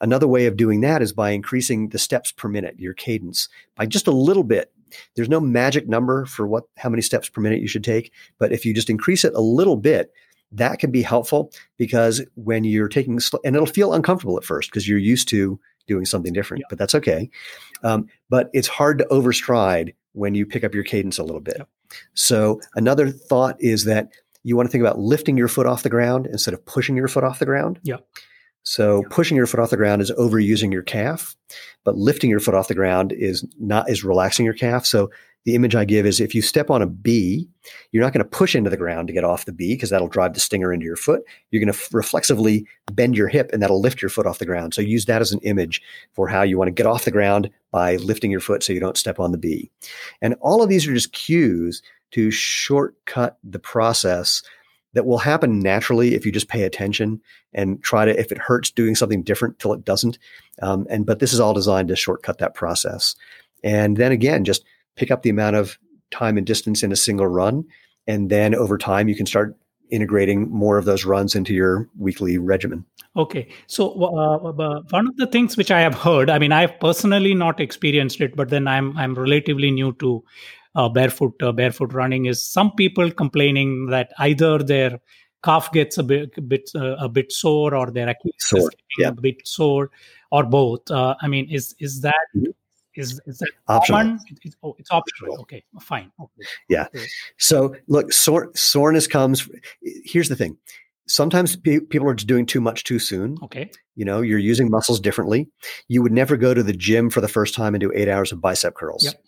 Another 0.00 0.26
way 0.26 0.46
of 0.46 0.56
doing 0.56 0.80
that 0.82 1.02
is 1.02 1.12
by 1.12 1.30
increasing 1.30 1.88
the 1.88 1.98
steps 1.98 2.32
per 2.32 2.48
minute, 2.48 2.78
your 2.78 2.94
cadence, 2.94 3.48
by 3.76 3.86
just 3.86 4.06
a 4.06 4.12
little 4.12 4.44
bit. 4.44 4.72
There's 5.14 5.28
no 5.28 5.40
magic 5.40 5.88
number 5.88 6.26
for 6.26 6.48
what 6.48 6.64
how 6.76 6.88
many 6.88 7.02
steps 7.02 7.28
per 7.28 7.40
minute 7.40 7.60
you 7.60 7.68
should 7.68 7.84
take, 7.84 8.12
but 8.38 8.52
if 8.52 8.64
you 8.64 8.74
just 8.74 8.90
increase 8.90 9.24
it 9.24 9.34
a 9.34 9.40
little 9.40 9.76
bit, 9.76 10.12
that 10.52 10.80
can 10.80 10.90
be 10.90 11.02
helpful 11.02 11.52
because 11.76 12.22
when 12.34 12.64
you're 12.64 12.88
taking 12.88 13.20
and 13.44 13.54
it'll 13.54 13.66
feel 13.66 13.92
uncomfortable 13.92 14.36
at 14.36 14.44
first 14.44 14.70
because 14.70 14.88
you're 14.88 14.98
used 14.98 15.28
to 15.28 15.60
doing 15.86 16.04
something 16.04 16.32
different, 16.32 16.62
yeah. 16.62 16.66
but 16.70 16.78
that's 16.78 16.94
okay. 16.94 17.30
Um, 17.84 18.08
but 18.28 18.50
it's 18.52 18.68
hard 18.68 18.98
to 18.98 19.06
overstride 19.06 19.94
when 20.12 20.34
you 20.34 20.44
pick 20.44 20.64
up 20.64 20.74
your 20.74 20.84
cadence 20.84 21.18
a 21.18 21.24
little 21.24 21.40
bit. 21.40 21.56
Yeah. 21.58 21.64
So 22.14 22.60
another 22.74 23.10
thought 23.10 23.56
is 23.60 23.84
that 23.84 24.10
you 24.42 24.56
want 24.56 24.68
to 24.68 24.70
think 24.70 24.82
about 24.82 24.98
lifting 24.98 25.36
your 25.36 25.48
foot 25.48 25.66
off 25.66 25.82
the 25.82 25.90
ground 25.90 26.26
instead 26.26 26.54
of 26.54 26.64
pushing 26.64 26.96
your 26.96 27.08
foot 27.08 27.24
off 27.24 27.38
the 27.38 27.46
ground. 27.46 27.78
Yeah. 27.82 27.96
So 28.62 29.04
pushing 29.10 29.36
your 29.36 29.46
foot 29.46 29.60
off 29.60 29.70
the 29.70 29.76
ground 29.76 30.02
is 30.02 30.12
overusing 30.12 30.72
your 30.72 30.82
calf, 30.82 31.34
but 31.84 31.96
lifting 31.96 32.28
your 32.28 32.40
foot 32.40 32.54
off 32.54 32.68
the 32.68 32.74
ground 32.74 33.12
is 33.12 33.44
not 33.58 33.88
is 33.88 34.04
relaxing 34.04 34.44
your 34.44 34.54
calf. 34.54 34.84
So 34.84 35.10
the 35.46 35.54
image 35.54 35.74
I 35.74 35.86
give 35.86 36.04
is 36.04 36.20
if 36.20 36.34
you 36.34 36.42
step 36.42 36.68
on 36.68 36.82
a 36.82 36.86
bee, 36.86 37.48
you're 37.92 38.02
not 38.02 38.12
going 38.12 38.22
to 38.22 38.28
push 38.28 38.54
into 38.54 38.68
the 38.68 38.76
ground 38.76 39.08
to 39.08 39.14
get 39.14 39.24
off 39.24 39.46
the 39.46 39.52
bee 39.52 39.74
because 39.74 39.88
that'll 39.88 40.08
drive 40.08 40.34
the 40.34 40.40
stinger 40.40 40.72
into 40.72 40.84
your 40.84 40.96
foot. 40.96 41.22
You're 41.50 41.64
going 41.64 41.72
to 41.72 41.80
reflexively 41.92 42.66
bend 42.92 43.16
your 43.16 43.28
hip 43.28 43.48
and 43.52 43.62
that'll 43.62 43.80
lift 43.80 44.02
your 44.02 44.10
foot 44.10 44.26
off 44.26 44.38
the 44.38 44.44
ground. 44.44 44.74
So 44.74 44.82
use 44.82 45.06
that 45.06 45.22
as 45.22 45.32
an 45.32 45.40
image 45.40 45.80
for 46.12 46.28
how 46.28 46.42
you 46.42 46.58
want 46.58 46.68
to 46.68 46.72
get 46.72 46.86
off 46.86 47.06
the 47.06 47.10
ground 47.10 47.48
by 47.70 47.96
lifting 47.96 48.30
your 48.30 48.40
foot 48.40 48.62
so 48.62 48.74
you 48.74 48.80
don't 48.80 48.98
step 48.98 49.18
on 49.18 49.32
the 49.32 49.38
bee. 49.38 49.70
And 50.20 50.34
all 50.40 50.62
of 50.62 50.68
these 50.68 50.86
are 50.86 50.92
just 50.92 51.12
cues 51.12 51.80
to 52.12 52.30
shortcut 52.30 53.38
the 53.44 53.58
process 53.58 54.42
that 54.92 55.06
will 55.06 55.18
happen 55.18 55.60
naturally 55.60 56.14
if 56.14 56.26
you 56.26 56.32
just 56.32 56.48
pay 56.48 56.62
attention 56.62 57.20
and 57.52 57.82
try 57.82 58.04
to 58.04 58.18
if 58.18 58.32
it 58.32 58.38
hurts 58.38 58.70
doing 58.70 58.94
something 58.94 59.22
different 59.22 59.58
till 59.58 59.72
it 59.72 59.84
doesn't. 59.84 60.18
Um, 60.62 60.86
and 60.90 61.06
but 61.06 61.20
this 61.20 61.32
is 61.32 61.40
all 61.40 61.54
designed 61.54 61.88
to 61.88 61.96
shortcut 61.96 62.38
that 62.38 62.54
process. 62.54 63.14
And 63.62 63.96
then 63.96 64.12
again 64.12 64.44
just 64.44 64.64
pick 64.96 65.10
up 65.10 65.22
the 65.22 65.30
amount 65.30 65.56
of 65.56 65.78
time 66.10 66.36
and 66.36 66.46
distance 66.46 66.82
in 66.82 66.92
a 66.92 66.96
single 66.96 67.26
run. 67.26 67.64
And 68.06 68.30
then 68.30 68.54
over 68.54 68.78
time 68.78 69.08
you 69.08 69.14
can 69.14 69.26
start 69.26 69.56
integrating 69.90 70.48
more 70.50 70.78
of 70.78 70.84
those 70.84 71.04
runs 71.04 71.34
into 71.34 71.52
your 71.52 71.88
weekly 71.98 72.38
regimen. 72.38 72.84
Okay. 73.16 73.48
So 73.66 73.92
uh, 74.02 74.36
uh 74.50 74.80
one 74.90 75.08
of 75.08 75.16
the 75.16 75.26
things 75.26 75.56
which 75.56 75.70
i 75.70 75.80
have 75.80 75.94
heard 75.94 76.30
i 76.30 76.38
mean 76.38 76.52
i've 76.52 76.78
personally 76.80 77.34
not 77.34 77.60
experienced 77.60 78.20
it 78.20 78.36
but 78.36 78.50
then 78.50 78.68
i'm 78.68 78.96
i'm 78.96 79.14
relatively 79.14 79.70
new 79.70 79.92
to 79.94 80.22
uh, 80.74 80.88
barefoot 80.88 81.34
uh, 81.42 81.52
barefoot 81.52 81.92
running 81.92 82.26
is 82.26 82.44
some 82.44 82.72
people 82.72 83.10
complaining 83.10 83.86
that 83.86 84.12
either 84.18 84.58
their 84.58 85.00
calf 85.42 85.72
gets 85.72 85.98
a 85.98 86.02
bit 86.02 86.32
a 86.36 86.40
bit, 86.40 86.70
uh, 86.74 86.96
a 86.96 87.08
bit 87.08 87.32
sore 87.32 87.74
or 87.74 87.90
their 87.90 88.08
Achilles 88.08 88.34
sore. 88.38 88.70
Yeah. 88.98 89.08
a 89.08 89.12
bit 89.12 89.46
sore 89.46 89.90
or 90.30 90.44
both. 90.44 90.90
Uh, 90.90 91.14
I 91.20 91.28
mean, 91.28 91.48
is 91.50 91.74
is 91.78 92.02
that 92.02 92.26
mm-hmm. 92.36 92.50
Is, 92.96 93.20
is 93.26 93.38
that 93.38 93.50
optional? 93.68 94.18
It's, 94.42 94.56
oh, 94.62 94.74
it's 94.78 94.90
optional. 94.90 95.40
Okay, 95.42 95.62
fine. 95.80 96.10
Okay. 96.20 96.48
Yeah. 96.68 96.88
So 97.38 97.74
look, 97.86 98.12
sore, 98.12 98.50
soreness 98.54 99.06
comes. 99.06 99.48
Here's 100.04 100.28
the 100.28 100.36
thing. 100.36 100.58
Sometimes 101.06 101.56
pe- 101.56 101.80
people 101.80 102.08
are 102.08 102.14
doing 102.14 102.46
too 102.46 102.60
much 102.60 102.84
too 102.84 102.98
soon. 102.98 103.36
Okay. 103.42 103.70
You 103.94 104.04
know, 104.04 104.20
you're 104.20 104.38
using 104.38 104.70
muscles 104.70 105.00
differently. 105.00 105.48
You 105.88 106.02
would 106.02 106.12
never 106.12 106.36
go 106.36 106.52
to 106.52 106.62
the 106.62 106.72
gym 106.72 107.10
for 107.10 107.20
the 107.20 107.28
first 107.28 107.54
time 107.54 107.74
and 107.74 107.80
do 107.80 107.92
eight 107.94 108.08
hours 108.08 108.32
of 108.32 108.40
bicep 108.40 108.74
curls. 108.74 109.04
Yep. 109.04 109.22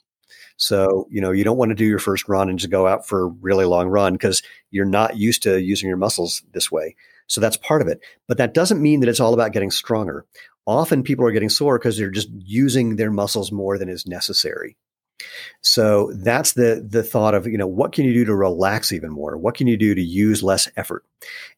So, 0.63 1.09
you 1.11 1.21
know, 1.21 1.33
you 1.33 1.43
don't 1.43 1.57
want 1.57 1.71
to 1.71 1.75
do 1.75 1.85
your 1.85 1.99
first 1.99 2.29
run 2.29 2.49
and 2.49 2.57
just 2.57 2.71
go 2.71 2.87
out 2.87 3.05
for 3.05 3.23
a 3.23 3.27
really 3.41 3.65
long 3.65 3.89
run 3.89 4.13
because 4.13 4.45
you're 4.71 4.85
not 4.85 5.17
used 5.17 5.43
to 5.43 5.61
using 5.61 5.89
your 5.89 5.97
muscles 5.97 6.45
this 6.53 6.71
way. 6.71 6.95
So 7.27 7.41
that's 7.41 7.57
part 7.57 7.83
of 7.83 7.89
it. 7.89 7.99
But 8.29 8.39
that 8.39 8.55
doesn't 8.55 8.81
mean 8.81 9.01
that 9.01 9.09
it's 9.09 9.19
all 9.19 9.35
about 9.35 9.53
getting 9.53 9.73
stronger. 9.73 10.25
Often 10.65 11.03
people 11.03 11.27
are 11.27 11.33
getting 11.33 11.49
sore 11.49 11.81
because 11.81 11.99
they're 11.99 12.13
just 12.13 12.29
using 12.33 12.95
their 12.95 13.11
muscles 13.11 13.51
more 13.51 13.77
than 13.77 13.89
is 13.89 14.07
necessary. 14.07 14.77
So 15.61 16.13
that's 16.15 16.55
the 16.55 16.85
the 16.87 17.03
thought 17.03 17.35
of 17.35 17.47
you 17.47 17.57
know 17.57 17.67
what 17.67 17.93
can 17.93 18.05
you 18.05 18.13
do 18.13 18.25
to 18.25 18.35
relax 18.35 18.93
even 18.93 19.11
more? 19.11 19.37
What 19.37 19.55
can 19.55 19.67
you 19.67 19.77
do 19.77 19.95
to 19.95 20.03
use 20.03 20.43
less 20.43 20.69
effort? 20.77 21.05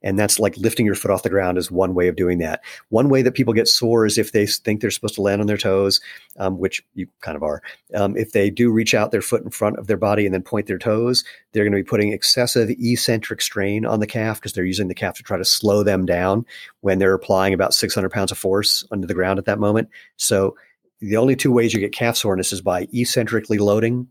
And 0.03 0.19
that's 0.19 0.39
like 0.39 0.57
lifting 0.59 0.85
your 0.85 0.95
foot 0.95 1.11
off 1.11 1.23
the 1.23 1.31
ground 1.31 1.57
is 1.57 1.71
one 1.71 1.95
way 1.95 2.09
of 2.09 2.17
doing 2.17 2.39
that. 2.39 2.61
One 2.91 3.09
way 3.09 3.23
that 3.23 3.33
people 3.33 3.55
get 3.55 3.69
sore 3.69 4.05
is 4.05 4.19
if 4.19 4.33
they 4.33 4.47
think 4.47 4.81
they're 4.81 4.91
supposed 4.91 5.15
to 5.15 5.23
land 5.23 5.41
on 5.41 5.47
their 5.47 5.57
toes, 5.57 6.01
um, 6.39 6.59
which 6.59 6.85
you 6.95 7.07
kind 7.23 7.37
of 7.37 7.43
are. 7.43 7.63
Um, 7.95 8.17
if 8.17 8.33
they 8.33 8.51
do 8.51 8.71
reach 8.71 8.95
out 8.95 9.11
their 9.11 9.23
foot 9.23 9.43
in 9.43 9.51
front 9.51 9.79
of 9.79 9.87
their 9.87 9.97
body 9.97 10.27
and 10.27 10.35
then 10.35 10.43
point 10.43 10.67
their 10.67 10.79
toes, 10.79 11.25
they're 11.53 11.65
going 11.65 11.73
to 11.73 11.79
be 11.79 11.89
putting 11.89 12.13
excessive 12.13 12.71
eccentric 12.71 13.41
strain 13.41 13.87
on 13.87 14.01
the 14.01 14.07
calf 14.07 14.39
because 14.39 14.53
they're 14.53 14.65
using 14.65 14.89
the 14.89 14.95
calf 14.95 15.17
to 15.17 15.23
try 15.23 15.39
to 15.39 15.45
slow 15.45 15.83
them 15.83 16.05
down 16.05 16.45
when 16.81 16.99
they're 16.99 17.15
applying 17.15 17.55
about 17.55 17.75
600 17.75 18.11
pounds 18.11 18.33
of 18.33 18.39
force 18.39 18.87
under 18.91 19.07
the 19.07 19.15
ground 19.15 19.39
at 19.39 19.47
that 19.47 19.59
moment. 19.59 19.89
So 20.17 20.57
the 21.01 21.17
only 21.17 21.37
two 21.37 21.53
ways 21.53 21.75
you 21.75 21.81
get 21.81 21.93
calf 21.93 22.17
soreness 22.17 22.53
is 22.53 22.61
by 22.61 22.87
eccentrically 22.95 23.59
loading 23.59 24.09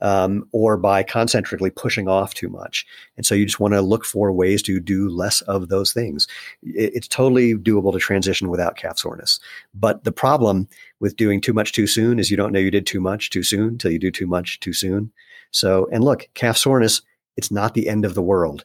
um, 0.00 0.46
or 0.52 0.76
by 0.76 1.02
concentrically 1.02 1.70
pushing 1.70 2.08
off 2.08 2.34
too 2.34 2.48
much. 2.48 2.86
And 3.16 3.24
so 3.24 3.34
you 3.34 3.46
just 3.46 3.60
want 3.60 3.74
to 3.74 3.80
look 3.80 4.04
for 4.04 4.32
ways 4.32 4.62
to 4.64 4.80
do 4.80 5.08
less 5.08 5.40
of 5.42 5.68
those 5.68 5.92
things. 5.92 6.26
It, 6.62 6.92
it's 6.94 7.08
totally 7.08 7.54
doable 7.54 7.92
to 7.92 7.98
transition 7.98 8.50
without 8.50 8.76
calf 8.76 8.98
soreness. 8.98 9.40
But 9.74 10.04
the 10.04 10.12
problem 10.12 10.68
with 11.00 11.16
doing 11.16 11.40
too 11.40 11.52
much 11.52 11.72
too 11.72 11.86
soon 11.86 12.18
is 12.18 12.30
you 12.30 12.36
don't 12.36 12.52
know 12.52 12.58
you 12.58 12.70
did 12.70 12.86
too 12.86 13.00
much 13.00 13.30
too 13.30 13.42
soon 13.42 13.68
until 13.68 13.92
you 13.92 13.98
do 13.98 14.10
too 14.10 14.26
much 14.26 14.60
too 14.60 14.72
soon. 14.72 15.12
So, 15.50 15.88
and 15.92 16.04
look, 16.04 16.28
calf 16.34 16.56
soreness, 16.56 17.00
it's 17.36 17.50
not 17.50 17.74
the 17.74 17.88
end 17.88 18.04
of 18.04 18.14
the 18.14 18.22
world. 18.22 18.64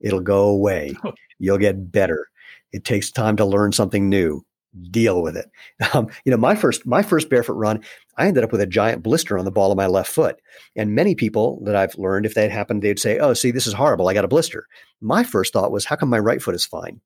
It'll 0.00 0.20
go 0.20 0.48
away. 0.48 0.96
You'll 1.38 1.58
get 1.58 1.90
better. 1.90 2.28
It 2.72 2.84
takes 2.84 3.10
time 3.10 3.36
to 3.36 3.44
learn 3.44 3.72
something 3.72 4.08
new 4.08 4.44
deal 4.90 5.22
with 5.22 5.36
it. 5.36 5.50
Um, 5.92 6.08
you 6.24 6.30
know, 6.30 6.38
my 6.38 6.54
first 6.54 6.86
my 6.86 7.02
first 7.02 7.28
barefoot 7.28 7.54
run, 7.54 7.84
I 8.16 8.26
ended 8.26 8.42
up 8.42 8.50
with 8.50 8.60
a 8.60 8.66
giant 8.66 9.02
blister 9.02 9.38
on 9.38 9.44
the 9.44 9.50
ball 9.50 9.70
of 9.70 9.76
my 9.76 9.86
left 9.86 10.10
foot. 10.10 10.40
And 10.74 10.94
many 10.94 11.14
people 11.14 11.60
that 11.64 11.76
I've 11.76 11.96
learned, 11.98 12.26
if 12.26 12.34
that 12.34 12.50
happened, 12.50 12.82
they'd 12.82 12.98
say, 12.98 13.18
"Oh, 13.18 13.34
see, 13.34 13.50
this 13.50 13.66
is 13.66 13.74
horrible. 13.74 14.08
I 14.08 14.14
got 14.14 14.24
a 14.24 14.28
blister." 14.28 14.66
My 15.00 15.22
first 15.22 15.52
thought 15.52 15.70
was, 15.70 15.84
"How 15.84 15.96
come 15.96 16.08
my 16.08 16.18
right 16.18 16.42
foot 16.42 16.54
is 16.54 16.64
fine? 16.64 17.00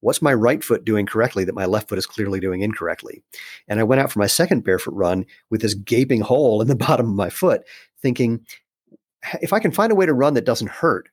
What's 0.00 0.22
my 0.22 0.32
right 0.32 0.64
foot 0.64 0.84
doing 0.84 1.06
correctly 1.06 1.44
that 1.44 1.54
my 1.54 1.66
left 1.66 1.88
foot 1.88 1.98
is 1.98 2.06
clearly 2.06 2.40
doing 2.40 2.62
incorrectly?" 2.62 3.22
And 3.68 3.78
I 3.78 3.84
went 3.84 4.00
out 4.00 4.10
for 4.10 4.18
my 4.18 4.26
second 4.26 4.64
barefoot 4.64 4.94
run 4.94 5.26
with 5.50 5.60
this 5.60 5.74
gaping 5.74 6.22
hole 6.22 6.62
in 6.62 6.68
the 6.68 6.76
bottom 6.88 7.10
of 7.10 7.14
my 7.14 7.30
foot, 7.30 7.62
thinking, 8.00 8.44
if 9.42 9.52
I 9.52 9.60
can 9.60 9.72
find 9.72 9.92
a 9.92 9.96
way 9.96 10.06
to 10.06 10.14
run 10.14 10.34
that 10.34 10.46
doesn't 10.46 10.70
hurt, 10.70 11.10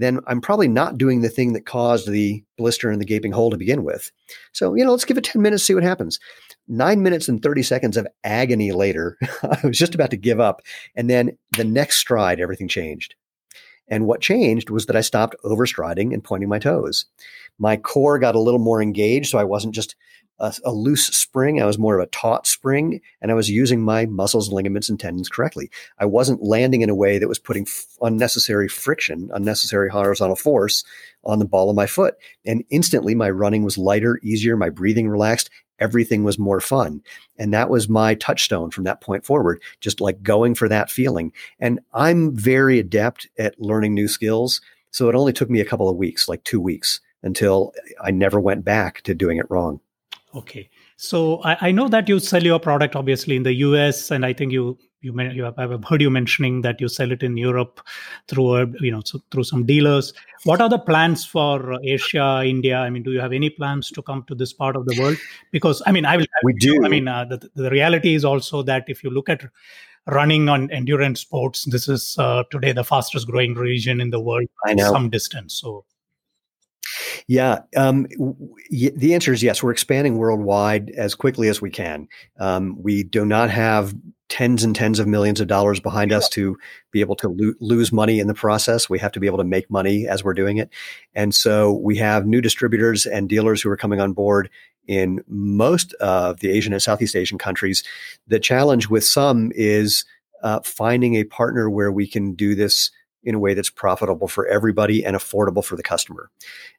then 0.00 0.20
I'm 0.26 0.40
probably 0.40 0.68
not 0.68 0.98
doing 0.98 1.20
the 1.20 1.28
thing 1.28 1.52
that 1.52 1.66
caused 1.66 2.08
the 2.08 2.44
blister 2.56 2.90
and 2.90 3.00
the 3.00 3.06
gaping 3.06 3.32
hole 3.32 3.50
to 3.50 3.56
begin 3.56 3.84
with. 3.84 4.10
So, 4.52 4.74
you 4.74 4.84
know, 4.84 4.90
let's 4.90 5.04
give 5.04 5.18
it 5.18 5.24
10 5.24 5.42
minutes, 5.42 5.64
see 5.64 5.74
what 5.74 5.82
happens. 5.82 6.18
Nine 6.68 7.02
minutes 7.02 7.28
and 7.28 7.42
30 7.42 7.62
seconds 7.62 7.96
of 7.96 8.06
agony 8.24 8.72
later, 8.72 9.18
I 9.42 9.58
was 9.64 9.78
just 9.78 9.94
about 9.94 10.10
to 10.10 10.16
give 10.16 10.40
up. 10.40 10.62
And 10.94 11.10
then 11.10 11.36
the 11.56 11.64
next 11.64 11.98
stride, 11.98 12.40
everything 12.40 12.68
changed. 12.68 13.14
And 13.88 14.06
what 14.06 14.20
changed 14.20 14.70
was 14.70 14.86
that 14.86 14.96
I 14.96 15.00
stopped 15.00 15.34
overstriding 15.44 16.14
and 16.14 16.22
pointing 16.22 16.48
my 16.48 16.60
toes. 16.60 17.06
My 17.58 17.76
core 17.76 18.18
got 18.18 18.36
a 18.36 18.40
little 18.40 18.60
more 18.60 18.80
engaged, 18.80 19.30
so 19.30 19.38
I 19.38 19.44
wasn't 19.44 19.74
just 19.74 19.96
a, 20.40 20.54
a, 20.64 20.72
loose 20.72 21.06
spring. 21.06 21.60
I 21.60 21.66
was 21.66 21.78
more 21.78 21.98
of 21.98 22.02
a 22.02 22.10
taut 22.10 22.46
spring, 22.46 23.00
and 23.20 23.30
I 23.30 23.34
was 23.34 23.50
using 23.50 23.82
my 23.82 24.06
muscles, 24.06 24.52
ligaments, 24.52 24.88
and 24.88 24.98
tendons 24.98 25.28
correctly. 25.28 25.70
I 25.98 26.06
wasn't 26.06 26.42
landing 26.42 26.80
in 26.80 26.90
a 26.90 26.94
way 26.94 27.18
that 27.18 27.28
was 27.28 27.38
putting 27.38 27.64
f- 27.64 27.86
unnecessary 28.00 28.66
friction, 28.66 29.30
unnecessary 29.32 29.90
horizontal 29.90 30.36
force 30.36 30.84
on 31.24 31.38
the 31.38 31.44
ball 31.44 31.70
of 31.70 31.76
my 31.76 31.86
foot. 31.86 32.14
And 32.44 32.64
instantly, 32.70 33.14
my 33.14 33.30
running 33.30 33.62
was 33.62 33.78
lighter, 33.78 34.18
easier, 34.22 34.56
my 34.56 34.70
breathing 34.70 35.08
relaxed. 35.08 35.50
Everything 35.78 36.24
was 36.24 36.38
more 36.38 36.60
fun. 36.60 37.02
And 37.38 37.54
that 37.54 37.70
was 37.70 37.88
my 37.88 38.14
touchstone 38.14 38.70
from 38.70 38.84
that 38.84 39.00
point 39.00 39.24
forward, 39.24 39.62
just 39.80 40.00
like 40.00 40.22
going 40.22 40.54
for 40.54 40.68
that 40.68 40.90
feeling. 40.90 41.32
And 41.58 41.80
I'm 41.92 42.36
very 42.36 42.78
adept 42.78 43.28
at 43.38 43.60
learning 43.60 43.94
new 43.94 44.08
skills. 44.08 44.60
So 44.90 45.08
it 45.08 45.14
only 45.14 45.32
took 45.32 45.48
me 45.48 45.60
a 45.60 45.64
couple 45.64 45.88
of 45.88 45.96
weeks, 45.96 46.28
like 46.28 46.44
two 46.44 46.60
weeks, 46.60 47.00
until 47.22 47.72
I 48.02 48.10
never 48.10 48.40
went 48.40 48.64
back 48.64 49.02
to 49.02 49.14
doing 49.14 49.38
it 49.38 49.46
wrong. 49.48 49.80
Okay, 50.32 50.70
so 50.96 51.42
I, 51.42 51.68
I, 51.68 51.70
know 51.72 51.88
that 51.88 52.08
you 52.08 52.20
sell 52.20 52.42
your 52.42 52.60
product 52.60 52.94
obviously 52.94 53.34
in 53.34 53.42
the 53.42 53.54
US, 53.54 54.12
and 54.12 54.24
I 54.24 54.32
think 54.32 54.52
you 54.52 54.78
you, 55.00 55.18
you 55.18 55.44
have, 55.44 55.58
I've 55.58 55.82
heard 55.84 56.00
you 56.00 56.10
mentioning 56.10 56.60
that 56.60 56.80
you 56.80 56.88
sell 56.88 57.10
it 57.10 57.22
in 57.22 57.36
Europe 57.36 57.80
through 58.28 58.56
a, 58.56 58.66
you 58.80 58.90
know 58.92 59.02
so 59.04 59.20
through 59.30 59.44
some 59.44 59.66
dealers. 59.66 60.12
What 60.44 60.60
are 60.60 60.68
the 60.68 60.78
plans 60.78 61.24
for 61.24 61.80
Asia, 61.82 62.42
India? 62.44 62.78
I 62.78 62.90
mean, 62.90 63.02
do 63.02 63.10
you 63.10 63.20
have 63.20 63.32
any 63.32 63.50
plans 63.50 63.90
to 63.90 64.02
come 64.02 64.24
to 64.28 64.34
this 64.34 64.52
part 64.52 64.76
of 64.76 64.86
the 64.86 65.00
world? 65.00 65.16
Because 65.50 65.82
I 65.84 65.92
mean, 65.92 66.06
I 66.06 66.16
will. 66.16 66.26
We 66.44 66.52
do. 66.52 66.84
I 66.84 66.88
mean, 66.88 67.08
uh, 67.08 67.24
the, 67.24 67.50
the 67.54 67.70
reality 67.70 68.14
is 68.14 68.24
also 68.24 68.62
that 68.62 68.84
if 68.86 69.02
you 69.02 69.10
look 69.10 69.28
at 69.28 69.42
running 70.06 70.48
on 70.48 70.70
endurance 70.70 71.20
sports, 71.20 71.64
this 71.64 71.88
is 71.88 72.16
uh, 72.18 72.44
today 72.50 72.72
the 72.72 72.84
fastest 72.84 73.26
growing 73.26 73.54
region 73.54 74.00
in 74.00 74.10
the 74.10 74.20
world. 74.20 74.46
I 74.64 74.74
know. 74.74 74.92
Some 74.92 75.10
distance. 75.10 75.54
So 75.54 75.84
yeah, 77.26 77.60
um, 77.76 78.06
y- 78.18 78.92
the 78.94 79.14
answer 79.14 79.32
is 79.32 79.42
yes. 79.42 79.62
We're 79.62 79.72
expanding 79.72 80.18
worldwide 80.18 80.90
as 80.90 81.14
quickly 81.14 81.48
as 81.48 81.60
we 81.60 81.70
can. 81.70 82.08
Um, 82.38 82.76
we 82.80 83.02
do 83.02 83.24
not 83.24 83.50
have 83.50 83.94
tens 84.28 84.62
and 84.62 84.76
tens 84.76 84.98
of 84.98 85.08
millions 85.08 85.40
of 85.40 85.48
dollars 85.48 85.80
behind 85.80 86.12
us 86.12 86.28
to 86.30 86.56
be 86.92 87.00
able 87.00 87.16
to 87.16 87.28
lo- 87.28 87.54
lose 87.60 87.92
money 87.92 88.20
in 88.20 88.28
the 88.28 88.34
process. 88.34 88.88
We 88.88 88.98
have 89.00 89.12
to 89.12 89.20
be 89.20 89.26
able 89.26 89.38
to 89.38 89.44
make 89.44 89.68
money 89.70 90.06
as 90.06 90.22
we're 90.22 90.34
doing 90.34 90.56
it. 90.56 90.70
And 91.14 91.34
so 91.34 91.72
we 91.72 91.96
have 91.96 92.26
new 92.26 92.40
distributors 92.40 93.06
and 93.06 93.28
dealers 93.28 93.60
who 93.60 93.70
are 93.70 93.76
coming 93.76 94.00
on 94.00 94.12
board 94.12 94.48
in 94.86 95.22
most 95.26 95.92
of 95.94 96.40
the 96.40 96.50
Asian 96.50 96.72
and 96.72 96.82
Southeast 96.82 97.16
Asian 97.16 97.38
countries. 97.38 97.82
The 98.28 98.40
challenge 98.40 98.88
with 98.88 99.04
some 99.04 99.52
is 99.54 100.04
uh, 100.42 100.60
finding 100.60 101.16
a 101.16 101.24
partner 101.24 101.68
where 101.68 101.92
we 101.92 102.06
can 102.06 102.34
do 102.34 102.54
this 102.54 102.90
in 103.22 103.34
a 103.34 103.38
way 103.38 103.54
that's 103.54 103.70
profitable 103.70 104.28
for 104.28 104.46
everybody 104.46 105.04
and 105.04 105.16
affordable 105.16 105.64
for 105.64 105.76
the 105.76 105.82
customer. 105.82 106.30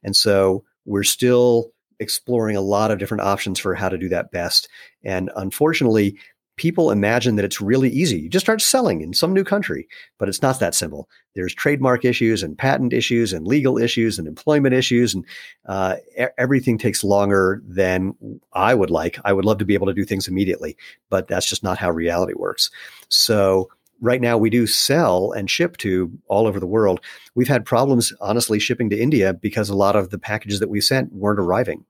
And 0.03 0.15
so 0.15 0.63
we're 0.85 1.03
still 1.03 1.71
exploring 1.99 2.55
a 2.55 2.61
lot 2.61 2.91
of 2.91 2.99
different 2.99 3.21
options 3.21 3.59
for 3.59 3.75
how 3.75 3.89
to 3.89 3.97
do 3.97 4.09
that 4.09 4.31
best. 4.31 4.67
And 5.03 5.29
unfortunately, 5.35 6.17
people 6.57 6.91
imagine 6.91 7.37
that 7.37 7.45
it's 7.45 7.61
really 7.61 7.89
easy. 7.89 8.19
You 8.19 8.29
just 8.29 8.45
start 8.45 8.61
selling 8.61 9.01
in 9.01 9.13
some 9.13 9.33
new 9.33 9.43
country, 9.43 9.87
but 10.19 10.29
it's 10.29 10.41
not 10.41 10.59
that 10.59 10.75
simple. 10.75 11.09
There's 11.33 11.55
trademark 11.55 12.05
issues 12.05 12.43
and 12.43 12.57
patent 12.57 12.93
issues 12.93 13.33
and 13.33 13.47
legal 13.47 13.77
issues 13.77 14.19
and 14.19 14.27
employment 14.27 14.75
issues, 14.75 15.15
and 15.15 15.25
uh, 15.65 15.95
everything 16.37 16.77
takes 16.77 17.03
longer 17.03 17.61
than 17.65 18.15
I 18.53 18.75
would 18.75 18.91
like. 18.91 19.17
I 19.23 19.33
would 19.33 19.45
love 19.45 19.59
to 19.59 19.65
be 19.65 19.73
able 19.73 19.87
to 19.87 19.93
do 19.93 20.05
things 20.05 20.27
immediately, 20.27 20.77
but 21.09 21.27
that's 21.27 21.47
just 21.47 21.63
not 21.63 21.77
how 21.77 21.89
reality 21.89 22.33
works. 22.35 22.69
So 23.09 23.69
right 24.01 24.19
now 24.19 24.37
we 24.37 24.49
do 24.49 24.67
sell 24.67 25.31
and 25.31 25.49
ship 25.49 25.77
to 25.77 26.11
all 26.27 26.47
over 26.47 26.59
the 26.59 26.67
world. 26.67 26.99
We've 27.35 27.47
had 27.47 27.65
problems, 27.65 28.11
honestly, 28.19 28.59
shipping 28.59 28.89
to 28.89 28.99
India 28.99 29.33
because 29.33 29.69
a 29.69 29.75
lot 29.75 29.95
of 29.95 30.09
the 30.09 30.19
packages 30.19 30.59
that 30.59 30.69
we 30.69 30.81
sent 30.81 31.13
weren't 31.13 31.39
arriving. 31.39 31.85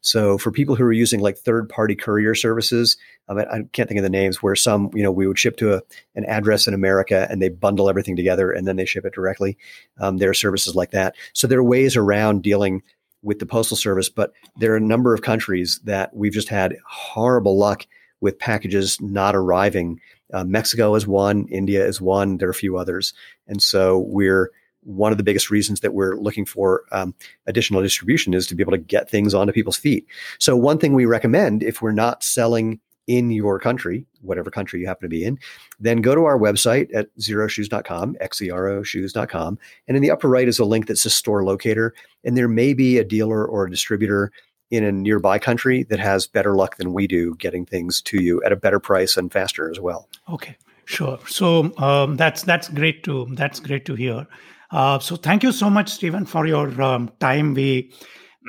So 0.00 0.36
for 0.36 0.50
people 0.50 0.74
who 0.74 0.82
are 0.84 0.92
using 0.92 1.20
like 1.20 1.38
third 1.38 1.68
party 1.68 1.94
courier 1.94 2.34
services, 2.34 2.96
I, 3.28 3.34
mean, 3.34 3.46
I 3.50 3.60
can't 3.72 3.88
think 3.88 3.98
of 3.98 4.02
the 4.02 4.10
names 4.10 4.42
where 4.42 4.56
some, 4.56 4.90
you 4.92 5.02
know, 5.02 5.12
we 5.12 5.28
would 5.28 5.38
ship 5.38 5.56
to 5.58 5.74
a, 5.74 5.82
an 6.16 6.24
address 6.24 6.66
in 6.66 6.74
America 6.74 7.28
and 7.30 7.40
they 7.40 7.48
bundle 7.48 7.88
everything 7.88 8.16
together 8.16 8.50
and 8.50 8.66
then 8.66 8.74
they 8.74 8.84
ship 8.84 9.04
it 9.04 9.14
directly. 9.14 9.56
Um, 10.00 10.18
there 10.18 10.30
are 10.30 10.34
services 10.34 10.74
like 10.74 10.90
that. 10.90 11.14
So 11.32 11.46
there 11.46 11.60
are 11.60 11.64
ways 11.64 11.96
around 11.96 12.42
dealing 12.42 12.82
with 13.22 13.38
the 13.38 13.46
postal 13.46 13.76
service, 13.76 14.08
but 14.08 14.32
there 14.56 14.72
are 14.72 14.76
a 14.76 14.80
number 14.80 15.14
of 15.14 15.22
countries 15.22 15.80
that 15.84 16.14
we've 16.14 16.32
just 16.32 16.48
had 16.48 16.76
horrible 16.84 17.56
luck 17.56 17.86
with 18.20 18.38
packages 18.38 19.00
not 19.00 19.36
arriving 19.36 20.00
uh, 20.32 20.44
Mexico 20.44 20.94
is 20.94 21.06
one, 21.06 21.46
India 21.48 21.84
is 21.84 22.00
one. 22.00 22.38
There 22.38 22.48
are 22.48 22.52
a 22.52 22.54
few 22.54 22.76
others, 22.76 23.12
and 23.46 23.62
so 23.62 23.98
we're 23.98 24.50
one 24.84 25.12
of 25.12 25.18
the 25.18 25.24
biggest 25.24 25.50
reasons 25.50 25.80
that 25.80 25.94
we're 25.94 26.16
looking 26.16 26.44
for 26.44 26.82
um, 26.90 27.14
additional 27.46 27.82
distribution 27.82 28.34
is 28.34 28.46
to 28.48 28.54
be 28.54 28.62
able 28.62 28.72
to 28.72 28.78
get 28.78 29.08
things 29.08 29.32
onto 29.34 29.52
people's 29.52 29.76
feet. 29.76 30.06
So 30.38 30.56
one 30.56 30.78
thing 30.78 30.92
we 30.92 31.04
recommend 31.04 31.62
if 31.62 31.80
we're 31.80 31.92
not 31.92 32.24
selling 32.24 32.80
in 33.06 33.30
your 33.30 33.58
country, 33.58 34.06
whatever 34.20 34.50
country 34.50 34.80
you 34.80 34.86
happen 34.86 35.02
to 35.02 35.08
be 35.08 35.24
in, 35.24 35.38
then 35.80 36.00
go 36.00 36.14
to 36.14 36.24
our 36.24 36.38
website 36.38 36.88
at 36.94 37.14
xeroshoes.com, 37.16 38.16
X-E-R-O 38.20 38.82
shoes.com. 38.82 39.58
And 39.88 39.96
in 39.96 40.02
the 40.02 40.10
upper 40.10 40.28
right 40.28 40.48
is 40.48 40.58
a 40.58 40.64
link 40.64 40.86
that 40.86 40.98
says 40.98 41.14
store 41.14 41.44
locator. 41.44 41.94
And 42.24 42.36
there 42.36 42.48
may 42.48 42.74
be 42.74 42.98
a 42.98 43.04
dealer 43.04 43.44
or 43.44 43.64
a 43.64 43.70
distributor 43.70 44.32
in 44.72 44.82
a 44.82 44.90
nearby 44.90 45.38
country 45.38 45.82
that 45.84 46.00
has 46.00 46.26
better 46.26 46.56
luck 46.56 46.78
than 46.78 46.94
we 46.94 47.06
do 47.06 47.36
getting 47.36 47.66
things 47.66 48.00
to 48.00 48.22
you 48.22 48.42
at 48.42 48.52
a 48.52 48.56
better 48.56 48.80
price 48.80 49.18
and 49.18 49.30
faster 49.30 49.70
as 49.70 49.78
well. 49.78 50.08
Okay, 50.30 50.56
sure. 50.86 51.18
So 51.28 51.76
um, 51.76 52.16
that's 52.16 52.42
that's 52.42 52.70
great 52.70 53.04
to 53.04 53.28
that's 53.32 53.60
great 53.60 53.84
to 53.84 53.94
hear. 53.94 54.26
Uh, 54.70 54.98
so 54.98 55.16
thank 55.16 55.42
you 55.42 55.52
so 55.52 55.68
much, 55.68 55.90
Stephen, 55.90 56.24
for 56.24 56.46
your 56.46 56.80
um, 56.80 57.10
time. 57.20 57.52
We 57.52 57.92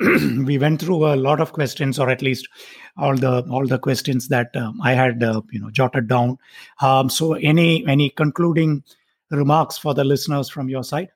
we 0.44 0.56
went 0.56 0.80
through 0.80 1.04
a 1.06 1.14
lot 1.14 1.40
of 1.40 1.52
questions, 1.52 1.98
or 1.98 2.08
at 2.08 2.22
least 2.22 2.48
all 2.96 3.14
the 3.14 3.44
all 3.50 3.66
the 3.66 3.78
questions 3.78 4.28
that 4.28 4.56
um, 4.56 4.80
I 4.82 4.94
had 4.94 5.22
uh, 5.22 5.42
you 5.52 5.60
know 5.60 5.70
jotted 5.70 6.08
down. 6.08 6.38
Um, 6.80 7.10
so 7.10 7.34
any 7.34 7.86
any 7.86 8.08
concluding 8.08 8.82
remarks 9.30 9.76
for 9.76 9.92
the 9.92 10.04
listeners 10.04 10.48
from 10.48 10.70
your 10.70 10.84
side? 10.84 11.10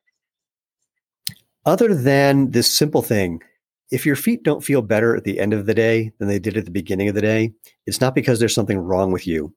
Other 1.65 1.95
than 1.95 2.51
this 2.51 2.71
simple 2.71 3.03
thing, 3.03 3.43
if 3.91 4.05
your 4.05 4.17
feet 4.17 4.43
don't 4.43 4.65
feel 4.65 4.83
better 4.83 5.17
at 5.17 5.25
the 5.25 5.39
end 5.39 5.53
of 5.53 5.67
the 5.67 5.75
day 5.75 6.13
than 6.19 6.29
they 6.29 6.39
did 6.39 6.57
at 6.57 6.65
the 6.65 6.71
beginning 6.71 7.09
of 7.09 7.15
the 7.15 7.23
day, 7.23 7.53
it's 7.87 8.01
not 8.01 8.15
because 8.15 8.39
there's 8.39 8.55
something 8.55 8.79
wrong 8.79 9.13
with 9.13 9.27
you. 9.27 9.55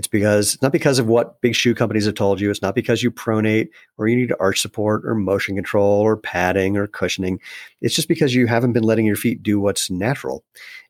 It's 0.00 0.08
because 0.08 0.56
not 0.62 0.72
because 0.72 0.98
of 0.98 1.08
what 1.08 1.42
big 1.42 1.54
shoe 1.54 1.74
companies 1.74 2.06
have 2.06 2.14
told 2.14 2.40
you. 2.40 2.50
It's 2.50 2.62
not 2.62 2.74
because 2.74 3.02
you 3.02 3.10
pronate 3.10 3.68
or 3.98 4.08
you 4.08 4.16
need 4.16 4.32
arch 4.40 4.60
support 4.60 5.04
or 5.04 5.14
motion 5.14 5.56
control 5.56 6.00
or 6.00 6.16
padding 6.16 6.78
or 6.78 6.86
cushioning. 6.86 7.38
It's 7.82 7.94
just 7.94 8.08
because 8.08 8.34
you 8.34 8.46
haven't 8.46 8.72
been 8.72 8.82
letting 8.82 9.04
your 9.04 9.16
feet 9.16 9.42
do 9.42 9.60
what's 9.60 9.90
natural. 9.90 10.42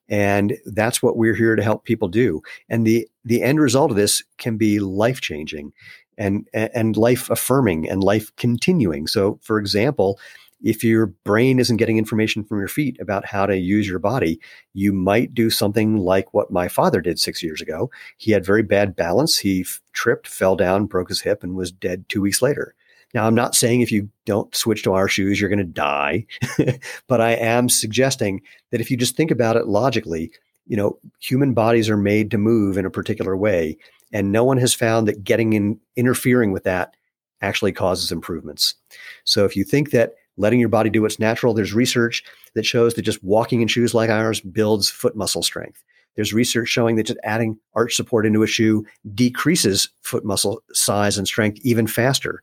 And 0.09 0.57
that's 0.65 1.03
what 1.03 1.17
we're 1.17 1.35
here 1.35 1.57
to 1.57 1.63
help 1.63 1.85
people 1.85 2.07
do. 2.07 2.41
And 2.69 2.87
the 2.87 3.09
the 3.25 3.43
end 3.43 3.61
result 3.61 3.91
of 3.91 3.97
this 3.97 4.23
can 4.39 4.57
be 4.57 4.79
life 4.79 5.21
changing 5.21 5.73
and 6.17 6.49
and 6.53 6.97
life 6.97 7.31
affirming 7.31 7.91
and 7.91 8.05
life 8.05 8.31
continuing. 8.37 9.09
So 9.09 9.41
for 9.43 9.59
example, 9.59 10.21
if 10.63 10.85
your 10.85 11.07
brain 11.07 11.59
isn't 11.59 11.79
getting 11.79 11.99
information 11.99 12.45
from 12.45 12.59
your 12.59 12.69
feet 12.69 12.99
about 13.01 13.25
how 13.25 13.47
to 13.47 13.57
use 13.57 13.89
your 13.89 13.99
body, 13.99 14.41
you 14.75 14.93
might 14.93 15.35
do 15.35 15.51
something 15.51 15.97
like 15.97 16.35
what 16.35 16.51
my 16.51 16.69
father 16.69 17.01
did 17.01 17.19
six 17.19 17.43
years 17.43 17.61
ago. 17.61 17.91
He 18.19 18.33
had 18.33 18.45
very 18.45 18.63
bad 18.63 18.95
balance. 18.95 19.39
He 19.39 19.63
f- 19.63 19.81
tripped, 19.93 20.27
fell 20.29 20.57
down, 20.57 20.87
broke 20.87 21.09
his 21.09 21.23
hip, 21.23 21.43
and 21.43 21.55
was 21.55 21.73
dead 21.73 22.09
two 22.09 22.21
weeks 22.21 22.43
later. 22.43 22.75
Now, 23.15 23.27
I'm 23.27 23.35
not 23.35 23.55
saying 23.55 23.81
if 23.81 23.91
you 23.91 24.09
don't 24.25 24.55
switch 24.55 24.83
to 24.85 24.93
our 24.93 25.09
shoes, 25.09 25.41
you're 25.41 25.51
going 25.51 25.59
to 25.59 25.65
die, 25.65 26.27
but 27.09 27.21
I 27.21 27.33
am 27.33 27.69
suggesting 27.69 28.43
that 28.71 28.81
if 28.81 28.91
you 28.91 28.97
just 28.97 29.17
think 29.17 29.31
about 29.31 29.57
it 29.57 29.67
logically, 29.67 30.31
you 30.67 30.77
know, 30.77 30.99
human 31.19 31.53
bodies 31.53 31.89
are 31.89 31.97
made 31.97 32.31
to 32.31 32.39
move 32.39 32.77
in 32.77 32.87
a 32.87 32.91
particular 32.91 33.37
way, 33.37 33.77
and 34.13 34.31
no 34.31 34.45
one 34.45 34.59
has 34.59 34.75
found 34.75 35.09
that 35.09 35.25
getting 35.25 35.55
in 35.55 35.81
interfering 35.97 36.53
with 36.53 36.65
that 36.65 36.95
actually 37.43 37.73
causes 37.73 38.13
improvements. 38.13 38.75
So 39.25 39.45
if 39.45 39.57
you 39.57 39.65
think 39.65 39.91
that 39.91 40.13
letting 40.41 40.59
your 40.59 40.69
body 40.69 40.91
do 40.91 41.03
what's 41.03 41.19
natural. 41.19 41.55
There's 41.55 41.75
research 41.75 42.25
that 42.55 42.67
shows 42.67 42.95
that 42.95 43.03
just 43.03 43.23
walking 43.23 43.61
in 43.61 43.69
shoes 43.69 43.95
like 43.95 44.11
ours 44.11 44.41
builds 44.41 44.91
foot 44.91 45.15
muscle 45.15 45.43
strength. 45.43 45.85
There's 46.17 46.33
research 46.33 46.69
showing 46.69 46.97
that 46.97 47.07
just 47.07 47.21
adding 47.23 47.59
arch 47.75 47.95
support 47.95 48.27
into 48.27 48.43
a 48.43 48.47
shoe 48.47 48.85
decreases 49.15 49.91
foot 50.01 50.25
muscle 50.25 50.63
size 50.73 51.19
and 51.19 51.27
strength 51.27 51.59
even 51.63 51.87
faster. 51.87 52.43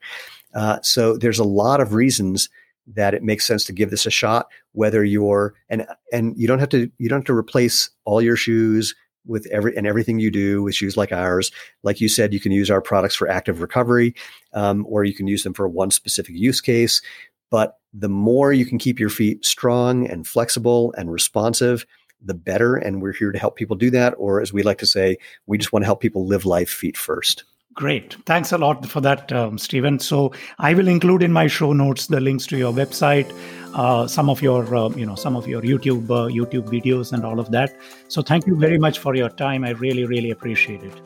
Uh, 0.53 0.79
so 0.81 1.17
there's 1.17 1.39
a 1.39 1.43
lot 1.43 1.81
of 1.81 1.93
reasons 1.93 2.49
that 2.87 3.13
it 3.13 3.23
makes 3.23 3.45
sense 3.45 3.65
to 3.65 3.73
give 3.73 3.89
this 3.89 4.05
a 4.05 4.11
shot. 4.11 4.47
Whether 4.71 5.03
you're 5.03 5.53
and 5.69 5.85
and 6.13 6.33
you 6.37 6.47
don't 6.47 6.59
have 6.59 6.69
to 6.69 6.89
you 6.97 7.09
don't 7.09 7.19
have 7.19 7.25
to 7.25 7.33
replace 7.33 7.89
all 8.05 8.21
your 8.21 8.37
shoes 8.37 8.95
with 9.25 9.45
every 9.47 9.75
and 9.75 9.85
everything 9.85 10.19
you 10.19 10.31
do 10.31 10.63
with 10.63 10.75
shoes 10.75 10.95
like 10.95 11.11
ours. 11.11 11.51
Like 11.83 11.99
you 11.99 12.07
said, 12.07 12.33
you 12.33 12.39
can 12.39 12.51
use 12.51 12.71
our 12.71 12.81
products 12.81 13.15
for 13.15 13.27
active 13.27 13.61
recovery, 13.61 14.15
um, 14.53 14.85
or 14.87 15.03
you 15.03 15.13
can 15.13 15.27
use 15.27 15.43
them 15.43 15.53
for 15.53 15.67
one 15.67 15.91
specific 15.91 16.35
use 16.35 16.61
case. 16.61 17.01
But 17.49 17.77
the 17.93 18.09
more 18.09 18.53
you 18.53 18.65
can 18.65 18.77
keep 18.77 18.99
your 18.99 19.09
feet 19.09 19.45
strong 19.45 20.07
and 20.07 20.27
flexible 20.27 20.93
and 20.97 21.11
responsive, 21.11 21.85
the 22.23 22.33
better. 22.33 22.75
And 22.75 23.01
we're 23.01 23.13
here 23.13 23.31
to 23.31 23.39
help 23.39 23.55
people 23.55 23.75
do 23.75 23.89
that. 23.91 24.13
Or 24.17 24.41
as 24.41 24.53
we 24.53 24.63
like 24.63 24.79
to 24.79 24.85
say, 24.85 25.17
we 25.45 25.57
just 25.57 25.71
want 25.71 25.83
to 25.83 25.87
help 25.87 26.01
people 26.01 26.25
live 26.25 26.45
life 26.45 26.69
feet 26.69 26.97
first. 26.97 27.43
Great. 27.73 28.17
Thanks 28.25 28.51
a 28.51 28.57
lot 28.57 28.87
for 28.87 29.01
that, 29.01 29.31
um, 29.31 29.59
Stephen. 29.59 29.99
So 29.99 30.33
I 30.57 30.73
will 30.73 30.87
include 30.87 31.21
in 31.21 31.31
my 31.31 31.45
show 31.45 31.73
notes 31.73 32.07
the 32.07 32.19
links 32.19 32.47
to 32.47 32.57
your 32.57 32.73
website, 32.73 33.31
uh, 33.75 34.07
some 34.07 34.31
of 34.31 34.41
your, 34.41 34.75
uh, 34.75 34.89
you 34.89 35.05
know, 35.05 35.13
some 35.13 35.35
of 35.35 35.47
your 35.47 35.61
YouTube 35.61 36.05
uh, 36.05 36.25
YouTube 36.27 36.67
videos 36.69 37.13
and 37.13 37.23
all 37.23 37.39
of 37.39 37.51
that. 37.51 37.75
So 38.07 38.23
thank 38.23 38.47
you 38.47 38.55
very 38.55 38.79
much 38.79 38.97
for 38.97 39.13
your 39.13 39.29
time. 39.29 39.63
I 39.63 39.71
really, 39.71 40.05
really 40.05 40.31
appreciate 40.31 40.81
it. 40.81 41.01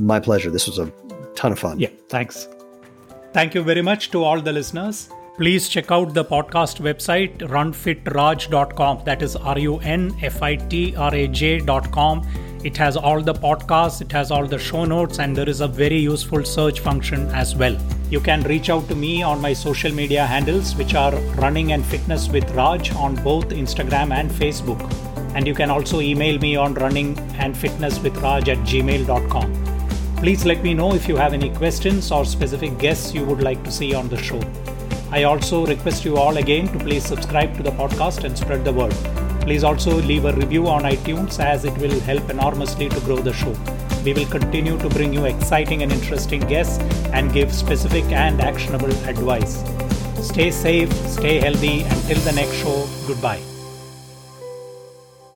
My 0.00 0.18
pleasure. 0.18 0.50
This 0.50 0.66
was 0.66 0.80
a 0.80 0.92
ton 1.36 1.52
of 1.52 1.60
fun. 1.60 1.78
Yeah. 1.78 1.90
Thanks. 2.08 2.48
Thank 3.32 3.54
you 3.54 3.62
very 3.62 3.82
much 3.82 4.10
to 4.10 4.24
all 4.24 4.40
the 4.40 4.52
listeners 4.52 5.08
please 5.36 5.68
check 5.68 5.90
out 5.90 6.12
the 6.12 6.24
podcast 6.24 6.80
website 6.86 7.38
runfitraj.com 7.54 9.02
that 9.04 9.22
is 9.22 9.36
r 9.36 9.58
u 9.58 9.78
n 9.80 10.12
f 10.20 10.42
i 10.42 10.56
t 10.56 10.94
r 10.96 11.14
a 11.14 11.28
j.com 11.28 12.22
it 12.70 12.76
has 12.76 12.96
all 12.96 13.22
the 13.28 13.32
podcasts 13.32 14.02
it 14.04 14.12
has 14.12 14.30
all 14.30 14.46
the 14.46 14.58
show 14.58 14.84
notes 14.84 15.18
and 15.18 15.36
there 15.36 15.48
is 15.48 15.60
a 15.60 15.68
very 15.68 15.98
useful 15.98 16.44
search 16.44 16.80
function 16.80 17.26
as 17.28 17.54
well. 17.56 17.76
You 18.10 18.20
can 18.20 18.42
reach 18.42 18.68
out 18.68 18.88
to 18.88 18.94
me 18.94 19.22
on 19.22 19.40
my 19.40 19.52
social 19.52 19.92
media 19.92 20.26
handles 20.26 20.74
which 20.74 20.94
are 20.94 21.14
running 21.44 21.72
and 21.72 21.86
fitness 21.86 22.28
with 22.28 22.50
raj 22.50 22.92
on 22.94 23.14
both 23.24 23.48
instagram 23.48 24.12
and 24.12 24.30
facebook. 24.30 24.82
And 25.34 25.46
you 25.46 25.54
can 25.54 25.70
also 25.70 26.00
email 26.00 26.38
me 26.38 26.56
on 26.56 26.74
running 26.74 27.18
and 27.38 27.56
fitness 27.56 27.98
with 28.00 28.16
raj 28.16 28.48
at 28.48 28.58
gmail.com 28.58 29.70
please 30.16 30.44
let 30.44 30.62
me 30.62 30.74
know 30.74 30.92
if 30.94 31.08
you 31.08 31.16
have 31.16 31.32
any 31.32 31.48
questions 31.54 32.12
or 32.12 32.26
specific 32.26 32.76
guests 32.78 33.14
you 33.14 33.24
would 33.24 33.42
like 33.42 33.64
to 33.64 33.72
see 33.72 33.94
on 33.94 34.06
the 34.10 34.22
show 34.22 34.38
I 35.12 35.24
also 35.24 35.66
request 35.66 36.04
you 36.04 36.16
all 36.16 36.36
again 36.36 36.68
to 36.68 36.78
please 36.78 37.04
subscribe 37.04 37.56
to 37.56 37.62
the 37.64 37.72
podcast 37.72 38.22
and 38.24 38.38
spread 38.38 38.64
the 38.64 38.72
word. 38.72 38.94
Please 39.40 39.64
also 39.64 40.00
leave 40.02 40.24
a 40.24 40.32
review 40.32 40.68
on 40.68 40.82
iTunes 40.82 41.40
as 41.40 41.64
it 41.64 41.76
will 41.78 41.98
help 42.00 42.30
enormously 42.30 42.88
to 42.88 43.00
grow 43.00 43.16
the 43.16 43.32
show. 43.32 43.52
We 44.04 44.12
will 44.12 44.26
continue 44.26 44.78
to 44.78 44.88
bring 44.88 45.12
you 45.12 45.24
exciting 45.24 45.82
and 45.82 45.90
interesting 45.92 46.40
guests 46.42 46.78
and 47.12 47.32
give 47.32 47.52
specific 47.52 48.04
and 48.12 48.40
actionable 48.40 48.92
advice. 49.08 49.64
Stay 50.24 50.50
safe, 50.50 50.92
stay 51.08 51.40
healthy. 51.40 51.82
Until 51.82 52.18
the 52.18 52.32
next 52.32 52.54
show, 52.54 52.86
goodbye. 53.06 53.49